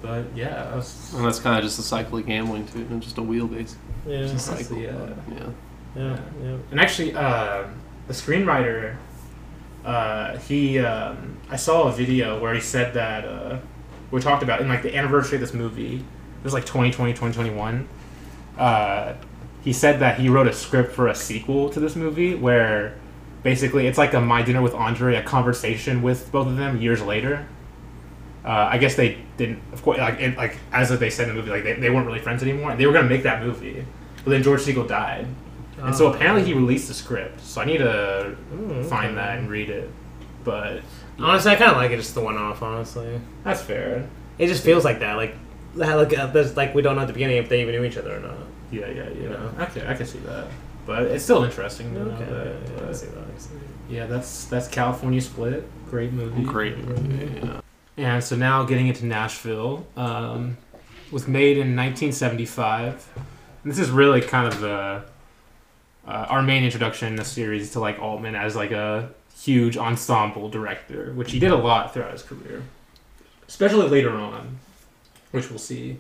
[0.02, 3.18] But yeah, was, And that's kind of just a cycle of gambling too, and just
[3.18, 3.76] a wheelbase.
[4.06, 4.76] Yeah, Just Cycle.
[4.78, 5.50] the, uh, yeah.
[5.96, 6.58] yeah, yeah.
[6.72, 7.64] And actually, uh,
[8.08, 8.96] the screenwriter,
[9.84, 13.58] uh, he, um, I saw a video where he said that uh,
[14.12, 16.06] we talked about in like the anniversary of this movie.
[16.48, 17.90] It was like 2020, 2021.
[18.58, 19.16] Uh,
[19.66, 22.96] he said that he wrote a script for a sequel to this movie where
[23.44, 27.02] basically it's like a My Dinner with Andre, a conversation with both of them years
[27.02, 27.46] later.
[28.46, 31.42] Uh, I guess they didn't, of course, like, it, like as they said in the
[31.42, 32.72] movie, like they, they weren't really friends anymore.
[32.72, 33.86] And they were gonna make that movie,
[34.24, 35.28] but then George Segal died,
[35.82, 36.14] and so Oh.
[36.14, 37.42] apparently he released the script.
[37.42, 39.16] So I need to Ooh, find okay.
[39.16, 39.90] that and read it.
[40.46, 40.80] But
[41.20, 42.62] Honestly, I kind of like it just the one off.
[42.64, 44.08] Honestly, that's fair.
[44.38, 45.18] it just feels like that.
[45.18, 45.40] Like, that-
[45.78, 47.98] like uh, there's like we don't know at the beginning if they even knew each
[47.98, 48.38] other or not.
[48.72, 49.30] Yeah, yeah, yeah.
[49.30, 49.52] know.
[49.62, 50.48] Okay, I can see that.
[50.86, 52.20] But it's still interesting to know that.
[52.30, 53.50] yeah, yeah, I but- see that, I see.
[53.90, 55.68] yeah, that's that's California Split.
[55.90, 56.44] Great movie.
[56.44, 57.40] Great movie.
[57.96, 58.16] Yeah.
[58.16, 60.58] And so now getting into Nashville, um,
[61.12, 63.10] was made in 1975.
[63.64, 65.04] And this is really kind of the
[66.08, 70.50] uh, our main introduction in the series to like Altman as like a huge ensemble
[70.50, 72.64] director, which he did a lot throughout his career,
[73.48, 74.58] especially later on,
[75.32, 75.98] which we'll see.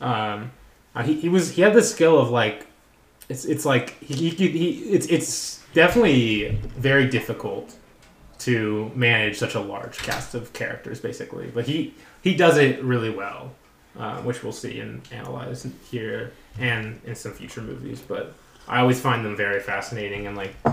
[0.00, 0.52] Um,
[0.94, 2.66] uh, he, he was he had the skill of like
[3.28, 7.76] it's it's like he, he, he it's it's definitely very difficult
[8.38, 11.50] to manage such a large cast of characters basically.
[11.52, 13.52] But he he does it really well
[13.98, 18.00] uh, which we'll see and analyze here and in some future movies.
[18.00, 18.34] But
[18.68, 20.72] i always find them very fascinating and like uh,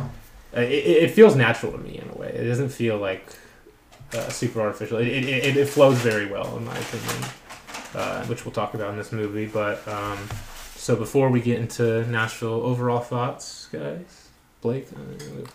[0.55, 2.29] it, it feels natural to me in a way.
[2.29, 3.27] It doesn't feel like
[4.13, 4.97] uh, super artificial.
[4.97, 7.29] It, it, it, it flows very well in my opinion
[7.97, 10.17] uh, which we'll talk about in this movie but um,
[10.75, 14.26] so before we get into nashville overall thoughts guys
[14.61, 14.87] blake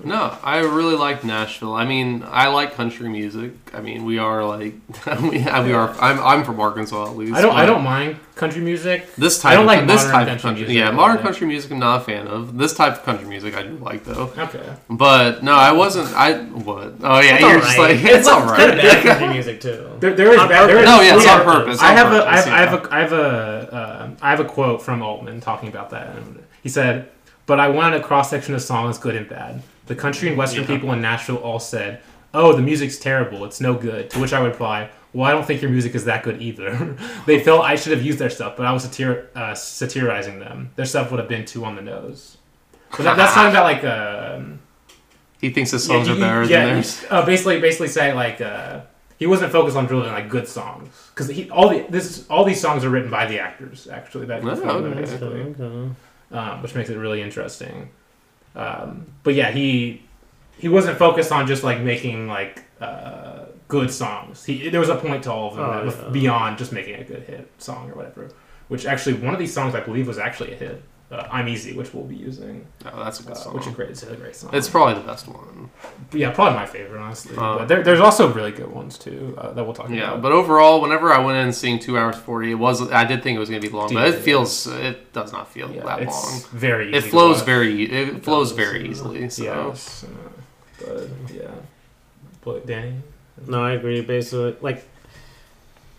[0.05, 1.75] No, I really like Nashville.
[1.75, 3.53] I mean, I like country music.
[3.75, 4.75] I mean, we are like
[5.23, 5.43] we, we
[5.73, 5.91] are.
[6.01, 7.35] I'm I'm from Arkansas at least.
[7.35, 7.55] I don't.
[7.55, 9.13] I don't mind country music.
[9.17, 9.53] This type.
[9.53, 10.63] I don't of, like this type of country country.
[10.67, 11.23] music Yeah, modern all.
[11.23, 11.71] country music.
[11.73, 12.57] I'm not a fan of.
[12.57, 14.33] This type of country music I do like though.
[14.39, 14.65] Okay.
[14.89, 16.09] But no, I wasn't.
[16.15, 16.95] I what?
[17.03, 17.63] Oh yeah, It's you're alright.
[17.65, 19.91] just like it's all Kind of bad country music too.
[20.01, 20.41] There, there is.
[20.41, 20.85] On bad- there is.
[20.85, 21.81] No, yeah, it's yeah, on purpose.
[21.81, 22.17] I on have a.
[22.27, 22.89] I purpose, have, I have yeah.
[22.89, 22.93] a.
[22.93, 23.75] I have a.
[23.75, 26.15] Uh, I have a quote from Altman talking about that.
[26.63, 27.09] He said,
[27.47, 29.63] "But I wanted a cross section of songs, good and bad.
[29.87, 30.69] The country and western Yeah.
[30.69, 32.01] people in Nashville all said."
[32.35, 33.45] Oh, the music's terrible.
[33.45, 34.09] It's no good.
[34.11, 36.97] To which I would reply, "Well, I don't think your music is that good either."
[37.27, 40.71] they felt I should have used their stuff, but I was satir- uh, satirizing them.
[40.77, 42.39] Their stuff would have been too on the nose.
[42.91, 44.61] But that, that's talking about like um,
[45.41, 47.05] He thinks his songs yeah, are better yeah, than theirs.
[47.11, 48.81] Uh, basically, basically say like uh,
[49.19, 52.83] he wasn't focused on drilling like good songs because all the this all these songs
[52.85, 55.01] are written by the actors actually that Oh, perform okay.
[55.01, 55.91] basically, Okay.
[56.33, 57.91] Um, which makes it really interesting.
[58.55, 60.03] Um, but yeah, he
[60.59, 64.45] he wasn't focused on just like making like uh, good songs.
[64.45, 66.11] He there was a point to all of them Oh, yeah.
[66.11, 68.31] beyond just making a good hit song or whatever.
[68.69, 70.83] Which actually one of these songs I believe was actually a hit.
[71.13, 73.55] Uh, I'm Easy, which we'll be using, Oh, that's a good uh, song.
[73.55, 73.91] which is great.
[73.91, 74.49] It's a great song.
[74.55, 75.69] It's probably the best one.
[76.13, 77.37] Yeah, probably my favorite, honestly.
[77.37, 80.15] Uh, but there, there's also really good ones too uh, that we'll talk Yeah, about.
[80.15, 83.23] Yeah, but overall, whenever I went in seeing two hours forty, it was I did
[83.23, 85.85] think it was going to be long, but it feels it does not feel yeah,
[85.85, 86.59] that it's long.
[86.59, 86.89] very.
[86.97, 89.29] Easy It flows very it flows does, very easily.
[89.29, 90.09] So Yes, uh,
[90.87, 91.51] but yeah.
[92.43, 92.95] But Danny,
[93.47, 94.01] No, I agree.
[94.01, 94.83] Basically, like,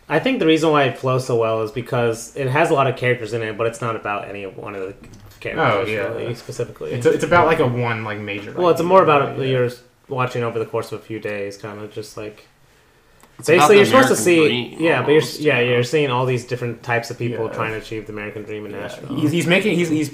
[0.09, 2.87] I think the reason why it flows so well is because it has a lot
[2.87, 4.93] of characters in it, but it's not about any of one of the
[5.39, 5.99] characters Oh, yeah.
[6.13, 6.91] really, specifically.
[6.91, 8.53] it's, it's about like a one like major.
[8.53, 9.47] well, it's more about right?
[9.47, 9.69] you're
[10.09, 12.47] watching over the course of a few days, kind of just like
[13.39, 15.71] it's basically you're supposed to see, dream yeah, but you're yeah you know?
[15.75, 17.53] you're seeing all these different types of people Yeah.
[17.53, 19.15] trying to achieve the American dream in Yeah, Nashville.
[19.15, 20.13] he's, he's making he's he's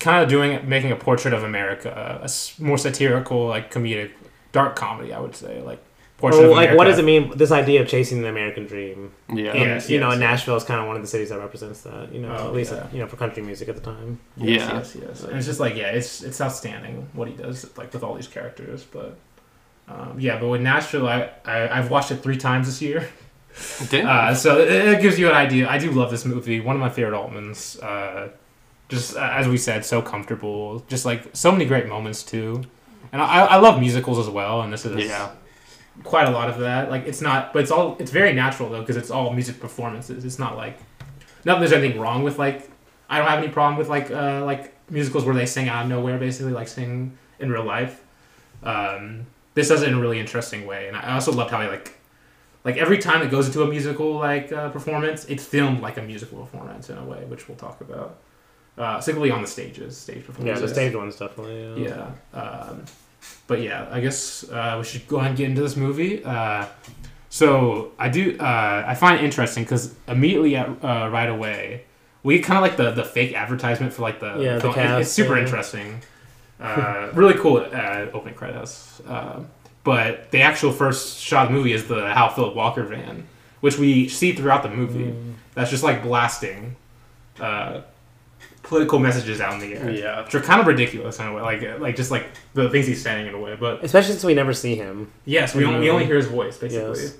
[0.00, 2.28] kind of doing making a portrait of America, a
[2.62, 4.10] more satirical like comedic,
[4.52, 5.82] dark comedy, I would say, like
[6.18, 7.32] portrait Well, of like, what does it mean?
[7.36, 9.12] This idea of chasing the American dream.
[9.28, 10.30] Yeah, And, Yes, you know, yes, and yes.
[10.30, 12.12] Nashville is kind of one of the cities that represents that.
[12.12, 12.86] You know, Oh, at least yeah.
[12.92, 14.18] you know for country music at the time.
[14.36, 14.76] Yes, Yeah.
[14.78, 15.22] yes, yes.
[15.24, 18.28] And it's just like yeah, it's it's outstanding what he does like with all these
[18.28, 18.84] characters.
[18.84, 19.16] But
[19.88, 23.08] um, yeah, but with Nashville, I, I I've watched it three times this year,
[23.92, 25.68] uh, so it, it gives you an idea.
[25.68, 26.60] I do love this movie.
[26.60, 27.82] One of my favorite Altmans.
[27.82, 28.28] Uh,
[28.88, 30.80] just uh, as we said, so comfortable.
[30.88, 32.62] Just like so many great moments too.
[33.12, 35.30] And I, I love musicals as well, and this is yeah,
[36.04, 36.90] quite a lot of that.
[36.90, 40.24] Like it's not, but it's all it's very natural though because it's all music performances.
[40.24, 40.78] It's not like
[41.44, 42.70] not that there's anything wrong with like
[43.08, 45.88] I don't have any problem with like uh like musicals where they sing out of
[45.88, 48.02] nowhere basically like sing in real life.
[48.62, 51.68] Um, this does it in a really interesting way, and I also loved how he
[51.68, 51.98] like
[52.64, 56.02] like every time it goes into a musical like uh, performance, it's filmed like a
[56.02, 58.18] musical performance in a way, which we'll talk about.
[58.76, 60.60] Uh, particularly on the stages, stage performances.
[60.62, 61.82] Yeah, the stage one's definitely.
[61.82, 62.10] Yeah.
[62.32, 62.40] Yeah.
[62.40, 62.84] Um,
[63.46, 66.24] but yeah, I guess uh, we should go ahead and get into this movie.
[66.24, 66.66] Uh,
[67.30, 68.36] so I do.
[68.38, 71.84] Uh, I find it interesting because immediately at, uh, right away,
[72.22, 74.70] we kind of like the the fake advertisement for like the Yeah, the.
[74.70, 75.42] It- it's super yeah.
[75.44, 76.00] interesting.
[76.60, 79.00] Uh, really cool uh, opening credits.
[79.06, 79.40] Uh,
[79.84, 83.26] but the actual first shot of the movie is the Hal Phillip Walker van,
[83.60, 85.12] which we see throughout the movie.
[85.12, 85.34] Mm.
[85.54, 86.74] That's just like blasting
[87.40, 87.82] uh,
[88.62, 90.24] political messages out in the air Yeah.
[90.24, 93.00] which are kind of ridiculous in a way, like like just like the things he's
[93.02, 93.56] saying in a way.
[93.58, 95.10] But Especially since we never see him.
[95.24, 97.16] yes, we only, we only hear his voice basically, Yes.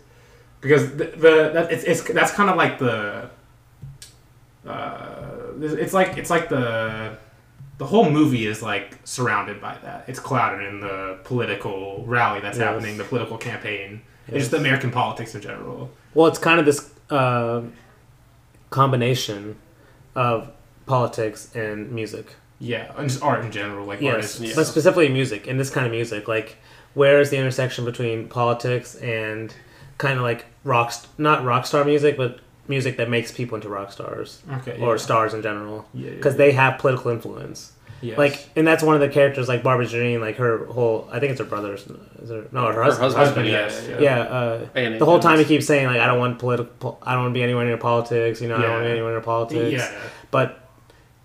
[0.61, 3.31] because the, the that, it's, it's that's kind of like the
[4.67, 7.17] uh, it's like it's like the
[7.79, 10.05] the whole movie is like surrounded by that.
[10.09, 12.67] It's clouded in the political rally that's Yes.
[12.67, 14.41] happening, the political campaign, and Yes.
[14.43, 15.91] just the American politics in general.
[16.15, 17.63] Well, it's kind of this uh,
[18.71, 19.57] combination
[20.17, 20.51] of
[20.89, 22.35] politics and music.
[22.59, 24.41] Yeah, and just art in general, like Yes, artists.
[24.41, 24.53] yeah.
[24.57, 26.27] but specifically music and this kind of music.
[26.27, 26.57] Like,
[26.95, 29.55] where is the intersection between politics and
[29.99, 33.93] kind of like rock, not rock star music, but music that makes people into rock
[33.93, 34.97] stars Okay, or yeah.
[34.97, 35.87] stars in general?
[35.95, 36.39] Yeah, yeah, Because yeah.
[36.39, 37.73] they have political influence.
[38.01, 38.17] Yes.
[38.19, 41.31] Like, and that's one of the characters, like Barbara Jean, like her whole, I think
[41.33, 41.85] it's her brother's,
[42.23, 43.13] is her, no, her, Her husband.
[43.15, 44.01] husband, husband, yeah, yes, yeah.
[44.01, 44.21] Yeah,
[44.89, 47.35] uh, the whole time he keeps saying like I don't want political, I don't want
[47.35, 48.41] to be anywhere near politics.
[48.41, 48.95] You know, I don't want to be Yeah.
[48.95, 49.73] anywhere near politics.
[49.83, 49.99] yeah.
[50.31, 50.68] but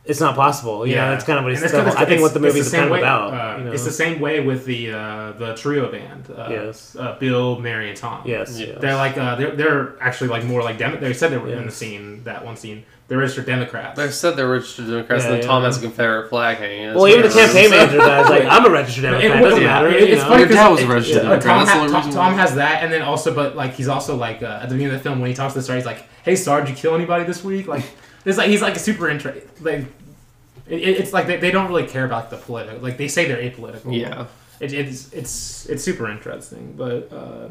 [0.06, 0.86] it's not possible.
[0.86, 1.64] You know, that's kind of what he's.
[1.64, 1.74] it's.
[1.74, 3.34] it's I think what the movie's it's the kind same of about.
[3.34, 3.72] uh, you know?
[3.72, 6.30] It's the same way with the uh, the trio band.
[6.30, 6.96] Uh, Yes.
[6.96, 8.22] Uh, Bill, Mary, and Tom.
[8.26, 8.78] yes, yes.
[8.82, 11.66] They're like uh, they're, they're actually like more like Dem- they said they were in
[11.66, 12.84] the scene that one scene.
[13.10, 13.98] They're registered Democrats.
[13.98, 15.68] They said they're registered Democrats, Yeah, and then Tom yeah.
[15.68, 16.96] has a Confederate flag hanging.
[16.96, 19.32] well, even the campaign manager guy's like, I'm a registered Democrat.
[19.32, 19.88] It- It doesn't yeah, matter.
[19.90, 20.28] it- you it's know?
[20.30, 23.02] funny Your dad was a registered Democrat, Tom, ha- Tom, Tom has that, and then
[23.02, 25.36] also, but like he's also like uh, at the beginning of the film when he
[25.36, 27.84] talks to the star, he's like, "Hey, Star, did you kill anybody this week?" Like,
[28.26, 29.50] it's like he's like super interested.
[29.62, 29.86] Like,
[30.68, 32.80] it, it- it's like they, they don't really care about the political.
[32.82, 33.98] Like they say they're apolitical.
[33.98, 34.28] Yeah.
[34.60, 37.50] It, it's it's it's super interesting, but uh,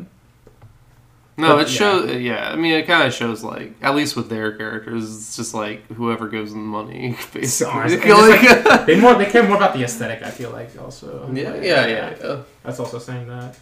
[1.36, 1.78] No, But, it yeah.
[1.78, 2.20] shows.
[2.20, 5.52] Yeah, I mean, it kind of shows like at least with their characters, it's just
[5.54, 7.72] like whoever gives them the money, basically.
[7.72, 10.22] honest- it's Like- they more they care more about the aesthetic.
[10.22, 11.28] I feel like also.
[11.32, 12.42] yeah, Like, yeah, yeah, yeah.
[12.62, 13.58] That's also saying that,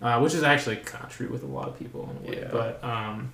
[0.00, 2.08] uh, which is actually kind of true with a lot of people.
[2.22, 2.38] In a way.
[2.42, 2.48] Yeah.
[2.52, 3.32] But um,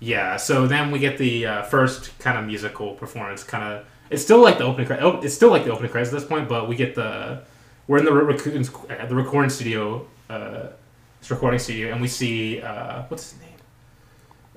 [0.00, 0.36] yeah.
[0.36, 3.44] So then we get the uh, first kind of musical performance.
[3.44, 4.86] Kind of, it's still like the opening.
[4.86, 7.42] Cre- oh, it's still like the opening credits at this point, but we get the
[7.86, 10.68] we're in the rec- uh, the recording studio, uh,
[11.20, 13.50] this recording studio, and we see uh, what's his name.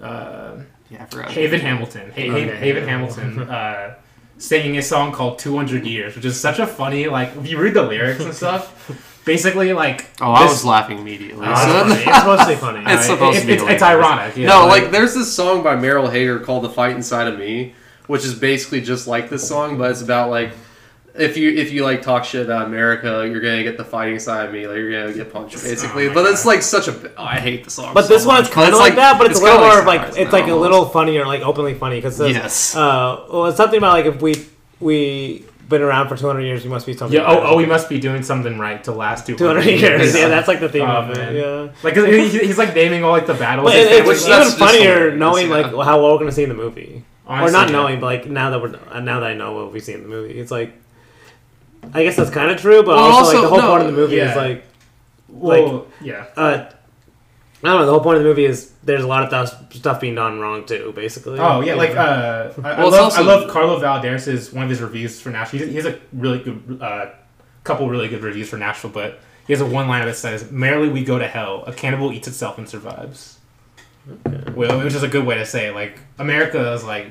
[0.01, 0.57] Uh,
[0.89, 1.31] Yeah, I forgot.
[1.31, 2.09] Haven Hamilton.
[2.09, 2.57] Ha- Haven, Okay.
[2.57, 3.95] Haven Hamilton uh,
[4.37, 7.73] singing a song called 200 Years, which is such a funny, like, if you read
[7.73, 10.09] the lyrics and stuff, basically, like.
[10.21, 11.45] Oh, I was laughing immediately.
[11.47, 12.03] Oh, so- that's funny.
[12.05, 12.79] It's supposed to be funny.
[12.79, 14.05] It's Alright, supposed it- to be it's, it's hilarious.
[14.07, 14.37] ironic.
[14.37, 17.73] Yeah, no, like there's this song by Merle Haggard called "The Fightin' Side of Me,"
[18.07, 20.51] which is basically just like this song, but it's about like
[21.15, 24.47] if you if you like talk shit about America, you're gonna get the fighting side
[24.47, 26.05] of me, like you're gonna get punched, basically.
[26.05, 27.11] Oh my but it's like such a.
[27.15, 27.93] Oh, I hate the song.
[27.93, 28.51] But so this one's much.
[28.51, 30.45] kind of It's like, that, but it's, a little more of like Stars it's like
[30.45, 32.75] a now, little funnier, like openly funny because Yes.
[32.75, 34.33] uh, well, it's something about like if we
[34.79, 37.17] we been around for 200 years, you must be something.
[37.19, 40.15] Yeah, oh, oh, we must be doing something right to last 200, 200 years.
[40.15, 41.17] Yeah, that's like the theme Oh, of it.
[41.17, 41.35] man.
[41.35, 41.71] Yeah.
[41.83, 43.65] Like, he- he- he's like naming all, like, the battles.
[43.69, 45.55] But it, it's even funnier knowing yeah.
[45.57, 47.73] like how well we're gonna see in the movie, or not yeah.
[47.73, 50.03] knowing, but like now that we're uh, now that I know what we see in
[50.03, 50.73] the movie, it's like
[51.93, 53.87] I guess that's kind of true, but Well, also, like the whole no, point of
[53.87, 54.41] the movie is yeah.
[54.41, 54.65] like
[55.27, 56.25] Well, yeah.
[56.37, 56.65] uh,
[57.63, 57.85] I don't know.
[57.85, 60.39] The whole point of the movie is there's a lot of th- stuff being done
[60.39, 61.39] wrong too, basically.
[61.39, 64.63] Oh yeah, like uh, I, I Well, it's love also- I love Carlo Valadares' one
[64.65, 65.61] of his reviews for Nashville.
[65.61, 67.11] He, he has a really good uh,
[67.63, 70.89] couple really good reviews for Nashville, but he has a one liner that says, "Merrily
[70.89, 71.63] we go to hell.
[71.65, 73.39] A cannibal eats itself and survives."
[74.53, 75.73] Well, which is a good way to say it.
[75.73, 77.07] Like America is like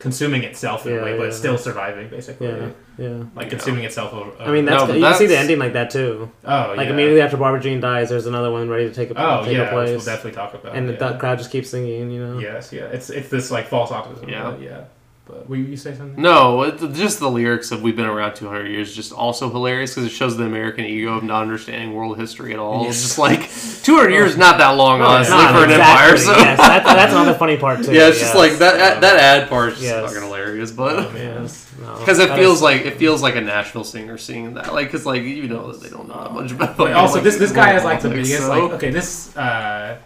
[0.00, 1.30] consuming itself in Yeah, a way, but yeah.
[1.30, 2.48] still surviving basically.
[2.48, 3.08] yeah, yeah.
[3.36, 3.50] Like Yeah.
[3.50, 4.32] consuming itself over.
[4.42, 6.30] I mean, that's but you can see the ending like that too.
[6.44, 6.66] oh yeah.
[6.78, 6.92] Like yeah.
[6.94, 9.60] immediately after Barbara Jean dies, there's another one ready to take a Oh take yeah,
[9.60, 10.74] a which place, we'll definitely talk about.
[10.74, 12.10] and the crowd just keeps singing.
[12.10, 12.38] You know.
[12.40, 12.86] Yes, yeah.
[12.96, 14.28] It's it's this like false optimism.
[14.28, 14.50] Yeah.
[14.50, 14.84] but, yeah.
[15.30, 16.20] But will you say something?
[16.20, 20.06] No, it, just the lyrics of "We've been around 200 years" just also hilarious because
[20.06, 22.88] it shows the American ego of not understanding world history at all.
[22.88, 23.48] It's just like
[23.84, 26.16] 200 years, is not that long, honestly, Not for an exactly, empire.
[26.18, 27.92] So yes, that, that's another funny part too.
[27.94, 29.00] yeah, it's just like that.
[29.00, 30.04] That ad part is just Yes.
[30.12, 31.42] fucking hilarious, Oh, but man.
[31.42, 34.74] Yes, no, because it feels is- like it feels like a Nashville singer singing that,
[34.74, 36.76] like because like you know that they don't know that much about.
[36.76, 39.36] But also, like, this this guy has like the politics, biggest so- like okay this.
[39.36, 39.98] uh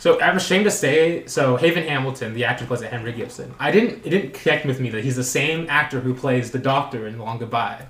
[0.00, 3.54] So I'm ashamed to say so Haven Hamilton, the actor who plays it, Henry Gibson.
[3.58, 6.58] I didn't it didn't connect with me that he's the same actor who plays the
[6.58, 7.82] Doctor in Long Goodbye.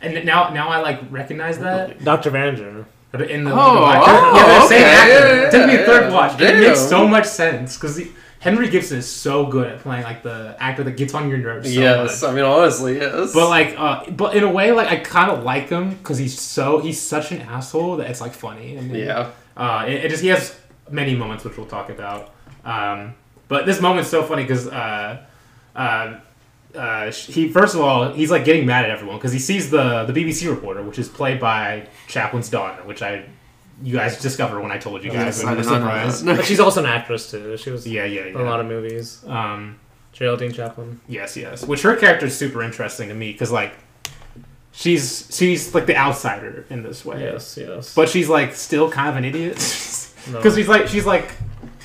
[0.00, 2.30] and now now I like recognize that Dr.
[2.32, 2.84] Verringer.
[3.28, 4.02] in the, Oh, the watch.
[4.02, 5.10] oh, yeah, the same actor.
[5.12, 6.14] yeah, yeah, it took me a third yeah.
[6.14, 6.40] watch.
[6.40, 8.00] It makes so much sense because
[8.40, 11.72] Henry Gibson is so good at playing like the actor that gets on your nerves.
[11.72, 12.28] So yes, much.
[12.30, 13.32] I mean honestly, yes.
[13.32, 16.36] But like, uh, but in a way, like I kind of like him because he's
[16.40, 18.74] so he's such an asshole that it's like funny.
[18.74, 20.58] And yeah, uh, it, it just he has
[20.92, 22.34] many moments which we'll talk about.
[22.64, 23.14] Um,
[23.48, 25.24] but this moment's so funny because uh,
[25.74, 26.20] uh,
[26.74, 30.04] uh, he first of all he's like getting mad at everyone because he sees the
[30.04, 33.24] the BBC reporter, which is played by Chaplin's daughter, which I
[33.82, 35.38] you guys discovered when I told you guys.
[35.38, 36.24] Yes, I were did surprised.
[36.24, 37.56] But she's also an actress too.
[37.56, 39.24] She was Yeah, yeah, in a lot of movies.
[39.26, 39.78] Um,
[40.12, 41.00] Geraldine Chaplin.
[41.08, 41.64] Yes, yes.
[41.64, 43.74] Which her character is super interesting to me because like
[44.72, 47.20] she's she's like the outsider in this way.
[47.20, 47.94] Yes, yes.
[47.94, 49.58] But she's like still kind of an idiot
[50.30, 50.36] No.
[50.38, 51.32] because she's like she's like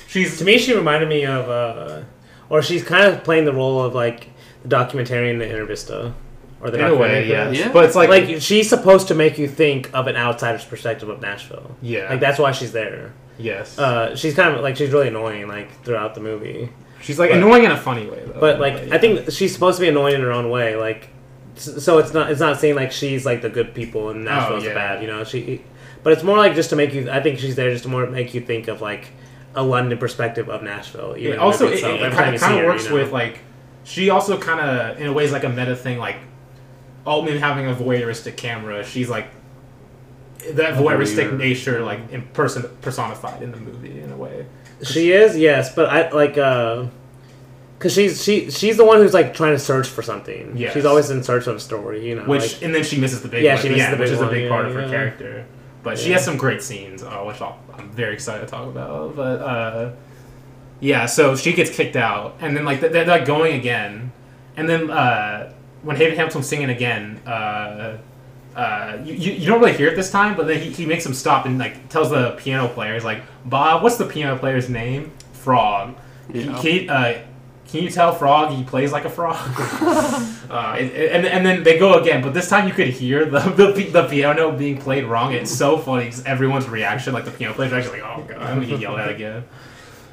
[0.06, 2.02] she's to me, she reminded me of, uh,
[2.48, 4.28] or she's kind of playing the role of like
[4.62, 6.12] the documentarian in the Intervista,
[6.60, 7.50] or the in a way, yeah.
[7.50, 7.72] Yeah.
[7.72, 11.20] But it's like, Like, she's supposed to make you think of an outsider's perspective of
[11.20, 11.76] Nashville.
[11.82, 13.12] yeah, Like that's why she's there.
[13.38, 13.78] yes.
[13.78, 16.70] Uh, she's kind of like she's really annoying like throughout the movie.
[17.02, 18.40] she's like but- annoying in a funny way though.
[18.40, 20.74] But like I think she's supposed to be annoying in her own way.
[20.76, 21.08] Like
[21.56, 24.66] so it's not it's not saying like she's like the good people and Nashville's Oh,
[24.66, 24.72] yeah.
[24.72, 25.02] the bad.
[25.02, 25.60] You know she,
[26.08, 27.10] but it's more like just to make you.
[27.10, 29.10] I think she's there just to more make you think of like
[29.54, 31.14] a London perspective of Nashville.
[31.18, 32.94] Yeah, also with it, it, kind of works you know?
[32.94, 33.40] with like
[33.84, 36.16] she also kind of in a way is like a meta thing like
[37.04, 38.86] Altman having a voyeuristic camera.
[38.86, 39.28] She's like
[40.52, 41.36] that voyeuristic Voyeur.
[41.36, 44.46] nature like in person personified in the movie in a way.
[44.84, 46.86] She is, yes, but I like uh
[47.80, 50.56] cuz she's she she's the one who's like trying to search for something.
[50.56, 52.22] Yeah, She's always in search of a story, you know.
[52.24, 54.06] which like- and then she misses the big Yeah, one, she misses end, the which
[54.08, 54.88] big is a one, big yeah, part of her yeah.
[54.88, 55.44] character.
[55.82, 59.14] But she has some great scenes, uh, which I'll, I'm very excited to talk about.
[59.14, 59.92] But uh,
[60.80, 64.12] yeah, so she gets kicked out, and then like they're, they're like going again,
[64.56, 65.52] and then uh,
[65.82, 67.18] when Haven Hamilton's singing again.
[67.26, 67.98] Uh,
[68.56, 71.14] uh, you, you, don't really hear it this time, but then he, he makes him
[71.14, 75.12] stop and like tells the piano player, he's like, Bob, what's the piano player's name?
[75.32, 75.94] Frog.
[76.32, 76.60] Yeah.
[76.60, 77.22] Can, you, uh,
[77.68, 79.36] can you tell Frog he plays like a frog?
[80.50, 83.40] uh, and, and, and then they go again, but this time you could hear the,
[83.40, 85.34] the, the piano being played wrong.
[85.34, 88.54] It's so funny 'cause everyone's reaction, like the piano player's actually like, oh god, I'm
[88.56, 89.44] gonna get yelled at again.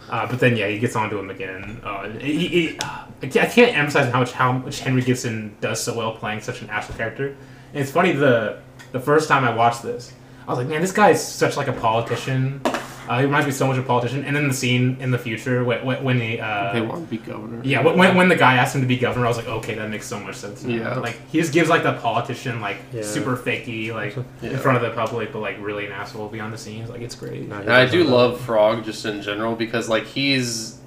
[0.10, 1.80] Uh, but then yeah, he gets onto him again.
[1.84, 5.82] Uh, he, he, I can't I can't emphasize how much how much Henry Gibson does
[5.82, 7.28] so well playing such an asshole character.
[7.30, 8.60] And it's funny the
[8.92, 10.14] the first time I watched this,
[10.48, 12.62] I was like, man, this guy is such like a politician.
[13.08, 14.24] Uh, he reminds me so much of a politician.
[14.26, 17.10] And then the scene in the future when when, when he uh, they want to
[17.10, 17.62] be governor.
[17.64, 19.76] yeah, when, when, when the guy asked him to be governor, I was like, okay,
[19.76, 20.64] that makes so much sense.
[20.64, 20.76] now.
[20.76, 20.96] Yeah.
[21.00, 23.04] like he just gives like the politician, like Yeah.
[23.04, 26.58] super fakey, like in front of the public, but like really an asshole behind the
[26.58, 26.90] scenes.
[26.90, 27.48] Like it's great.
[27.48, 30.80] No, And I do love Frog just in general because like he's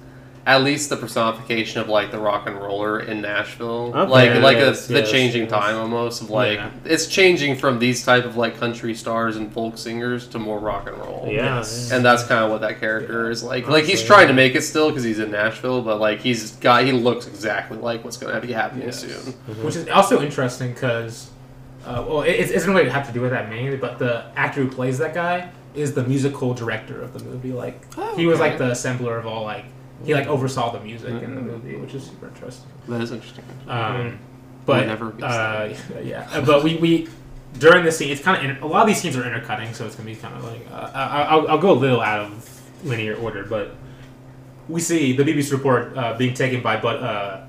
[0.45, 3.91] at least the personification of like the rock and roller in Nashville.
[3.95, 5.51] Okay, like like a, yes, the changing yes.
[5.51, 6.71] time almost of like Yeah.
[6.85, 10.87] it's changing from these type of like country stars and folk singers to more rock
[10.87, 11.25] and roll.
[11.29, 11.57] Yeah.
[11.57, 11.91] Yes.
[11.91, 13.67] And that's kind of what that character is like.
[13.67, 16.83] Like he's trying to make it still because he's in Nashville, but like he's got
[16.85, 18.99] he looks exactly like what's going to be happening Yes.
[19.01, 19.33] soon.
[19.63, 21.29] Which is also interesting because,
[21.85, 24.63] uh, well, it, it doesn't really have to do with that mainly, but the actor
[24.63, 27.51] who plays that guy is the musical director of the movie.
[27.53, 29.65] Like he was like the assembler of all like
[30.05, 32.69] he like oversaw the music in the movie, which is super interesting.
[32.87, 33.43] That is interesting.
[33.67, 34.19] Um,
[34.65, 35.73] but never uh,
[36.03, 37.09] yeah, but we, we
[37.57, 39.95] during the scene, it's kind of a lot of these scenes are intercutting, so it's
[39.95, 43.15] gonna be kind of like uh, I, I'll, I'll go a little out of linear
[43.15, 43.75] order, but
[44.67, 47.47] we see the BBC report uh, being taken by Bud, uh,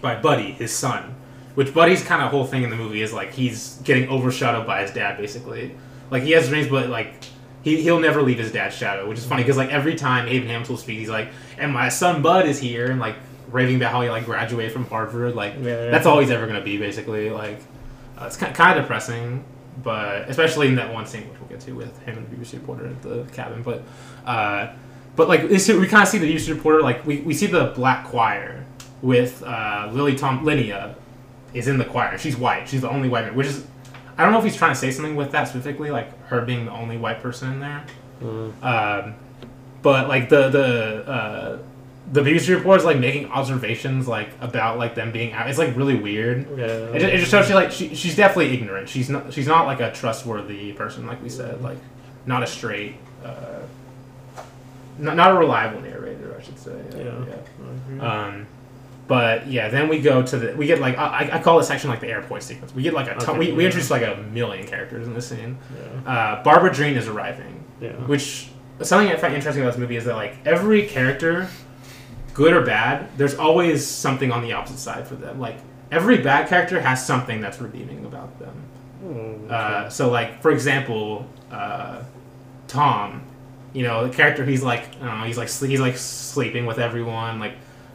[0.00, 1.14] by Buddy, his son,
[1.54, 4.82] which Buddy's kind of whole thing in the movie is like he's getting overshadowed by
[4.82, 5.74] his dad, basically.
[6.10, 7.24] Like he has dreams, but like
[7.64, 10.48] he he'll never leave his dad's shadow, which is funny because like every time Haven
[10.48, 13.16] Hamilton will speak, he's like, "And my son Bud is here," and like
[13.50, 15.34] raving about how he like graduated from Harvard.
[15.34, 15.90] Like Yeah, yeah.
[15.90, 17.30] that's all he's ever gonna be, basically.
[17.30, 17.58] Like
[18.18, 19.44] uh, it's kind kind of depressing,
[19.82, 22.52] but especially in that one scene, which we'll get to with him and the BBC
[22.54, 23.62] reporter at the cabin.
[23.62, 23.82] But
[24.26, 24.74] uh,
[25.16, 27.72] but like this, we kind of see the BBC reporter like we, we see the
[27.74, 28.66] black choir
[29.00, 30.96] with uh, Lily Tom Linnea
[31.54, 32.18] is in the choir.
[32.18, 32.68] She's white.
[32.68, 33.66] She's the only white man, which is
[34.16, 36.66] I don't know if he's trying to say something with that specifically, like her being
[36.66, 37.84] the only white person in there.
[38.62, 39.14] Um,
[39.82, 41.58] but like the the uh,
[42.12, 45.48] the BBC report is like making observations like about like them being out.
[45.48, 46.46] It's like really weird.
[46.56, 46.64] Yeah.
[46.64, 48.88] It just, it just shows you like she, she's definitely ignorant.
[48.88, 51.62] She's not she's not like a trustworthy person, like we said.
[51.62, 51.78] Like
[52.26, 53.60] not a straight, uh,
[54.98, 56.80] not, not a reliable narrator, I should say.
[56.96, 57.24] Yeah.
[57.96, 58.26] yeah.
[58.26, 58.46] Um,
[59.06, 61.90] but yeah, then we go to the we get like I, I call this section
[61.90, 62.74] like the airport sequence.
[62.74, 65.28] We get like a ton, Okay, we, we introduce like a million characters in this
[65.28, 65.58] scene.
[66.04, 66.10] Yeah.
[66.10, 67.92] Uh, Barbara Jean is arriving, Yeah.
[68.06, 68.48] which
[68.82, 71.48] something I find interesting about this movie is that like every character,
[72.32, 75.38] good or bad, there's always something on the opposite side for them.
[75.38, 75.58] Like
[75.92, 78.54] every bad character has something that's redeeming about them.
[79.02, 82.02] Hmm, Uh, so like for example, uh,
[82.68, 83.22] Tom,
[83.74, 86.78] you know the character he's like I don't know, he's like he's like sleeping with
[86.78, 87.54] everyone like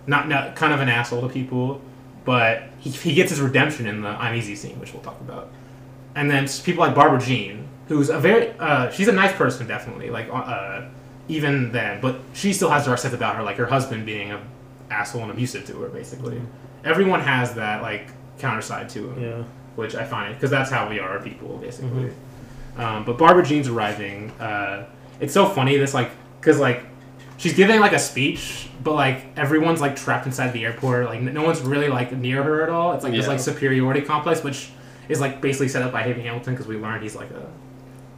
[0.09, 1.81] not, not kind of an asshole to people,
[2.25, 5.49] but he, he gets his redemption in the I'm Easy scene, which we'll talk about.
[6.15, 10.09] And then people like Barbara Jean, who's a very uh, she's a nice person definitely
[10.09, 10.81] like uh,
[11.27, 14.41] even then, but she still has dark sides about her like her husband being a
[14.89, 16.41] asshole and abusive to her basically.
[16.83, 18.07] Everyone has that like
[18.39, 19.43] counter side to him Yeah.
[19.75, 22.11] which I find because that's how we are people basically.
[22.77, 24.31] Um, but Barbara Jean's arriving.
[24.39, 24.85] Uh,
[25.19, 25.77] it's so funny.
[25.77, 26.09] This like
[26.39, 26.83] because like
[27.37, 31.05] she's giving like a speech, but like everyone's like trapped inside the airport.
[31.05, 32.93] Like no one's really like near her at all.
[32.93, 33.31] It's like this Yeah.
[33.33, 34.71] like superiority complex, which
[35.07, 37.45] is like basically set up by Haven Hamilton because we learned he's like a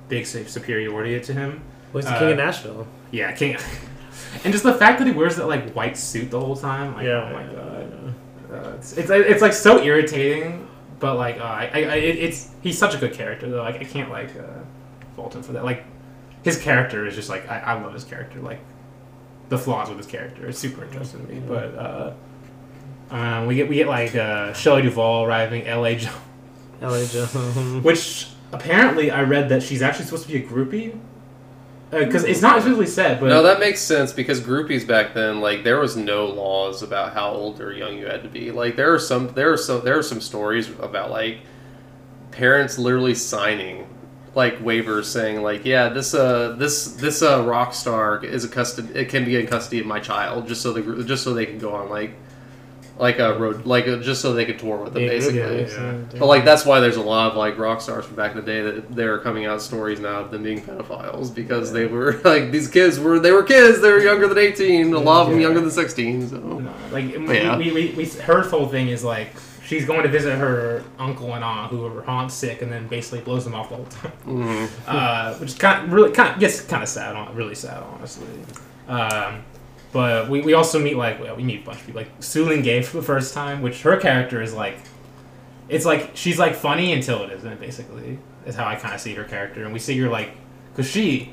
[0.10, 1.62] big su- superiority to him.
[1.94, 2.88] Who's the Uh, king of Nashville?
[3.12, 3.58] Yeah, king.
[4.44, 6.96] and just the fact that he wears that like white suit the whole time.
[6.96, 7.30] Like, Yeah.
[7.30, 8.16] Oh my god.
[8.52, 10.68] Uh, it's, it's it's like so irritating,
[11.00, 13.62] but like uh, I, I it, it's he's such a good character though.
[13.64, 14.60] Like I can't like uh,
[15.16, 15.64] fault him for that.
[15.64, 15.84] Like
[16.44, 18.40] his character is just like I, I love his character.
[18.42, 18.60] Like
[19.52, 21.42] the flaws with his character is super interesting to me.
[21.46, 22.14] But uh,
[23.12, 25.96] um, we get we get like uh, Shelley Duvall arriving, L.A.
[25.98, 26.16] Jones,
[26.82, 27.06] L.A.
[27.06, 27.84] Jones.
[27.84, 30.98] which apparently I read that she's actually supposed to be a groupie.
[31.90, 35.66] Because it's not explicitly said, but No, that makes sense because groupies back then, like
[35.66, 38.50] there was no laws about how old or young you had to be.
[38.50, 41.40] Like there are some, there are some, there are some stories about like
[42.32, 43.86] parents literally signing
[44.34, 48.88] like waivers saying like, yeah, this uh, this this uh, rock star is a custody,
[48.94, 51.60] it can be in custody of my child, just so the just so they can
[51.60, 52.12] go on like
[53.00, 55.40] like a road, like a, just so they could tour with them, Yeah, basically.
[55.40, 55.92] yeah, yeah.
[56.14, 56.20] yeah.
[56.20, 58.44] But like that's why there's a lot of like rock stars from back in the
[58.44, 62.52] day that they're coming out stories now of them being pedophiles because they were like
[62.52, 65.40] these kids were they were kids they were younger than 18 a lot of them
[65.40, 65.48] Yeah.
[65.48, 67.58] younger than 16 so No, like yeah.
[67.58, 69.30] we, we, we, her whole thing is like
[69.72, 73.22] she's going to visit her uncle and aunt who are aunt's sick, and then basically
[73.22, 74.12] blows them off all the whole time.
[74.26, 74.70] mhm.
[74.86, 77.82] Uh, which is kind of really kind of gets kind of sad, on really sad,
[77.82, 78.28] honestly.
[78.90, 79.44] Um,
[79.94, 82.64] but we, we also meet like well, we meet a bunch of people like Sueleen
[82.64, 84.78] Gay for the first time, which her character is like
[85.70, 87.60] it's like she's like funny until it isn't.
[87.62, 90.32] Basically, is how I kind of see her character, and we see her like
[90.74, 91.32] because she,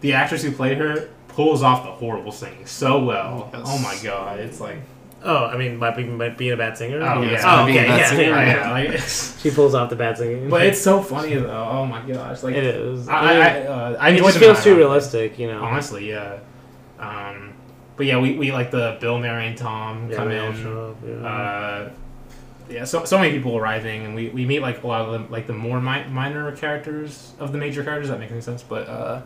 [0.00, 3.50] the actress who played her, pulls off the horrible singing so well.
[3.52, 3.62] Yes.
[3.66, 4.78] Oh my god, it's like
[5.22, 7.02] Oh, I mean, by being, by being a bad singer.
[7.02, 7.60] Oh, Yes, yeah.
[7.60, 7.86] Oh, okay.
[7.86, 8.90] Yeah, singer, yeah, yeah, yeah.
[8.92, 9.00] like,
[9.40, 10.48] She pulls off the bad singing.
[10.48, 11.68] but it's so funny though.
[11.70, 13.08] Oh my gosh, like it is.
[13.08, 15.62] I, I, I, uh, I it just feels too realistic, you know.
[15.62, 16.38] Honestly, yeah.
[16.98, 17.52] Um,
[17.96, 20.56] but yeah, we, we like the Bill, Mary, and Tom Yeah, come in.
[20.62, 21.26] show up, yeah.
[21.26, 21.90] Uh,
[22.70, 25.32] yeah, so so many people arriving, and we, we meet like a lot of the
[25.32, 28.08] like the more mi- minor characters of the major characters.
[28.08, 29.22] That makes any sense, but uh,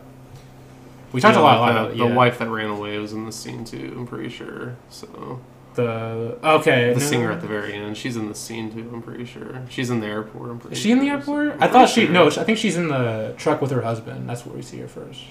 [1.13, 2.97] we talked Yeah, a lot, like a lot the, about the wife that ran away
[2.97, 5.39] was in the scene too I'm pretty sure so
[5.75, 7.05] The okay, the no.
[7.05, 9.99] singer at the very end she's in the scene too I'm pretty sure she's in
[9.99, 11.53] the airport I'm pretty Is she in the airport?
[11.53, 12.27] I'm I thought she pretty no.
[12.27, 14.29] I think she's in the truck with her husband.
[14.29, 15.21] That's where we see her first.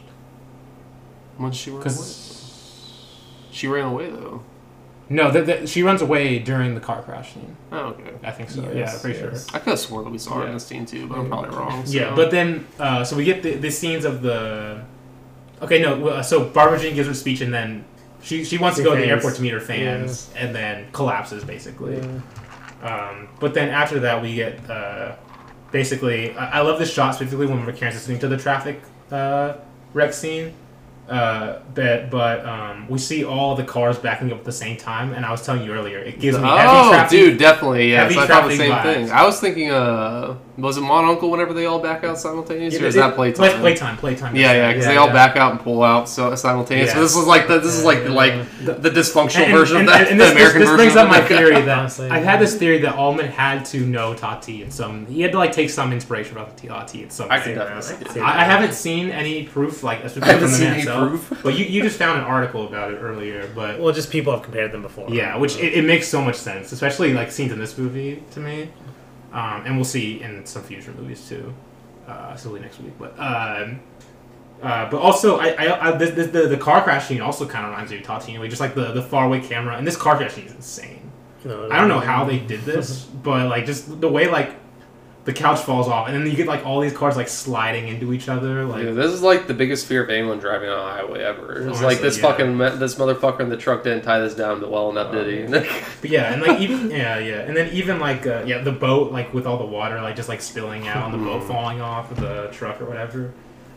[1.39, 1.95] when she ran away
[3.51, 4.43] she ran away though
[5.11, 7.57] no, the, the, she runs away during the car crash scene.
[7.73, 8.63] oh okay I think so.
[8.75, 9.49] Yes, yeah, pretty yes.
[9.53, 11.57] I could have sworn that we saw her in the scene too but I'm probably
[11.57, 11.95] wrong sure.
[11.95, 14.83] Yeah, but then uh, so we get the, the scenes of the.
[15.63, 16.21] Okay, no.
[16.23, 17.85] So Barbara Jean gives her speech, and then
[18.25, 20.91] she she wants to Her go to the airport to meet her fans, and then
[20.93, 21.97] collapses basically.
[21.97, 22.21] Yeah.
[22.83, 25.17] Um, but then after that, we get uh,
[25.71, 26.35] basically.
[26.37, 29.59] I, I love this shot specifically when McCarran's listening to the traffic uh,
[29.93, 30.55] wreck scene.
[31.09, 35.13] Uh, but but um, we see all the cars backing up at the same time,
[35.13, 37.11] and I was telling you earlier, it gives me heavy oh, traffic.
[37.11, 37.93] dude, definitely.
[37.93, 38.05] yeah.
[38.05, 38.83] heavy I thought the same vibes.
[38.83, 39.11] thing.
[39.11, 42.87] I was thinking, uh, was it Mon Oncle whenever they all back out simultaneously, or
[42.87, 43.51] is It- that it- playtime?
[43.51, 44.37] Play, playtime, playtime.
[44.37, 45.13] Yeah, yeah, because they all yeah.
[45.13, 46.95] back out and pull out so simultaneously.
[46.97, 47.01] Yeah.
[47.03, 48.11] This is like the this is like Yeah.
[48.11, 50.09] like the dysfunctional And- version and- of that.
[50.11, 51.29] and the this, this, American this version brings up my that.
[51.29, 52.25] theory that Honestly, I yeah.
[52.25, 55.07] had this theory that Altman had to know Tati and some.
[55.07, 57.27] He had to like take some inspiration from Tati at some.
[57.31, 57.69] I can point.
[57.69, 61.33] definitely see I, I haven't seen any proof like I haven't seen any proof.
[61.43, 63.49] But you, you just found an article about it earlier.
[63.55, 65.09] But Well, just people have compared them before.
[65.11, 68.41] yeah, which it, it makes so much sense, especially like scenes in this movie to
[68.41, 68.69] me.
[69.35, 71.53] Um, and we'll see in some future movies too.
[72.07, 73.19] Uh, silly next week, but.
[73.19, 73.81] Um,
[74.63, 77.67] uh, but also, I, I, I this, this, the the car crash scene also kind
[77.67, 78.49] of reminds me of anyway.
[78.49, 81.11] Just like the the far away camera, and this car crash scene is insane.
[81.45, 84.55] No, I don't know how they did this, but like just the way like
[85.25, 88.13] the couch falls off, and then you get like all these cars like sliding into
[88.13, 88.67] each other.
[88.67, 91.53] Like Dude, this is like the biggest fear of anyone driving on a highway ever.
[91.53, 92.23] It's Honestly, like this yeah.
[92.23, 95.59] fucking this motherfucker in the truck didn't tie this down well enough, did he?
[96.01, 99.13] but yeah, and like even yeah yeah, and then even like uh, yeah the boat
[99.13, 102.11] like with all the water like just like spilling out, and the boat falling off
[102.11, 103.33] of the truck or whatever.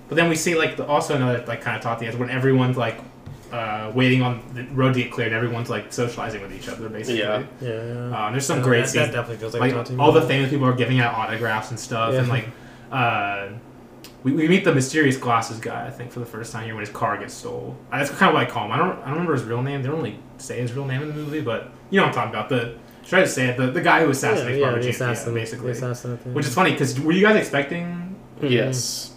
[0.09, 2.77] But then we see like the, also another like kind of Tati is when everyone's
[2.77, 2.99] like
[3.51, 5.31] uh, waiting on the road to get cleared.
[5.33, 7.19] Everyone's like socializing with each other, basically.
[7.19, 7.43] Yeah.
[7.61, 7.69] Yeah,
[8.09, 8.25] yeah.
[8.25, 9.05] Um, there's some Yeah, great that, scenes.
[9.07, 10.33] that definitely feels like, like a Toronto all the movie.
[10.33, 12.47] famous people are giving out autographs and stuff, and like
[12.91, 13.47] uh,
[14.23, 15.85] we, we meet the mysterious glasses guy.
[15.87, 17.75] I think for the first time here when his car gets stolen.
[17.91, 18.71] Uh, That's kind of what I call him.
[18.71, 19.81] I don't I don't remember his real name.
[19.81, 22.31] They don't really say his real name in the movie, but you know what I'm
[22.31, 22.49] talking about.
[22.49, 22.75] The
[23.05, 23.57] try to say it.
[23.57, 25.71] The, the guy who yeah, assassinates yeah, Barbara the Jean, yeah, assassin, basically.
[25.71, 26.17] assassin.
[26.33, 28.15] Which is funny because were you guys expecting?
[28.41, 29.13] Yes.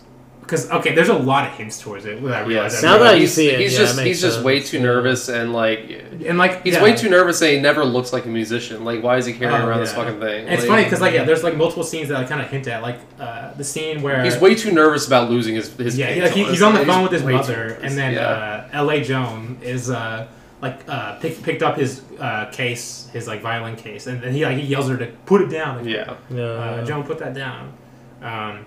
[0.50, 2.20] Because okay, there's a lot of hints towards it.
[2.20, 2.48] Without Yes.
[2.48, 2.90] realizing.
[2.90, 5.28] Now that you see it, he's yeah, just it makes he's just way too nervous
[5.28, 6.82] and like and like he's yeah.
[6.82, 8.84] way too nervous and he never looks like a musician.
[8.84, 10.46] Like why is he carrying Oh, around this fucking thing?
[10.46, 12.48] And it's Like, funny because like yeah, there's like multiple scenes that I kind of
[12.50, 15.96] hint at, like uh, the scene where he's way too nervous about losing his his.
[15.96, 16.92] yeah, case, like, he, he's on the honestly.
[16.94, 18.26] phone with his way mother, and then Yeah.
[18.28, 19.02] uh, L.A.
[19.04, 20.26] Joan is uh,
[20.60, 24.44] like uh, pick, picked up his uh, case, his like violin case, and then he
[24.44, 25.78] like he yells at her to put it down.
[25.78, 26.14] Like, yeah.
[26.28, 26.42] Yeah.
[26.42, 27.72] uh, Joan, put that down.
[28.20, 28.66] Um,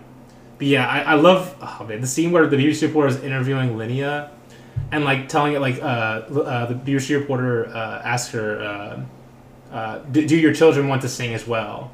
[0.64, 3.72] but yeah, I, I love oh man, the scene where the BBC reporter is interviewing
[3.72, 4.30] Linnea,
[4.94, 9.98] and like telling it like uh, uh, the BBC reporter uh, asks her, uh, uh,
[10.10, 11.92] do, "Do your children want to sing as well?"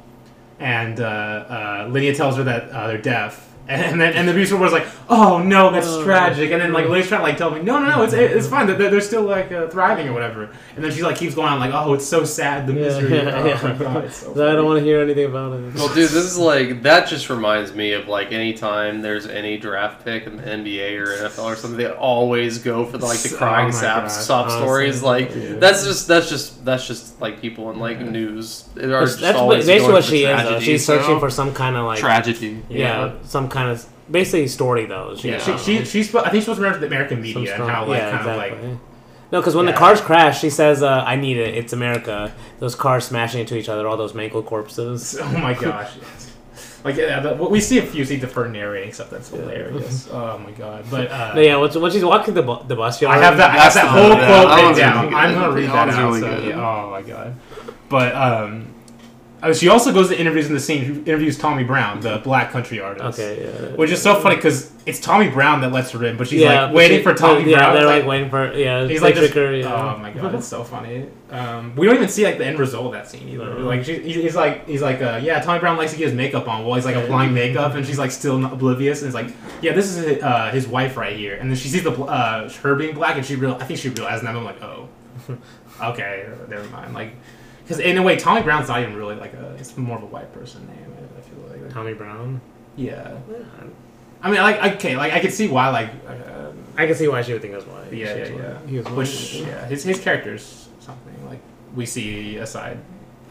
[0.60, 3.49] And uh, Linnea tells her that they're deaf.
[3.70, 6.02] And then and the BBC reporter's like, "Oh no, that's Oh.
[6.02, 8.48] tragic." And then like Linnea trying to like tell me, "No, no, no, it's it's
[8.48, 8.66] fine.
[8.66, 11.60] They're, they're still like uh, thriving or whatever." And then she like keeps going on
[11.60, 13.74] like, "Oh, it's so sad, the Yeah, misery." yeah, oh, yeah.
[13.78, 15.74] God, so I don't want to hear anything about it.
[15.74, 17.06] Well, dude, this is like that.
[17.06, 21.44] Just reminds me of like anytime there's any draft pick in the NBA or NFL
[21.44, 24.40] or something, they always go for the, like the Oh crying my sap, God, sob
[24.46, 25.02] honestly, stories.
[25.04, 25.52] Like yeah.
[25.54, 28.64] that's just that's just that's just like people in like news.
[28.76, 30.22] Are That's, just that's basically what for she is.
[30.24, 30.34] Though.
[30.42, 32.62] tragedy, She's so- searching for some kind of like tragedy.
[32.68, 35.14] yeah, some kind of basically story though.
[35.16, 35.56] She, Yeah, Yeah.
[35.58, 36.14] she, she, she's.
[36.14, 38.20] I think she's supposed to remember the American some media and how like yeah, kind
[38.28, 38.58] exactly.
[38.58, 38.80] of like
[39.32, 39.72] No, because when Yeah.
[39.72, 41.54] the cars crash, she says, uh, "I need it.
[41.56, 45.18] It's America." Those cars smashing into each other, all those mangled corpses.
[45.22, 46.32] oh my gosh, yes.
[46.84, 50.08] like yeah, the, we see a few scenes of her narrating stuff that's hilarious.
[50.12, 53.00] Oh my god, but uh, But yeah, when, when she's walking the, bu- the bus
[53.00, 53.50] yard, I have that.
[53.50, 55.04] I have That's that whole one, yeah, quote that written down.
[55.04, 56.08] really I'm gonna read That that out.
[56.12, 57.36] really so, yeah, oh my god,
[57.88, 58.66] but um.
[59.42, 60.84] Uh, She also goes to interviews in the scene.
[60.84, 63.18] She interviews Tommy Brown, the black country artist.
[63.18, 63.76] Okay, yeah.
[63.76, 66.64] Which is so funny because it's Tommy Brown that lets her in, but she's yeah,
[66.66, 67.74] like waiting she- for Tommy Yeah, Brown.
[67.74, 68.86] they're It's like, waiting for yeah.
[68.86, 69.74] He's like, her, yeah.
[69.94, 71.06] oh my god, it's so funny.
[71.30, 73.50] Um, we don't even see like the end result of that scene either.
[73.52, 73.60] Uh-huh.
[73.62, 76.14] Like she, he's he's like, he's like, uh, yeah, Tommy Brown likes to get his
[76.14, 79.34] makeup on while he's like applying makeup, and she's like still oblivious, and it's like,
[79.62, 82.48] yeah, this is his, uh, his wife right here, and then she sees the uh,
[82.62, 84.34] her being black, and she real, I think she realizes that.
[84.34, 84.88] I'm like, oh,
[85.82, 86.94] okay, never mind.
[86.94, 87.12] Like,
[87.70, 90.06] because in a way, Tommy Brown's not even really like a, it's more of a
[90.06, 90.92] white person name.
[90.98, 92.40] I, I feel like, Tommy Brown.
[92.74, 93.16] yeah.
[94.20, 95.88] I mean, like, okay, like I could see why, like.
[96.04, 97.84] Uh, I can see why she would think that's why.
[97.92, 98.38] yeah, yeah, white.
[98.38, 98.66] yeah.
[98.66, 101.38] He was Which, yeah, his his character's something like
[101.76, 102.78] we see a side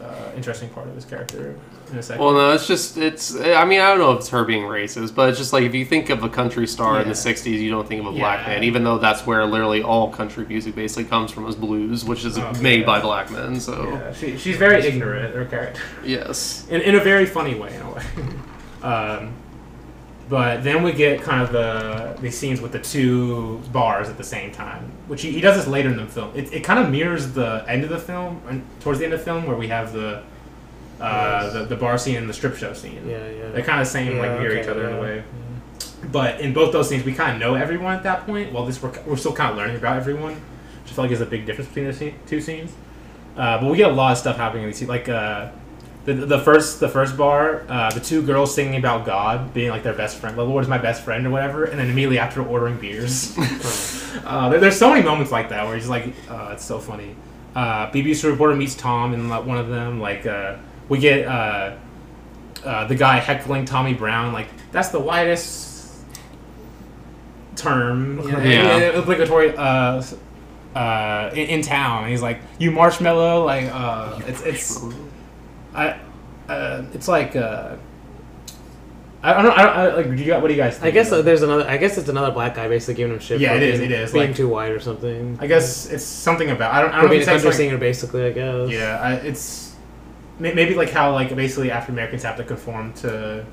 [0.00, 1.58] uh, interesting part of his character
[1.90, 2.24] in a second.
[2.24, 3.34] Well, no, it's just it's.
[3.36, 5.74] I mean, I don't know if it's her being racist, but it's just like if
[5.74, 8.46] you think of a country star in the '60s, you don't think of a black
[8.46, 12.24] man, even though that's where literally all country music basically comes from, is blues, which
[12.24, 12.86] is Oh, made yeah.
[12.86, 13.58] by black men.
[13.60, 15.34] So yeah, she, she's very ignorant.
[15.34, 18.02] Her character, yes, in, in a very funny way, in a way.
[18.82, 19.32] um,
[20.28, 24.22] but then we get kind of the these scenes with the two bars at the
[24.24, 26.30] same time, which he, he does this later in the film.
[26.36, 29.18] It, it kind of mirrors the end of the film, and towards the end of
[29.20, 30.22] the film, where we have the
[31.00, 33.08] uh, the, the bar scene and the strip show scene.
[33.08, 33.50] Yeah, yeah.
[33.50, 35.24] They're kind of the same, like Yeah, mirror okay, each other in a way.
[36.12, 38.52] But in both those scenes, we kind of know everyone at that point.
[38.52, 40.34] Well, this we're, we're still kind of learning about everyone.
[40.34, 42.72] Which I feel like is a big difference between the two scenes.
[43.36, 44.88] Uh, but we get a lot of stuff happening in these scenes.
[44.88, 45.50] Like uh,
[46.04, 49.82] the, the first the first bar, uh, the two girls singing about God being like
[49.82, 50.36] their best friend.
[50.36, 51.64] The Lord is my best friend or whatever.
[51.64, 53.36] And then immediately after ordering beers.
[54.24, 57.14] uh, there, there's so many moments like that where he's like, uh, it's so funny.
[57.54, 60.00] Uh, BBC reporter meets Tom in like, one of them.
[60.00, 60.56] Like uh,
[60.90, 61.26] we get.
[61.26, 61.76] Uh,
[62.62, 65.96] uh, the guy heckling Tommy Brown, like that's the widest
[67.56, 68.76] term, you know, Yeah.
[68.98, 70.02] obligatory uh,
[70.74, 72.02] uh, in, in town.
[72.02, 74.84] And he's like, "You marshmallow," like uh, it's it's
[75.74, 75.98] I
[76.48, 77.76] uh, it's like uh,
[79.22, 79.52] I don't know.
[79.52, 80.06] I don't I, like.
[80.10, 80.74] Do you got what do you guys?
[80.74, 81.24] Think I guess of?
[81.24, 81.66] there's another.
[81.66, 83.40] I guess it's another black guy basically giving him shit.
[83.40, 85.38] Yeah, for it is, being- it is, being like- too white or something.
[85.40, 86.90] I guess it's something about I don't.
[86.90, 88.24] I don't know being if a country like, singer, basically.
[88.26, 88.70] I guess.
[88.70, 89.69] Yeah, I, it's may-
[90.40, 93.44] maybe like how like basically African Americans have to conform to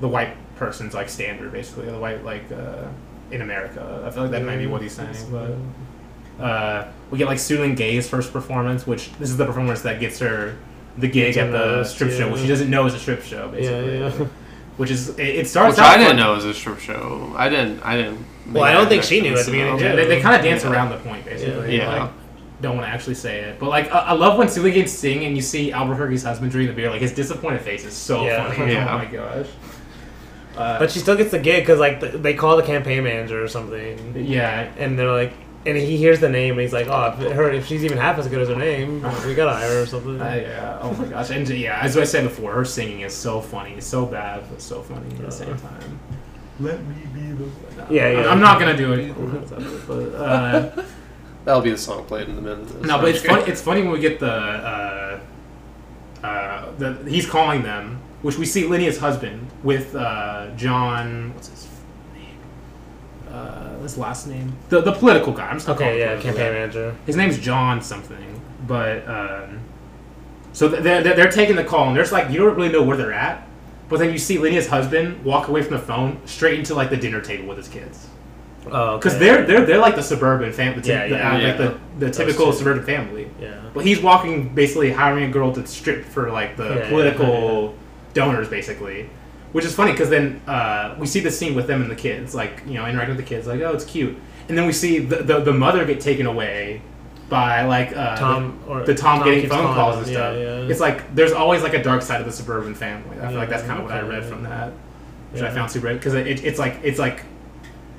[0.00, 2.86] the white person's like standard, basically the white like uh,
[3.30, 4.04] in America.
[4.06, 5.14] I feel like that might be what he's saying.
[5.30, 10.00] But uh, we get like Sueleen Gay's first performance, which this is the performance that
[10.00, 10.56] gets her
[10.98, 13.22] the gig Gets at the noticed, strip show, which she doesn't know is a strip
[13.22, 13.98] show, basically.
[13.98, 14.26] Yeah, yeah.
[14.78, 17.30] Which is it, it starts which out I didn't fun- know was a strip show.
[17.36, 17.80] I didn't.
[17.82, 18.24] I didn't.
[18.50, 20.42] Well, I don't think she knew connection, at the beginning, so- they, they kind of
[20.42, 21.76] dance around the point, basically.
[21.76, 22.04] Yeah.
[22.04, 22.12] Like,
[22.62, 25.24] don't want to actually say it, but like I, I love when Silly Gates sing
[25.26, 26.90] and you see Albuquerque's husband drinking the beer.
[26.90, 28.50] Like his disappointed face is so Yeah.
[28.52, 28.72] funny.
[28.72, 28.94] Yeah.
[28.94, 29.46] Oh my gosh.
[30.56, 33.42] Uh, But she still gets the gig because like the, they call the campaign manager
[33.42, 35.32] or something, yeah, and they're like,
[35.64, 38.18] and he hears the name and he's like, oh, if, her, if she's even half
[38.18, 40.20] as good as her name, we gotta hire her or something.
[40.20, 40.78] Uh, yeah.
[40.82, 41.30] Oh my gosh.
[41.30, 43.72] And yeah, as I said before, her singing is so funny.
[43.74, 45.98] It's so bad, but so funny at the same time.
[46.60, 47.44] Let me be the.
[47.78, 48.28] No, Yeah, yeah.
[48.28, 49.14] I'm not gonna do it.
[49.86, 50.82] But, uh,
[51.44, 52.82] That'll be the song played in the minute.
[52.82, 53.42] no, but it's funny.
[53.50, 54.30] It's funny when we get the.
[54.32, 55.20] Uh,
[56.22, 61.34] uh, the he's calling them, which we see Lydia's husband with uh, John.
[61.34, 61.66] What's his
[62.14, 62.38] name?
[63.28, 64.52] Uh, his last name?
[64.68, 65.48] The the political guy.
[65.48, 66.50] I'm just gonna call Okay, yeah, campaign guy.
[66.52, 66.96] manager.
[67.06, 69.58] His name's John something, but um,
[70.52, 72.96] so they're, they're, they're taking the call, and there's like you don't really know where
[72.96, 73.48] they're at,
[73.88, 76.96] but then you see Lydia's husband walk away from the phone straight into like the
[76.96, 78.06] dinner table with his kids,
[78.70, 79.24] Oh, because okay.
[79.24, 81.48] they're they're they're like the suburban family, the, Yeah, the, yeah, uh, yeah.
[81.48, 83.28] like the the typical suburban family.
[83.40, 83.60] yeah.
[83.74, 87.74] But he's walking basically hiring a girl to strip for like the Yeah, political
[88.14, 89.08] donors, basically.
[89.52, 92.34] Which is funny because then uh, we see the scene with them and the kids,
[92.34, 94.16] like you know, interacting with the kids, like oh, it's cute,
[94.48, 96.80] and then we see the the, the mother get taken away
[97.28, 100.36] by like uh, Tom the, or the Tom, Tom getting phone calls and stuff.
[100.36, 100.70] yeah.
[100.70, 103.18] It's like there's always like a dark side of the suburban family.
[103.20, 104.72] I feel like that's kind of what I read from that,
[105.32, 107.24] which I found super because it, it's like it's like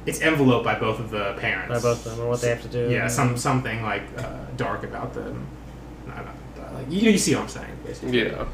[0.05, 1.69] it's enveloped by both of the parents.
[1.69, 2.89] By both of them or what they have to do.
[2.89, 5.47] Yeah, some something like uh, dark about them.
[6.07, 8.23] No, not, like you, you see what I'm saying, basically.
[8.23, 8.45] Yeah.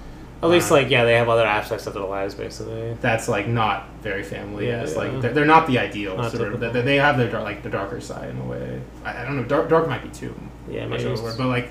[0.42, 2.94] At least Uh, like yeah, they have other aspects of their lives basically.
[3.02, 4.68] That's like not very family.
[4.68, 4.98] Yeah, yeah.
[4.98, 6.16] like they're, they're not the ideal.
[6.16, 8.82] Not sort of- they, they have their dark, like the darker side in a way.
[9.04, 9.44] I, I don't know.
[9.44, 10.34] Dark, dark might be too.
[10.70, 11.12] Yeah, much maybe.
[11.12, 11.70] of a word, but like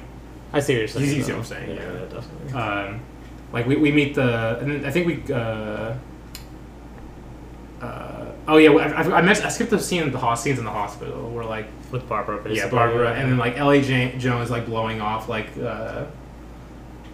[0.53, 1.07] I see what you're saying.
[1.17, 1.99] You see what I'm saying, Yeah, yeah.
[2.07, 2.53] definitely.
[2.61, 3.01] um,
[3.53, 5.95] like we, we meet the and I think we uh,
[7.81, 8.18] uh,
[8.49, 10.71] oh yeah I, I, I, meant, I skipped the scene in the scenes in the
[10.71, 12.57] hospital where like With Barbara, basically.
[12.59, 16.07] yeah Barbara and then like Ellie Jane, Jones like blowing off like uh,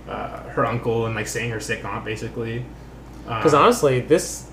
[0.08, 2.64] uh, her uncle and like saying her sick aunt basically
[3.26, 4.50] Because Um, honestly, this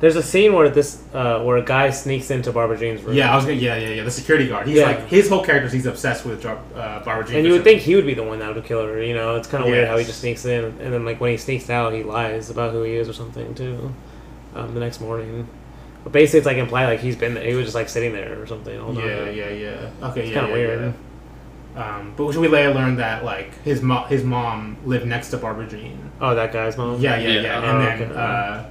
[0.00, 3.14] there's a scene where this uh, where a guy sneaks into Barbara Jean's room.
[3.16, 4.86] yeah I was gonna yeah yeah yeah the security guard he's Yeah.
[4.86, 6.56] like his whole character is he's obsessed with uh,
[7.04, 9.00] Barbara Jean and you would think he would be the one that would kill her.
[9.02, 11.30] You know, it's kind of weird how he just sneaks in, and then like when
[11.30, 13.94] he sneaks out, he lies about who he is or something too.
[14.54, 15.48] Um, the next morning,
[16.04, 17.44] but basically it's like implied like he's been there.
[17.44, 18.78] He was just like sitting there or something.
[18.78, 19.34] All yeah night.
[19.34, 20.80] yeah yeah okay It's yeah, kinda yeah, weird.
[20.80, 20.92] yeah.
[21.98, 25.66] Um, but we later learned that like his mo- his mom lived next to Barbara
[25.66, 27.00] Jean Oh, that guy's mom.
[27.00, 27.40] Yeah, yeah, Yeah.
[27.42, 27.60] yeah.
[27.60, 28.20] Oh, And then okay.
[28.20, 28.62] uh,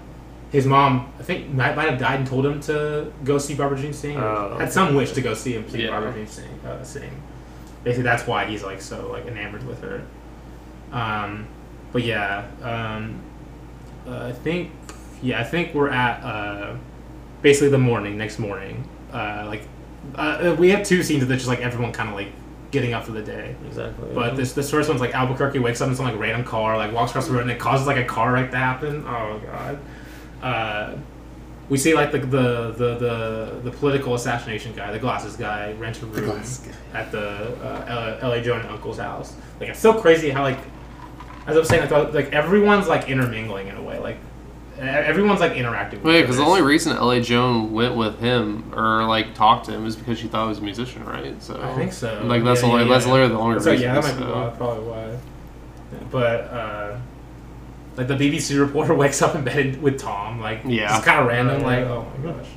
[0.53, 3.77] his mom, I think, might, might have died and told him to go see Barbara
[3.77, 4.15] Jean sing.
[4.17, 5.89] or Oh, had some wish to go see him see Yeah.
[5.89, 6.59] Barbara Jean sing.
[6.65, 7.09] Uh, sing.
[7.83, 10.03] Basically, that's why he's like so like enamored with her.
[10.93, 11.47] Um,
[11.91, 13.19] but yeah, um,
[14.07, 14.71] uh, I think
[15.21, 16.75] yeah, I think we're at uh,
[17.43, 18.89] basically the morning next morning.
[19.11, 19.61] Uh, like
[20.15, 22.29] uh, we have two scenes that's just like everyone kind of like
[22.71, 23.55] getting up for the day.
[23.67, 24.09] exactly.
[24.15, 26.91] But this this first one's like Albuquerque wakes up in some like random car, like
[26.91, 29.05] walks across the road and it causes like a car wreck to happen.
[29.07, 29.79] Oh god.
[30.41, 30.97] Uh,
[31.69, 36.01] we see like the the, the the the political assassination guy, the glasses guy, rent
[36.01, 36.43] a room
[36.93, 39.35] at the uh, L- LA Joan uncle's house.
[39.59, 40.59] Like it's so crazy how like
[41.45, 44.17] as I was saying, like, like everyone's like intermingling in a way, like
[44.79, 45.99] everyone's like interacting.
[45.99, 46.51] with Wait, each because the other.
[46.51, 47.21] only reason L.A.
[47.21, 50.57] Joan went with him or like talked to him is because she thought he was
[50.59, 51.41] a musician, right?
[51.41, 52.21] So I think so.
[52.25, 53.11] Like that's Yeah, only yeah, that's yeah.
[53.11, 53.83] literally the only So reason.
[53.85, 55.17] yeah, that might be so- why, probably why.
[56.11, 56.97] But uh,
[57.97, 60.95] like the BBC reporter wakes up in bed with Tom, like Yeah.
[60.97, 61.61] it's kind of random.
[61.61, 61.67] Yeah.
[61.67, 62.47] Like oh my gosh,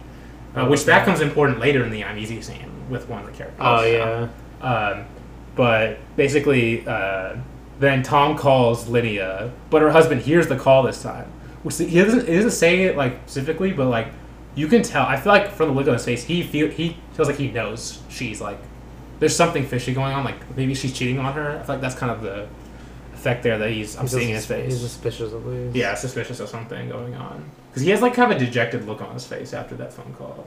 [0.55, 3.33] uh, which that comes important later in the I'm Easy scene with one of the
[3.33, 3.61] characters.
[3.61, 4.29] oh yeah.
[4.63, 5.05] Um,
[5.55, 7.37] but basically, uh,
[7.79, 11.31] then Tom calls Lydia, but her husband hears the call this time.
[11.67, 14.09] Which he doesn't, he doesn't say it like specifically, but like
[14.55, 15.05] you can tell.
[15.05, 17.51] I feel like from the look on his face, he feel he feels like he
[17.51, 18.59] knows she's like
[19.19, 20.25] there's something fishy going on.
[20.25, 21.59] Like maybe she's cheating on her.
[21.59, 22.49] I feel like that's kind of the
[23.15, 24.73] effect there that he's I'm He's seeing in his face.
[24.73, 25.75] He's suspicious of least.
[25.75, 29.03] yeah, suspicious of something going on because he has like kind of a dejected look
[29.03, 30.47] on his face after that phone call.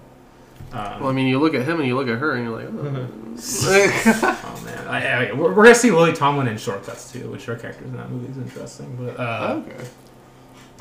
[0.71, 2.55] Um, Well, I mean, you look at him and you look at her and you're
[2.55, 3.07] like, oh.
[4.43, 7.45] Oh man, I, I, we're, we're gonna see Lily Tomlin in Short Cuts too, which
[7.45, 8.95] her character in that movie is interesting.
[8.99, 9.85] But uh, okay.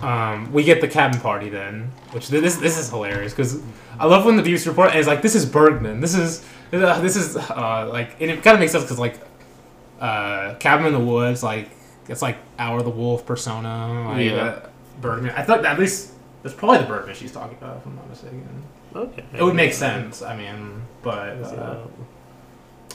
[0.03, 3.61] Um, we get the cabin party then, which th- this this is hilarious because
[3.99, 6.01] I love when the BBC report is like, "This is Bergman.
[6.01, 9.19] This is uh, this is uh, like," and it kind of makes sense because like
[10.01, 11.71] uh, Cabin in the Woods, like
[12.09, 14.05] it's like Hour of the Wolf persona.
[14.09, 14.35] Like, Yeah.
[14.37, 14.69] uh,
[15.01, 15.31] Bergman.
[15.37, 16.13] I thought at least
[16.43, 18.49] that's probably the Bergman she's talking about, if I'm not mistaken.
[18.95, 19.25] Okay.
[19.37, 20.23] It would make sense.
[20.23, 21.43] I mean, but.
[21.43, 21.77] Uh,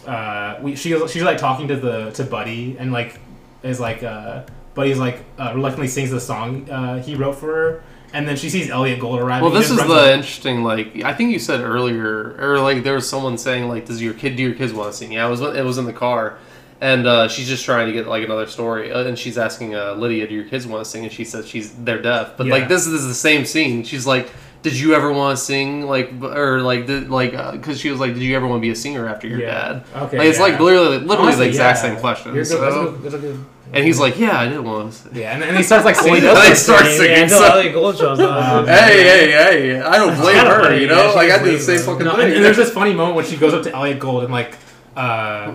[0.07, 3.19] uh, we she she's like talking to the to Buddy and like
[3.61, 4.43] is like uh
[4.75, 7.83] Buddy's like uh, reluctantly sings the song uh, he wrote for her
[8.13, 9.43] and then she sees Elliot Gould arriving.
[9.49, 10.63] Well, this is the up- interesting.
[10.63, 14.13] Like, I think you said earlier, or like there was someone saying, like, does your
[14.13, 15.11] kid, do your kids want to sing?
[15.13, 15.41] Yeah, it was.
[15.41, 16.37] It was in the car,
[16.79, 19.93] and uh, she's just trying to get like another story, uh, and she's asking uh,
[19.95, 21.03] Lydia, do your kids want to sing?
[21.05, 22.53] And she says she's they're deaf, but Yeah.
[22.53, 23.83] like this is the same scene.
[23.83, 24.29] She's like,
[24.61, 28.13] did you ever want to sing like or like did, like because she was like,
[28.13, 29.47] did you ever want to be a singer after your Yeah.
[29.51, 29.83] dad?
[30.03, 31.89] Okay, Like, it's like literally literally Honestly, the exact yeah.
[31.93, 32.35] same question.
[32.35, 34.91] You're that's a so- good- that's a good- and he's like, yeah, I did want
[34.93, 34.97] to.
[34.97, 35.15] Sing.
[35.15, 36.21] yeah, and, and he starts like Well, singing.
[36.21, 37.23] he does like, start Yeah, singing.
[37.23, 38.19] until so- Elliot Gould shows.
[38.19, 39.81] Um, hey, hey, hey!
[39.81, 40.63] I don't blame kinda her.
[40.63, 41.85] funny, You know, she like I just did the same them.
[41.85, 42.25] fucking No, thing.
[42.27, 44.57] and, and there's this funny moment when she goes up to Elliot Gould and like,
[44.95, 45.53] uh,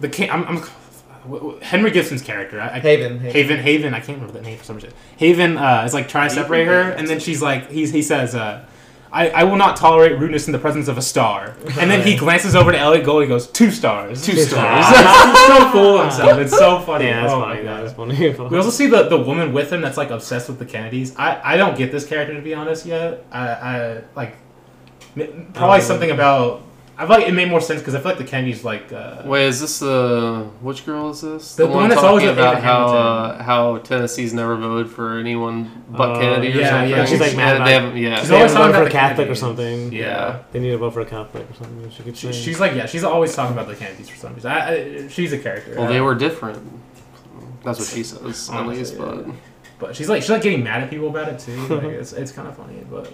[0.00, 0.30] the king.
[0.30, 0.54] I'm, I'm
[1.24, 2.60] w- w- Henry Gibson's character.
[2.60, 3.32] I, I, Haven, Haven.
[3.32, 3.58] Haven.
[3.60, 3.94] Haven.
[3.94, 4.92] I can't remember that name for some reason.
[5.16, 8.34] Haven uh, is like trying to separate her, and then she's like, he's, he says,
[8.34, 8.64] uh,
[9.16, 11.56] I, I will not tolerate rudeness in the presence of a star.
[11.78, 14.22] And then he glances over to Elliot Gould and goes, two stars.
[14.22, 14.86] Two stars.
[14.86, 16.38] He's so full of himself.
[16.38, 17.06] It's so funny.
[17.06, 17.60] Yeah, that's oh funny.
[17.60, 17.84] my god.
[17.84, 18.48] That's funny.
[18.50, 21.16] We also see the, the woman with him that's like obsessed with the Kennedys.
[21.16, 23.24] I, I don't get this character to be honest yet.
[23.32, 24.36] I, I like
[25.54, 26.62] probably Um, something about.
[26.98, 28.90] I feel like it made more sense because I feel like the Kennedys like.
[28.90, 31.54] Uh, Wait, is this the which girl is this?
[31.54, 35.84] The one that's always talking with about how uh, how Tennessee's never voted for anyone
[35.90, 36.90] but Oh, Kennedy or yeah, something.
[36.90, 38.18] yeah, she's, like, mad they about- haven't, yeah.
[38.20, 39.92] She's They always talking to vote for about a the Catholic or something.
[39.92, 40.42] Yeah.
[40.52, 41.90] They need to vote for a Catholic or something.
[41.90, 44.50] She could she, she's like yeah, she's always talking about the Kennedys for some reason.
[44.50, 45.74] I, I, she's a character.
[45.76, 46.62] Well, Uh, they were different.
[47.62, 48.96] That's what she says, at Honestly, least.
[48.98, 49.32] But yeah.
[49.78, 51.56] But she's like she's like getting mad at people about it too.
[51.68, 53.12] Like, it's it's kind of funny, but.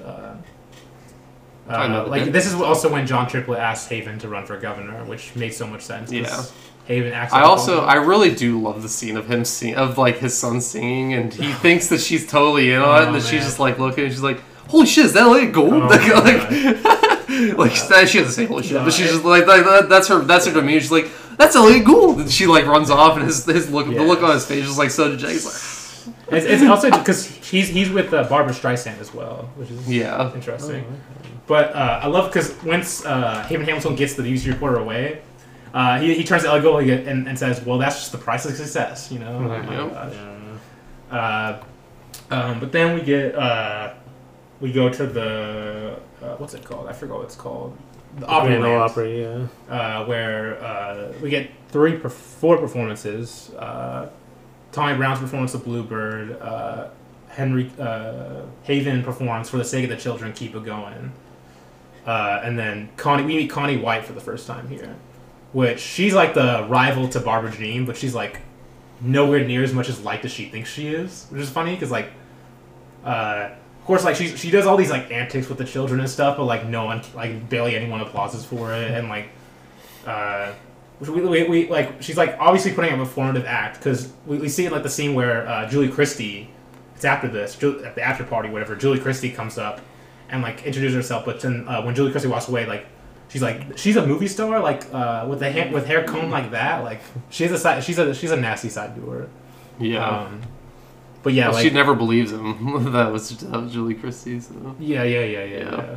[1.68, 4.28] Uh, Talking uh, about the like this is also when John Triplette asked Haven to
[4.28, 6.10] run for governor, which made so much sense.
[6.12, 6.42] Yeah.
[6.86, 7.32] Haven acts.
[7.32, 7.82] I also.
[7.84, 11.32] I really do love the scene of him sing, of like his son singing, and
[11.32, 14.04] he thinks that she's totally in on it, Oh, and then she's just like looking,
[14.04, 18.08] and she's like, "Holy shit, is that Elliot Gould?" Oh, like, my like, like that-
[18.08, 20.18] she doesn't say "Holy shit," No, but she's it- just like, like that, that's her,
[20.22, 20.80] that's her demeanor.
[20.80, 21.08] She's like,
[21.38, 24.32] "That's Elliot Gould," and she like runs off, and his his look, the look on
[24.34, 25.34] his face is like so dejected.
[25.36, 29.70] He's like, It's, it's also because he's he's with uh, Barbra Streisand as well, which
[29.70, 30.34] is Yeah.
[30.34, 30.84] interesting.
[31.46, 35.20] But uh, I love because once uh, Haven Hamilton gets the news reporter away,
[35.74, 38.54] uh, he, he turns to Gould and, and says, "Well, that's just the price of
[38.54, 39.36] success," you know.
[39.36, 40.14] Oh my gosh.
[40.14, 41.18] Yeah.
[41.18, 41.62] Uh,
[42.30, 43.94] um, but then we get uh,
[44.60, 46.88] we go to the uh, what's it called?
[46.88, 47.76] I forgot what it's called.
[48.18, 49.46] The Grand Ole Land, Opry, yeah.
[49.70, 53.50] uh, where uh, we get three, per- four performances.
[53.58, 54.10] Uh,
[54.70, 56.40] Tommy Brown's performance of Bluebird.
[56.40, 56.88] Uh,
[57.28, 60.32] Henry uh, Haven performs for the sake of the children.
[60.34, 61.12] Keep it going.
[62.06, 64.96] Uh, and then Connie, we meet Connie White for the first time here,
[65.52, 68.40] which she's like the rival to Barbara Jean, but she's like
[69.00, 71.90] nowhere near as much as liked as she thinks she is, which is funny because
[71.90, 72.10] like,
[73.04, 76.10] uh, of course, like she she does all these like antics with the children and
[76.10, 79.28] stuff, but like no one like barely anyone applauses for it, and like,
[80.04, 80.52] uh,
[80.98, 84.38] which we, we, we like she's like obviously putting up a formative act because we,
[84.38, 86.50] we see it like the scene where uh, Julie Christie,
[86.96, 89.80] it's after this at the after party whatever Julie Christie comes up
[90.32, 92.86] and like introduces herself, but then uh, when Julie Christie walks away, like
[93.28, 96.50] she's like she's a movie star like uh, with the hair with hair combed like
[96.50, 97.00] that, like
[97.30, 99.28] she's a side she's a she's a nasty side to her.
[99.78, 100.04] Yeah.
[100.04, 100.42] Um,
[101.22, 102.92] but yeah, Well, like she never believes him.
[102.92, 104.40] that was that was Julie Christie.
[104.40, 104.74] So.
[104.80, 105.96] yeah, yeah, yeah, yeah.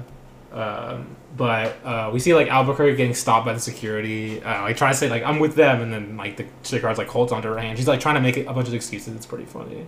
[0.54, 0.56] yeah.
[0.56, 4.42] Um, but uh, we see like Albuquerque getting stopped by the security.
[4.42, 6.98] Uh, like trying to say like I'm with them, and then like the security guard's
[7.00, 7.78] like holds onto her hand.
[7.78, 9.16] She's like trying to make a bunch of excuses.
[9.16, 9.86] It's pretty funny.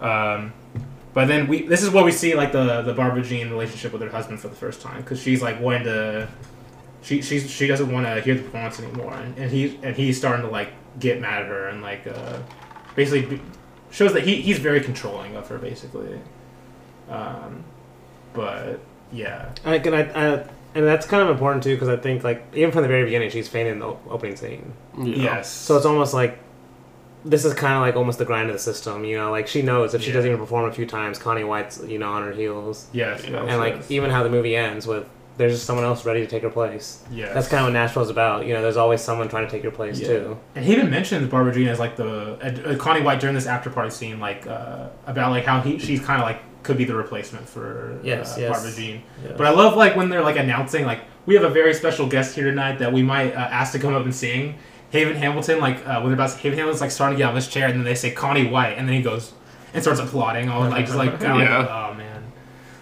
[0.00, 0.52] Um,
[1.12, 4.02] but then we this is where we see like the the Barbara Jean relationship with
[4.02, 6.28] her husband for the first time because she's like wanting to.
[7.02, 10.18] She she's, she doesn't want to hear the performance anymore, and, and he and he's
[10.18, 12.38] starting to like get mad at her and like uh,
[12.94, 13.40] basically
[13.90, 16.20] shows that he, he's very controlling of her basically.
[17.08, 17.64] Um,
[18.32, 18.80] but
[19.12, 20.26] yeah, I, and, I, I,
[20.74, 23.30] and that's kind of important too because I think like even from the very beginning
[23.30, 24.72] she's fainting in the opening scene.
[24.98, 25.16] Yeah.
[25.16, 25.50] yes.
[25.50, 26.38] So it's almost like
[27.24, 29.30] this is kind of like almost the grind of the system, you know.
[29.30, 30.14] Like she knows if she Yeah.
[30.14, 33.30] doesn't even perform a few times, Connie White's you know on her heels, yes, Yeah.
[33.42, 33.90] yes, and like yes.
[33.90, 35.04] even how the movie ends with
[35.36, 37.02] there's just someone else ready to take her place.
[37.10, 38.44] Yeah, That's kind of what Nashville's about.
[38.44, 40.08] You know, there's always someone trying to take your place Yeah.
[40.08, 40.38] too.
[40.54, 43.46] And he even mentions Barbara Jean as like the uh, uh, Connie White during this
[43.46, 46.84] after party scene, like uh, about like how he she's kind of like could be
[46.84, 48.50] the replacement for Yes, uh, yes.
[48.52, 49.02] Barbara Jean.
[49.24, 49.32] Yeah.
[49.36, 52.34] But I love like when they're like announcing like we have a very special guest
[52.34, 54.56] here tonight that we might uh, ask to come up and sing.
[54.90, 57.30] Haven Hamilton, like uh, when they're about to, Haven Hamilton's like starting to get out
[57.30, 59.32] of his chair, and then they say Connie White, and then he goes
[59.72, 61.58] and starts applauding, all like just like, kinda Yeah.
[61.58, 62.24] like oh man.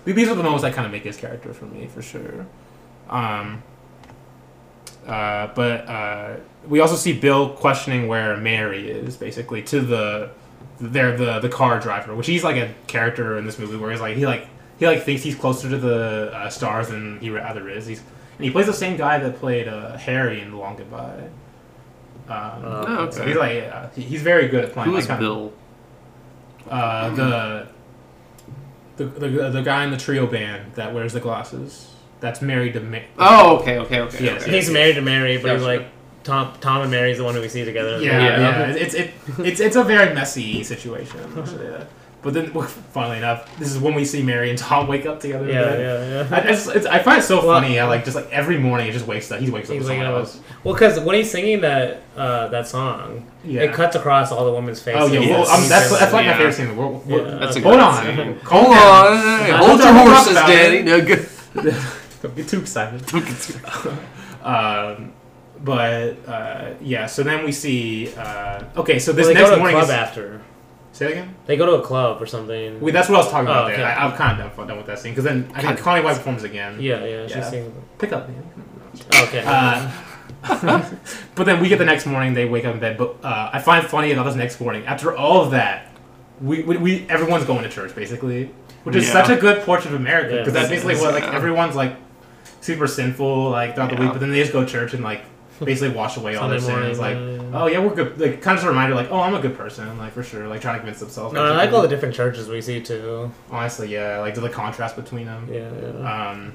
[0.05, 2.47] These are the moments that kind of make his character for me for sure.
[3.11, 3.63] Um,
[5.07, 6.37] uh, but uh,
[6.67, 10.31] we also see Bill questioning where Mary is, basically to the
[10.81, 14.01] they're the the car driver, which he's like a character in this movie where he's
[14.01, 14.47] like he like
[14.79, 17.87] he like thinks he's closer to the uh, stars than he rather is.
[17.87, 21.29] He's and he plays the same guy that played uh, Harry in The Long Goodbye.
[22.29, 22.35] Um,
[22.65, 23.17] Oh, Oh, okay.
[23.17, 24.89] so he's like uh, he- he's very good at playing.
[24.91, 25.53] Who like, is kind of- Bill?
[26.71, 27.67] uh, the,
[28.97, 31.95] the the the guy in the trio band that wears the glasses.
[32.21, 34.25] That's married to Ma- Oh, okay, okay, okay.
[34.25, 34.51] Yes, okay.
[34.53, 35.79] He's married to Mary, but he's Gotcha.
[35.79, 35.87] like
[36.25, 36.53] Tom.
[36.61, 38.03] Tom and Mary's the one who we see together.
[38.03, 38.41] Yeah, Yeah.
[38.69, 38.75] yeah.
[38.85, 41.21] It's it, it's it's a very messy situation.
[42.25, 42.53] I'll say that.
[42.53, 42.63] But then,
[42.93, 45.47] funnily enough, this is when we see Mary and Tom wake up together.
[45.47, 46.37] Yeah, yeah, yeah.
[46.37, 48.87] I, it's, it's, I find it so Well- funny how like just like every morning
[48.87, 49.41] he just wakes up.
[49.41, 50.29] He wakes up He's with waking up.
[50.65, 53.63] Well, because when he's singing that uh, that song, Yeah.
[53.63, 55.01] it cuts across all the women's faces.
[55.03, 55.51] Oh yeah, well, Yes.
[55.63, 57.05] um, that's that's like my favorite scene in the world.
[57.07, 57.19] Yeah.
[57.39, 58.39] That's a Hold on, scene.
[58.45, 60.77] Hold on, hey, hold don't your talk horses, about Danny.
[60.79, 60.85] it.
[60.85, 61.29] No good.
[62.21, 63.01] Don't get too excited.
[64.43, 65.13] um,
[65.63, 68.13] but uh, yeah, so then we see.
[68.17, 69.91] Uh, okay, so this Well, they next go to morning club is.
[69.91, 70.41] after.
[70.99, 71.35] Say that again.
[71.47, 72.81] They go to a club or something.
[72.81, 73.67] Wait, that's what I was talking about.
[73.67, 73.75] Oh, there.
[73.77, 73.85] okay.
[73.85, 76.17] I, I'm kind of done, done with that scene because then I think Connie White
[76.17, 76.81] performs again.
[76.81, 77.51] yeah, yeah, she's Yeah.
[77.51, 77.73] singing.
[77.99, 78.43] Pick up, man.
[79.23, 79.45] Okay.
[79.47, 79.89] Uh,
[81.37, 82.35] but then we get the next morning.
[82.35, 82.99] They wake up in bed.
[82.99, 84.85] But uh, I find funny about this next morning.
[84.87, 85.93] After all of that,
[86.41, 88.47] we, we, we everyone's going to church basically,
[88.83, 89.13] which is Yeah.
[89.13, 90.39] such a good portrait of America Yeah.
[90.41, 91.95] because that's basically what like everyone's like
[92.61, 94.11] super sinful like throughout the week.
[94.11, 95.23] But then they just go to church and like
[95.65, 96.99] basically wash away all their sins.
[96.99, 98.21] Like, oh yeah, we're good.
[98.21, 100.47] Like kind of just a reminder, like, oh, I'm a good person, like for sure.
[100.49, 101.35] Like trying to convince themselves.
[101.35, 103.31] no, I like all the different churches we see too.
[103.51, 105.49] Honestly, yeah, like the contrast between them.
[105.53, 106.31] Yeah, yeah.
[106.31, 106.55] Um,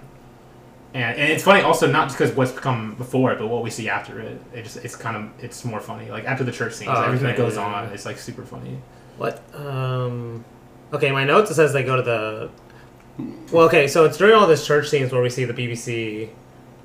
[0.93, 3.69] and, and it's funny also not just because what's come before it, but what we
[3.71, 4.39] see after it.
[4.53, 6.09] It just it's kind of it's more funny.
[6.11, 7.93] Like after the church scenes, Oh, everything that goes yeah, on, yeah.
[7.93, 8.77] it's like super funny.
[9.17, 9.41] What?
[9.55, 10.45] Um.
[10.93, 12.49] Okay, my notes it says they go to the.
[13.51, 16.29] Well, okay, so it's during all this church scenes where we see the BBC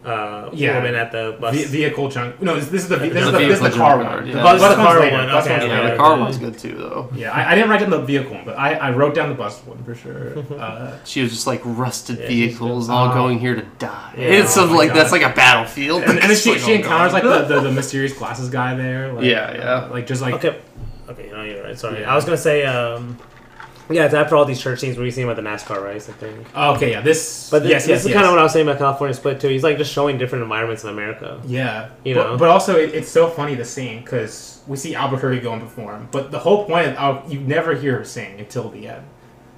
[0.05, 0.77] uh, Yeah.
[0.77, 1.55] woman at the bus.
[1.55, 2.41] Ve- vehicle junk.
[2.41, 4.07] No, this, this is the this The is the, this is the car one.
[4.07, 4.33] yeah.
[4.33, 5.17] The The bus, bus car later.
[5.17, 5.91] one, Bus okay, one's yeah, Yeah, later.
[5.91, 7.11] the car one's good too, though.
[7.15, 9.35] Yeah, I, I didn't write down the vehicle one, but I, I wrote down the
[9.35, 10.39] bus one for sure.
[10.59, 12.93] Uh, She was just like rusted Yeah, vehicles, good.
[12.93, 13.15] all Oh.
[13.15, 14.15] going here to die.
[14.17, 14.25] Yeah.
[14.25, 16.03] it's Oh something my like that's like a battlefield.
[16.03, 18.75] and, and then she, like, she oh, encounters like the, the, the mysterious glasses guy
[18.75, 19.13] there.
[19.13, 19.61] Like, Yeah, yeah.
[19.61, 20.59] uh, like just like okay,
[21.09, 21.79] okay, no, you're right.
[21.79, 22.13] Sorry, Yeah.
[22.13, 22.65] I was gonna say.
[22.65, 23.19] Um,
[23.91, 26.09] yeah, it's after all these church scenes where we see him at the NASCAR race.
[26.09, 26.47] I think.
[26.55, 27.01] oh, okay, yeah.
[27.01, 28.15] This, But this, yes, this yes, is yes.
[28.15, 29.49] kind of what I was saying about California Split too.
[29.49, 31.41] He's like just showing different environments in America.
[31.47, 32.37] Yeah, You but, know?
[32.37, 36.09] but also it, it's so funny to sing because we see Albuquerque go and perform,
[36.11, 39.05] but the whole point of Al- you never hear her sing until the end.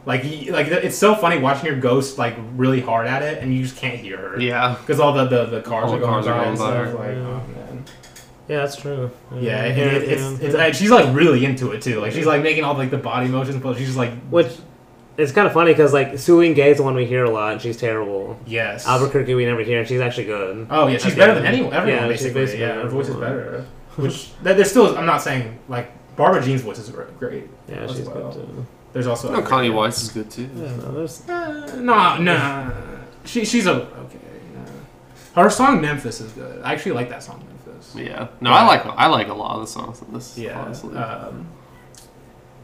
[0.07, 3.55] Like, he, like it's so funny watching her ghost like really hard at it, and
[3.55, 4.41] you just can't hear her.
[4.41, 4.77] Yeah.
[4.81, 6.85] because all the, the, the cars All are going cars are going and by.
[6.87, 6.99] stuff.
[6.99, 7.23] Like, Yeah.
[7.23, 7.60] oh man.
[8.51, 9.11] Yeah, that's true.
[9.33, 10.47] Yeah, and Yeah, it, yeah, it's, yeah.
[10.47, 12.01] it's like, she's like really into it too.
[12.01, 14.51] Like she's like making all like the body motions, but she's just like Which
[15.17, 17.53] it's kind of funny because like Sueleen Gay is the one we hear a lot,
[17.53, 18.39] and she's terrible.
[18.47, 18.87] yes.
[18.89, 20.67] Albuquerque we never hear, and she's actually good.
[20.71, 21.73] Oh yeah, she's better than anyone.
[21.73, 22.41] Everyone Yeah, she's basically.
[22.43, 23.67] basically Yeah, her voice is better.
[23.97, 24.97] Which there- there's still.
[24.99, 27.45] I'm not saying like Barbara Jean's voice is great.
[27.69, 28.33] Yeah, she's well.
[28.33, 28.67] good too.
[28.93, 30.49] There's also No, Connie White is good too.
[30.57, 32.73] Yeah, no, there's Uh, no, no,
[33.25, 34.19] she she's a okay.
[35.37, 35.43] no.
[35.43, 36.61] Her song Memphis is good.
[36.63, 37.45] I actually like that song
[37.95, 38.29] Yeah.
[38.41, 40.37] No, I like I like a lot of the songs in this.
[40.39, 40.61] Yeah.
[40.61, 40.97] honestly.
[40.97, 41.47] Um,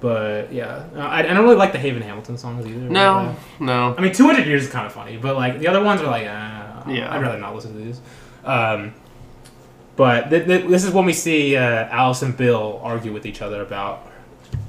[0.00, 2.78] but yeah, I, I don't really like the Haven Hamilton songs either.
[2.78, 3.94] no, no.
[3.96, 6.26] I mean, 200 Years is kind of funny, but like the other ones are like,
[6.26, 7.08] uh, Yeah.
[7.10, 8.00] I'd rather not listen to these.
[8.44, 8.92] Um,
[9.96, 13.40] but th- th- this is when we see uh, Alice and Bill argue with each
[13.40, 14.06] other about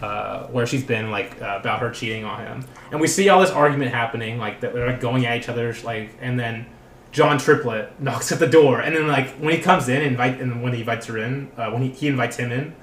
[0.01, 3.41] uh, where she's been, like uh, about her cheating on him, and we see all
[3.41, 6.65] this argument happening, like that they're like going at each other, like, and then
[7.11, 10.61] John Triplette knocks at the door, and then like when he comes in, invite, and
[10.61, 12.75] when he invites her in, uh, when he, he invites him in.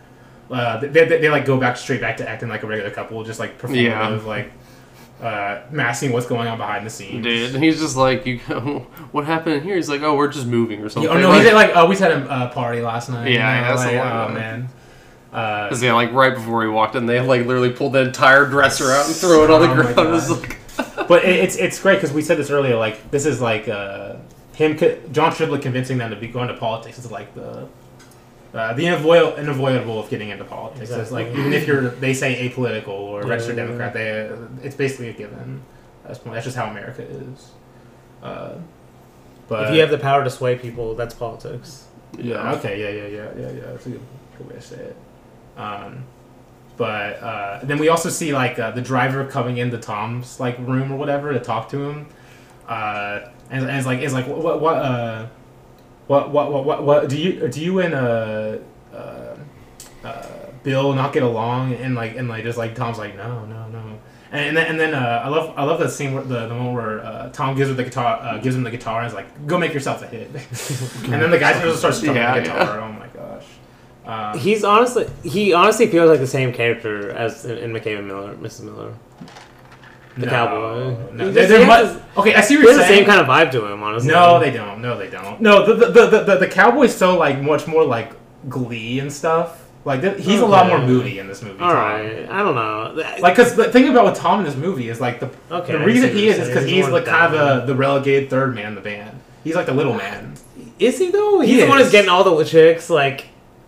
[0.51, 3.23] Uh, they, they, they like go back straight back to acting like a regular couple,
[3.25, 4.09] just like performative, Yeah.
[4.27, 4.53] like
[5.23, 7.25] uh, masking what's going on behind the scenes.
[7.25, 9.77] Dude, and he's just like, you go, what happened here?
[9.77, 11.11] He's like, oh, we're just moving or something.
[11.11, 13.29] Yeah, oh no, like, he did like oh we had a uh, party last night.
[13.29, 14.69] you Yeah, know, yeah, like, something like oh man.
[15.33, 18.47] Uh, 'cause, yeah, like right before he walked in, they like literally pulled the entire
[18.47, 19.99] dresser out and threw it on the Oh ground.
[19.99, 20.59] It was like,
[21.09, 22.77] but it, it's it's great because we said this earlier.
[22.77, 24.17] Like this is like uh,
[24.55, 24.77] him,
[25.13, 27.69] John Triplette convincing them to be going to politics is like the
[28.55, 30.91] uh, the unavoidable, unavoidable of getting into politics.
[30.91, 34.31] It's like even if you're they say apolitical or Yeah, registered yeah, Democrat, they
[34.67, 35.63] it's basically a given.
[36.05, 37.53] That's that's just how America is.
[38.23, 38.55] Uh,
[39.49, 41.87] but if you have the power to sway people, that's politics.
[42.17, 42.55] Yeah.
[42.55, 42.81] Okay.
[42.81, 43.07] Yeah.
[43.07, 43.09] Yeah.
[43.09, 43.33] Yeah.
[43.37, 43.53] Yeah.
[43.53, 43.73] Yeah.
[43.73, 44.01] That's a good,
[44.39, 44.97] good way to say it.
[45.57, 46.05] Um,
[46.77, 50.91] but uh, then we also see like uh, the driver coming into Tom's like room
[50.93, 52.07] or whatever to talk to him,
[52.69, 53.21] uh,
[53.51, 55.27] and, and it's like it's like what what uh,
[56.07, 58.59] what what what what what do you do you and uh,
[58.93, 59.37] uh,
[60.05, 60.27] uh,
[60.63, 61.75] Bill not get along?
[61.75, 63.99] And like and like just like Tom's like no no no.
[64.33, 66.75] And then, and then uh, I love I love that scene where the, the one
[66.75, 69.47] where uh, Tom gives her the guitar uh, gives him the guitar and is like
[69.47, 70.29] go make yourself a hit.
[71.05, 72.81] And then the guy just starts strumming Yeah, the guitar.
[72.81, 73.04] Oh my gosh
[74.07, 78.09] um, He's honestly he honestly feels like the same character as in, in McCabe and
[78.09, 78.63] Miller, Mrs.
[78.65, 78.93] Miller.
[80.17, 81.13] The no, cowboy.
[81.13, 81.65] no, they're, they're he
[81.95, 83.83] mu- okay I see what He you're has the same kind of vibe to him,
[83.83, 84.13] honestly.
[84.13, 87.19] no they don't no they don't no the the, the, the, the, the cowboy's so
[87.19, 88.13] like much more like
[88.49, 91.77] glee and stuff like th- he's a lot more moody in this movie All Tom.
[91.77, 93.05] right, I don't know.
[93.21, 95.85] Like, cause the thing about with Tom in this movie is like the Okay, the
[95.85, 98.69] reason he is is because he's He's like kind of the, the relegated third man
[98.69, 99.19] in the band.
[99.43, 100.35] He's like the little man.
[100.79, 101.41] is he though?
[101.41, 102.89] He's He the one who's getting all the chicks.
[102.89, 103.27] Like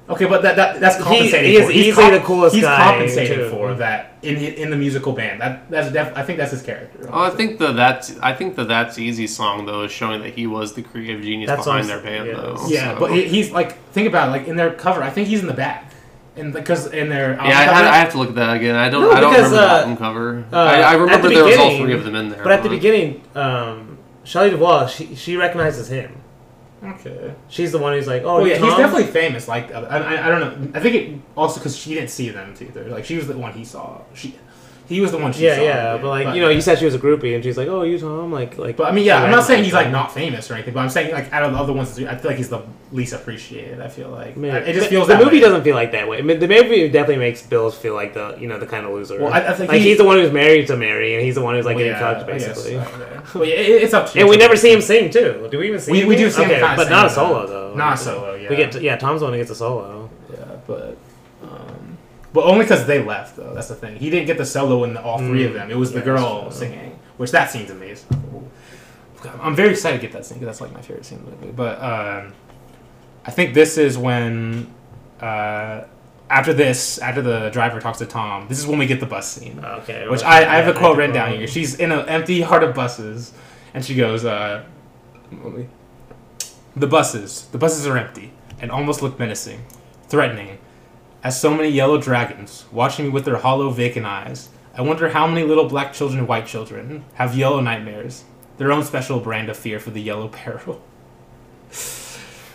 [0.09, 1.51] Okay, but that, that that's compensating.
[1.51, 1.73] he is for.
[1.73, 3.51] He's easily the coolest He's guy, compensating too.
[3.51, 5.41] for that in in the musical band.
[5.41, 7.09] That that's def- I think that's his character.
[7.12, 10.35] Oh, I think the that's I think the that's easy song though is showing that
[10.35, 12.35] he was the creative genius That's behind their band yeah.
[12.35, 12.66] though.
[12.69, 13.01] Yeah, so.
[13.01, 15.03] but he, he's like think about it, like in their cover.
[15.03, 15.93] I think he's in the back,
[16.37, 18.77] and because in their yeah, I, cover- I, I have to look at that again.
[18.77, 19.03] I don't.
[19.03, 20.45] No, I don't because, remember the uh, album cover.
[20.53, 22.45] uh, I, I remember the there was all three of them in there.
[22.45, 26.23] But at the beginning, um, Shelley Duvall, she she recognizes him.
[26.82, 27.35] Okay.
[27.48, 28.69] She's the one who's like, oh, Oh yeah, Tom?
[28.69, 29.48] he's definitely famous.
[29.48, 30.78] Like I, I, I don't know.
[30.78, 32.85] I think it also because she didn't see them either.
[32.89, 34.01] Like she was the one he saw.
[34.15, 34.35] She,
[34.88, 35.62] he was the one she Yeah, saw.
[35.62, 37.82] yeah, but like you know, you said she was a groupie, and she's like, "Oh,
[37.82, 38.76] you Tom?" Like, like.
[38.76, 40.88] But I mean, yeah, I'm not saying he's like not famous or anything, but I'm
[40.90, 43.80] saying like out of the other ones, I feel like he's the least appreciated.
[43.80, 44.36] I feel like.
[44.36, 45.40] Man, it just feels the that movie way.
[45.40, 46.18] doesn't feel like that way.
[46.18, 48.92] I mean, the movie definitely makes Bills feel like the you know the kind of
[48.92, 49.20] loser.
[49.20, 51.34] Well, I- I think like he- he's the one who's married to Mary, and he's
[51.34, 52.78] the one who's like Well, getting yeah, cucked I guess, basically.
[52.78, 53.20] okay.
[53.34, 54.20] Well, yeah, it- it's up to you.
[54.20, 55.48] And we never see him sing too.
[55.50, 55.92] Do we even see?
[55.92, 56.30] We- him we do sing?
[56.30, 57.70] see him okay, kinda but not a solo though.
[57.70, 57.74] though.
[57.76, 58.48] Not a solo, yeah.
[58.50, 58.96] We get yeah.
[58.96, 60.08] Tom's the one who gets a solo.
[60.32, 60.96] Yeah, but
[62.36, 63.52] but only because they left though.
[63.54, 63.96] That's the thing.
[63.96, 65.54] He didn't get the solo in the, all three of Mm.
[65.54, 65.70] them.
[65.70, 68.08] It was the girl singing, which that scene's amazing.
[69.42, 71.30] I'm very excited to get that scene because that's like my favorite scene in the
[71.32, 71.52] movie.
[71.52, 72.32] But um,
[73.24, 74.72] I think this is when
[75.20, 75.84] uh,
[76.30, 79.26] after this, after the driver talks to Tom, this is when we get the bus
[79.32, 79.58] scene.
[79.64, 80.06] Okay.
[80.08, 81.46] Which I, I have a quote written down here.
[81.48, 83.32] She's in an empty heart of buses,
[83.74, 84.62] and she goes, uh,
[86.76, 89.64] "The buses, the buses are empty and almost look menacing,
[90.08, 90.56] threatening,
[91.22, 94.48] as so many yellow dragons watching me with their hollow, vacant eyes.
[94.74, 98.24] I wonder how many little black children and white children have yellow nightmares,
[98.59, 100.82] their own special brand of fear for the yellow peril."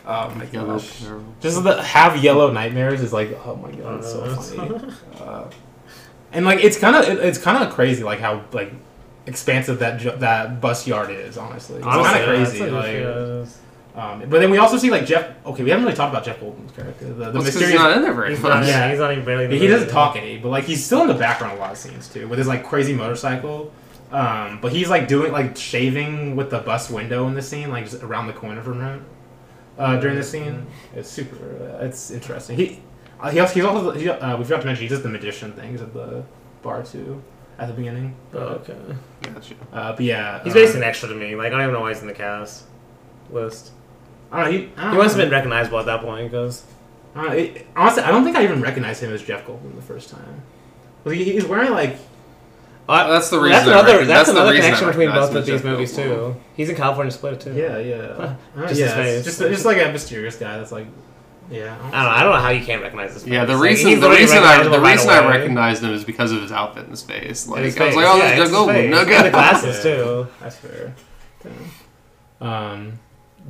[0.03, 1.03] Oh my Yellow gosh!
[1.03, 1.23] Peril.
[1.41, 4.93] Just the have yellow nightmares is like, oh my god, it's so Uh, funny.
[5.21, 5.49] Uh,
[6.33, 8.73] and like it's kind of it, it's kind of crazy like how like
[9.27, 11.38] expansive that ju- that bus yard is.
[11.38, 12.61] Honestly, it's kind of yeah, crazy.
[12.63, 13.45] it's like, yeah,
[13.95, 15.30] um, but then we also see like Jeff.
[15.45, 17.05] Okay, we haven't really talked about Jeff Goldblum's character.
[17.07, 17.72] The, the Well, mysterious.
[17.72, 18.49] he's not in there very He's much.
[18.61, 19.45] not, yeah, he's not even barely.
[19.45, 19.91] in the he doesn't movie.
[19.91, 22.39] talk any, but like he's still in the background a lot of scenes too, with
[22.39, 23.72] his like crazy motorcycle.
[24.11, 27.85] Um, but he's like doing like shaving with the bus window in the scene, like
[27.89, 29.05] just around the corner from him.
[29.77, 31.35] Uh, during the scene, it's super.
[31.80, 32.57] Uh, it's interesting.
[32.57, 32.84] He,
[33.19, 35.53] uh, he also, he's also he, uh, we forgot to mention he does the magician
[35.53, 36.23] things at the
[36.61, 37.22] bar too,
[37.57, 38.15] at the beginning.
[38.34, 38.76] Oh, okay.
[39.22, 39.55] Gotcha.
[39.72, 41.35] uh, but yeah, He's basically an extra to me.
[41.35, 42.65] Like I don't even know why he's in the cast
[43.30, 43.72] list.
[44.31, 44.57] I don't know.
[44.57, 46.63] He, I don't He must have been recognizable at that point because
[47.15, 47.19] Uh,
[47.75, 50.41] honestly, I don't think I even recognized him as Jeff Goldblum the first time.
[51.03, 51.97] Well, he, he's wearing like
[52.87, 53.51] Well, that's the reason.
[53.51, 56.33] that's another recognize- that's, the another reason connection between both of these Jeff movies Goldblum.
[56.33, 56.35] too.
[56.55, 57.53] He's in California Split too.
[57.53, 58.35] yeah, yeah, Uh,
[58.67, 59.25] Just yeah, his face.
[59.25, 60.87] just just like a mysterious guy that's like
[61.49, 61.75] yeah.
[61.77, 61.97] I don't know.
[61.97, 63.27] I don't know how you can't recognize this.
[63.27, 63.55] Yeah, the.
[63.55, 66.51] Like, reason the reason I the right reason I recognized him is because of his
[66.53, 67.45] outfit and his face.
[67.45, 68.73] Like And his I was like, oh, yeah, this is it's Jeff his Goldblum.
[68.73, 68.91] face.
[68.91, 69.25] No And good.
[69.25, 69.95] the glasses Yeah.
[69.95, 70.27] too.
[70.39, 70.93] That's fair.
[72.39, 72.99] Um,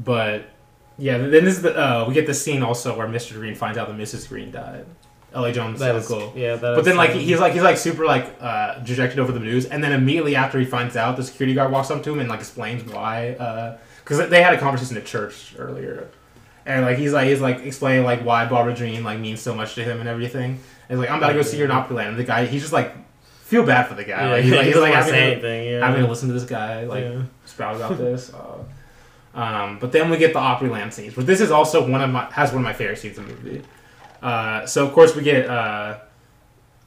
[0.04, 0.46] but
[1.02, 3.34] yeah, then this is the uh, we get the scene also where Mr.
[3.34, 4.30] Green finds out that Mrs.
[4.30, 4.86] Green died.
[5.34, 5.52] L.A.
[5.54, 6.34] Joan's That is cool.
[6.36, 6.58] yeah.
[6.58, 9.82] But then, like, he's like he's like super like uh, dejected over the news, and
[9.84, 12.40] then immediately after he finds out, the security guard walks up to him and like
[12.40, 16.10] explains why, because they had a conversation at church earlier,
[16.66, 19.74] and like he's like he's like explaining like why Barbara Jean like means so much
[19.76, 20.60] to him and everything.
[20.90, 22.10] And he's like, I'm about to go see your Opryland.
[22.10, 22.94] And the guy, he's just like
[23.44, 24.22] feel bad for the guy.
[24.26, 25.72] yeah, like, he's like, he he's like wanna having, to, anything.
[25.72, 25.88] Yeah.
[25.88, 27.22] having to listen to this guy like Yeah.
[27.46, 28.34] sprout about this.
[28.34, 28.51] Uh,
[29.34, 32.32] um, but then we get the Opryland scenes, but this is also one of my
[32.32, 33.62] has one of my favorite scenes in the movie.
[34.22, 36.00] Uh, so of course we get uh,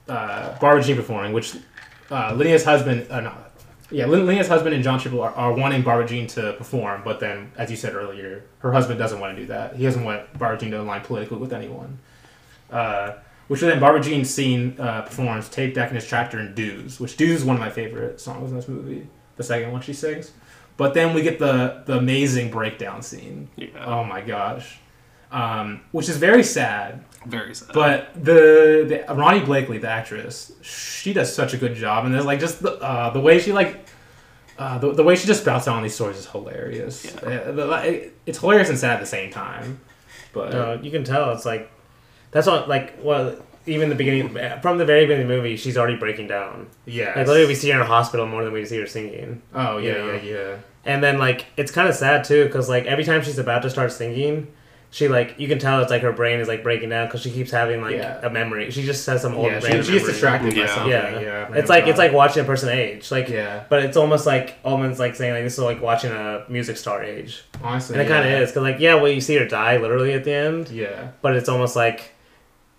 [0.09, 1.57] uh, Barbara Jean performing, which
[2.11, 3.33] uh, Lydia's husband, uh,
[3.91, 7.21] yeah, Lin- Lydia's husband and John Triplette are, are wanting Barbara Jean to perform, but
[7.21, 9.77] then, as you said earlier, her husband doesn't want to do that.
[9.77, 11.99] He doesn't want Barbara Jean to align politically with anyone.
[12.71, 13.15] Uh,
[13.49, 17.17] which then Barbara Jean scene uh, performs "Tape Deck in His Tractor" and "Dues," which
[17.17, 19.07] "Dues" is one of my favorite songs in this movie.
[19.37, 20.33] The second one she sings,
[20.77, 23.49] but then we get the the amazing breakdown scene.
[23.57, 24.79] Yeah, Oh my gosh,
[25.33, 27.05] um, which is very sad.
[27.27, 27.73] very sad.
[27.73, 32.25] But the, the Ronee Blakley, the actress, she does such a good job, and there's
[32.27, 33.87] like just the uh, the way she like.
[34.57, 37.05] Uh, the, the way she just spouts out on these stories is hilarious.
[37.05, 37.29] Yeah.
[37.29, 39.81] Uh, the- it's hilarious and sad at the same time.
[40.33, 41.73] But No, you can tell it's like
[42.31, 43.37] that's all like well
[43.67, 44.29] even the beginning
[44.61, 46.69] from the very beginning of the movie she's already breaking down.
[46.87, 49.43] yeah, Like literally we see her in a hospital more than we see her singing.
[49.55, 50.13] oh yeah, you know.
[50.15, 50.57] yeah, yeah.
[50.85, 53.71] And then like it's kind of sad too because like every time she's about to
[53.71, 54.49] start singing,
[54.91, 57.31] she like you can tell it's like her brain is like breaking down because she
[57.31, 58.21] keeps having like Yeah.
[58.25, 58.71] a memory.
[58.71, 60.13] She just says some old Yeah, random she, she's memory.
[60.13, 60.67] distracted by Yeah.
[60.75, 60.91] something.
[60.93, 63.11] Yeah, Yeah, It's like it's like watching a person age.
[63.11, 66.45] Like yeah, but it's almost like almost like saying like this is like watching a
[66.51, 69.37] music star age, honestly, and it kind of is because like yeah, well you see
[69.37, 72.11] her die literally at the end, Yeah, but it's almost like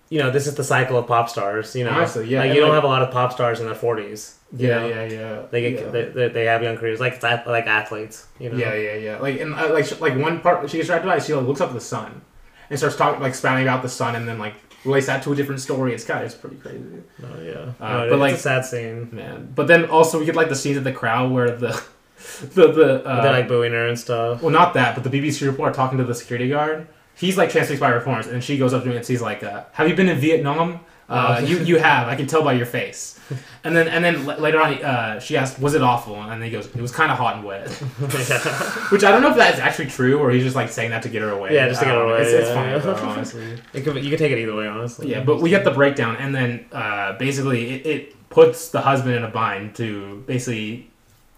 [0.10, 1.76] you know this is the cycle of pop stars.
[1.76, 3.66] You know, Honestly, yeah, like you don't like- have a lot of pop stars in
[3.66, 4.38] their forties.
[4.56, 4.88] yeah, know?
[4.88, 5.42] yeah, yeah.
[5.52, 5.90] They get yeah.
[5.92, 8.28] they, they, they have young careers like like athletes.
[8.40, 9.18] You know, Yeah, yeah, yeah.
[9.20, 11.70] Like and uh, like like one part she gets distracted by, she like, looks up
[11.70, 12.22] at the sun,
[12.70, 14.54] and starts talking like spouting about the sun, and then like
[14.86, 15.94] relates that to a different story.
[15.96, 16.84] It's kind of it's pretty crazy.
[17.24, 19.10] Oh yeah, Uh, no, but, like- a sad scene.
[19.12, 21.70] Man, but then also we get like the scenes of the crowd where the
[22.54, 24.42] the the uh, They're like booing her and stuff.
[24.44, 26.88] well not that, but the BBC reporter talking to the security guard.
[27.16, 29.64] He's like transfixed by reforms, and she goes up to him and she's like, uh,
[29.74, 30.80] "Have you been in Vietnam?
[31.08, 31.46] Uh, Oh.
[31.50, 32.08] you you have.
[32.08, 33.20] I can tell by your face."
[33.64, 36.42] And then and then l- later on, uh, she asked, "Was it awful?" And then
[36.42, 37.70] he goes, "It was kind of hot and wet."
[38.92, 41.10] Which I don't know if that's actually true or he's just like saying that to
[41.10, 41.54] get her away.
[41.54, 42.78] Yeah, just to get her away, It's, it's yeah, funny yeah.
[42.80, 43.58] though, honestly.
[43.74, 45.10] It could, you could take it either way, honestly.
[45.12, 49.16] Yeah, but we get the breakdown, and then uh, basically it, it puts the husband
[49.16, 50.90] in a bind to basically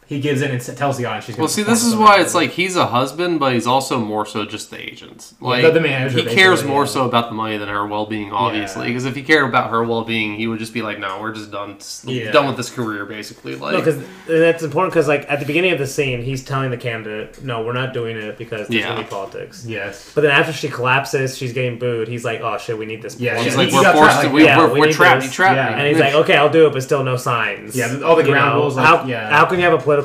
[0.07, 1.35] he gives in and tells the audience she's.
[1.37, 3.99] Well, gonna Well, see, this is why it's like he's a husband, but he's also
[3.99, 5.33] more so just the agent.
[5.41, 6.89] Like the- the manager, he cares more yeah.
[6.89, 8.83] so about the money than her well-being, obviously.
[8.83, 8.87] Yeah.
[8.89, 11.51] Because if he cared about her well-being, he would just be like, "No, we're just
[11.51, 12.31] done, Yeah.
[12.31, 14.93] done with this career, basically." Like, No, because that's important.
[14.93, 17.93] Because like at the beginning of the scene, he's telling the candidate, "No, we're not
[17.93, 18.89] doing it because there's Yeah.
[18.89, 20.11] gonna be politics." yes.
[20.15, 22.07] But then after she collapses, she's getting booed.
[22.07, 24.21] He's like, "Oh shit, we need this." Yeah, point." he's like, "We're he forced trapped,
[24.21, 25.21] to, like, we, yeah, we're, we we're trapped.
[25.21, 25.69] this." He trapped Yeah.
[25.69, 28.23] me." And he's like, "Okay, I'll do it, but still no signs." Yeah, all the
[28.23, 29.29] ground rules, like, how, yeah.
[29.29, 29.96] how can you have a political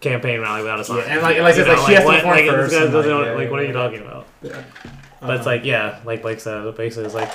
[0.00, 0.98] campaign rally without a sign?
[0.98, 2.46] Yeah, and like- and like You it's like know, she has to what- perform like,
[2.46, 4.26] first guy like, yeah, like, what are you talking about?
[4.42, 5.32] But Uh-huh.
[5.32, 7.30] it's like, yeah, like Blake said, basically, it's like,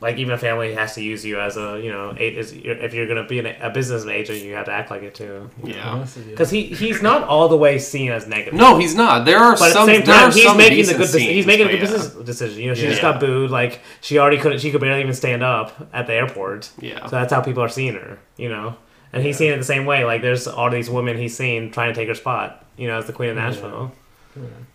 [0.00, 2.94] like even a family has to use you as a, you know, a, is, if
[2.94, 5.50] you're gonna be an, a business agent, you have to act like it too.
[5.62, 6.06] Yeah.
[6.30, 8.54] Because he he's not all the way seen as negative.
[8.54, 9.26] No, he's not.
[9.26, 9.86] There are But at some.
[9.86, 11.06] the same time, he's making the good.
[11.08, 11.92] Scenes, he's making a but good yeah.
[11.96, 12.60] business decision.
[12.62, 12.88] You know, she Yeah.
[12.90, 13.50] just got booed.
[13.50, 14.60] Like she already couldn't.
[14.60, 16.70] She could barely even stand up at the airport.
[16.80, 17.04] Yeah.
[17.04, 18.18] So that's how people are seeing her.
[18.38, 18.76] You know,
[19.12, 20.04] and he's seeing it the same way.
[20.04, 22.64] Like there's all these women he's seen trying to take her spot.
[22.76, 23.42] You know, as the queen of Yeah.
[23.44, 23.92] Nashville.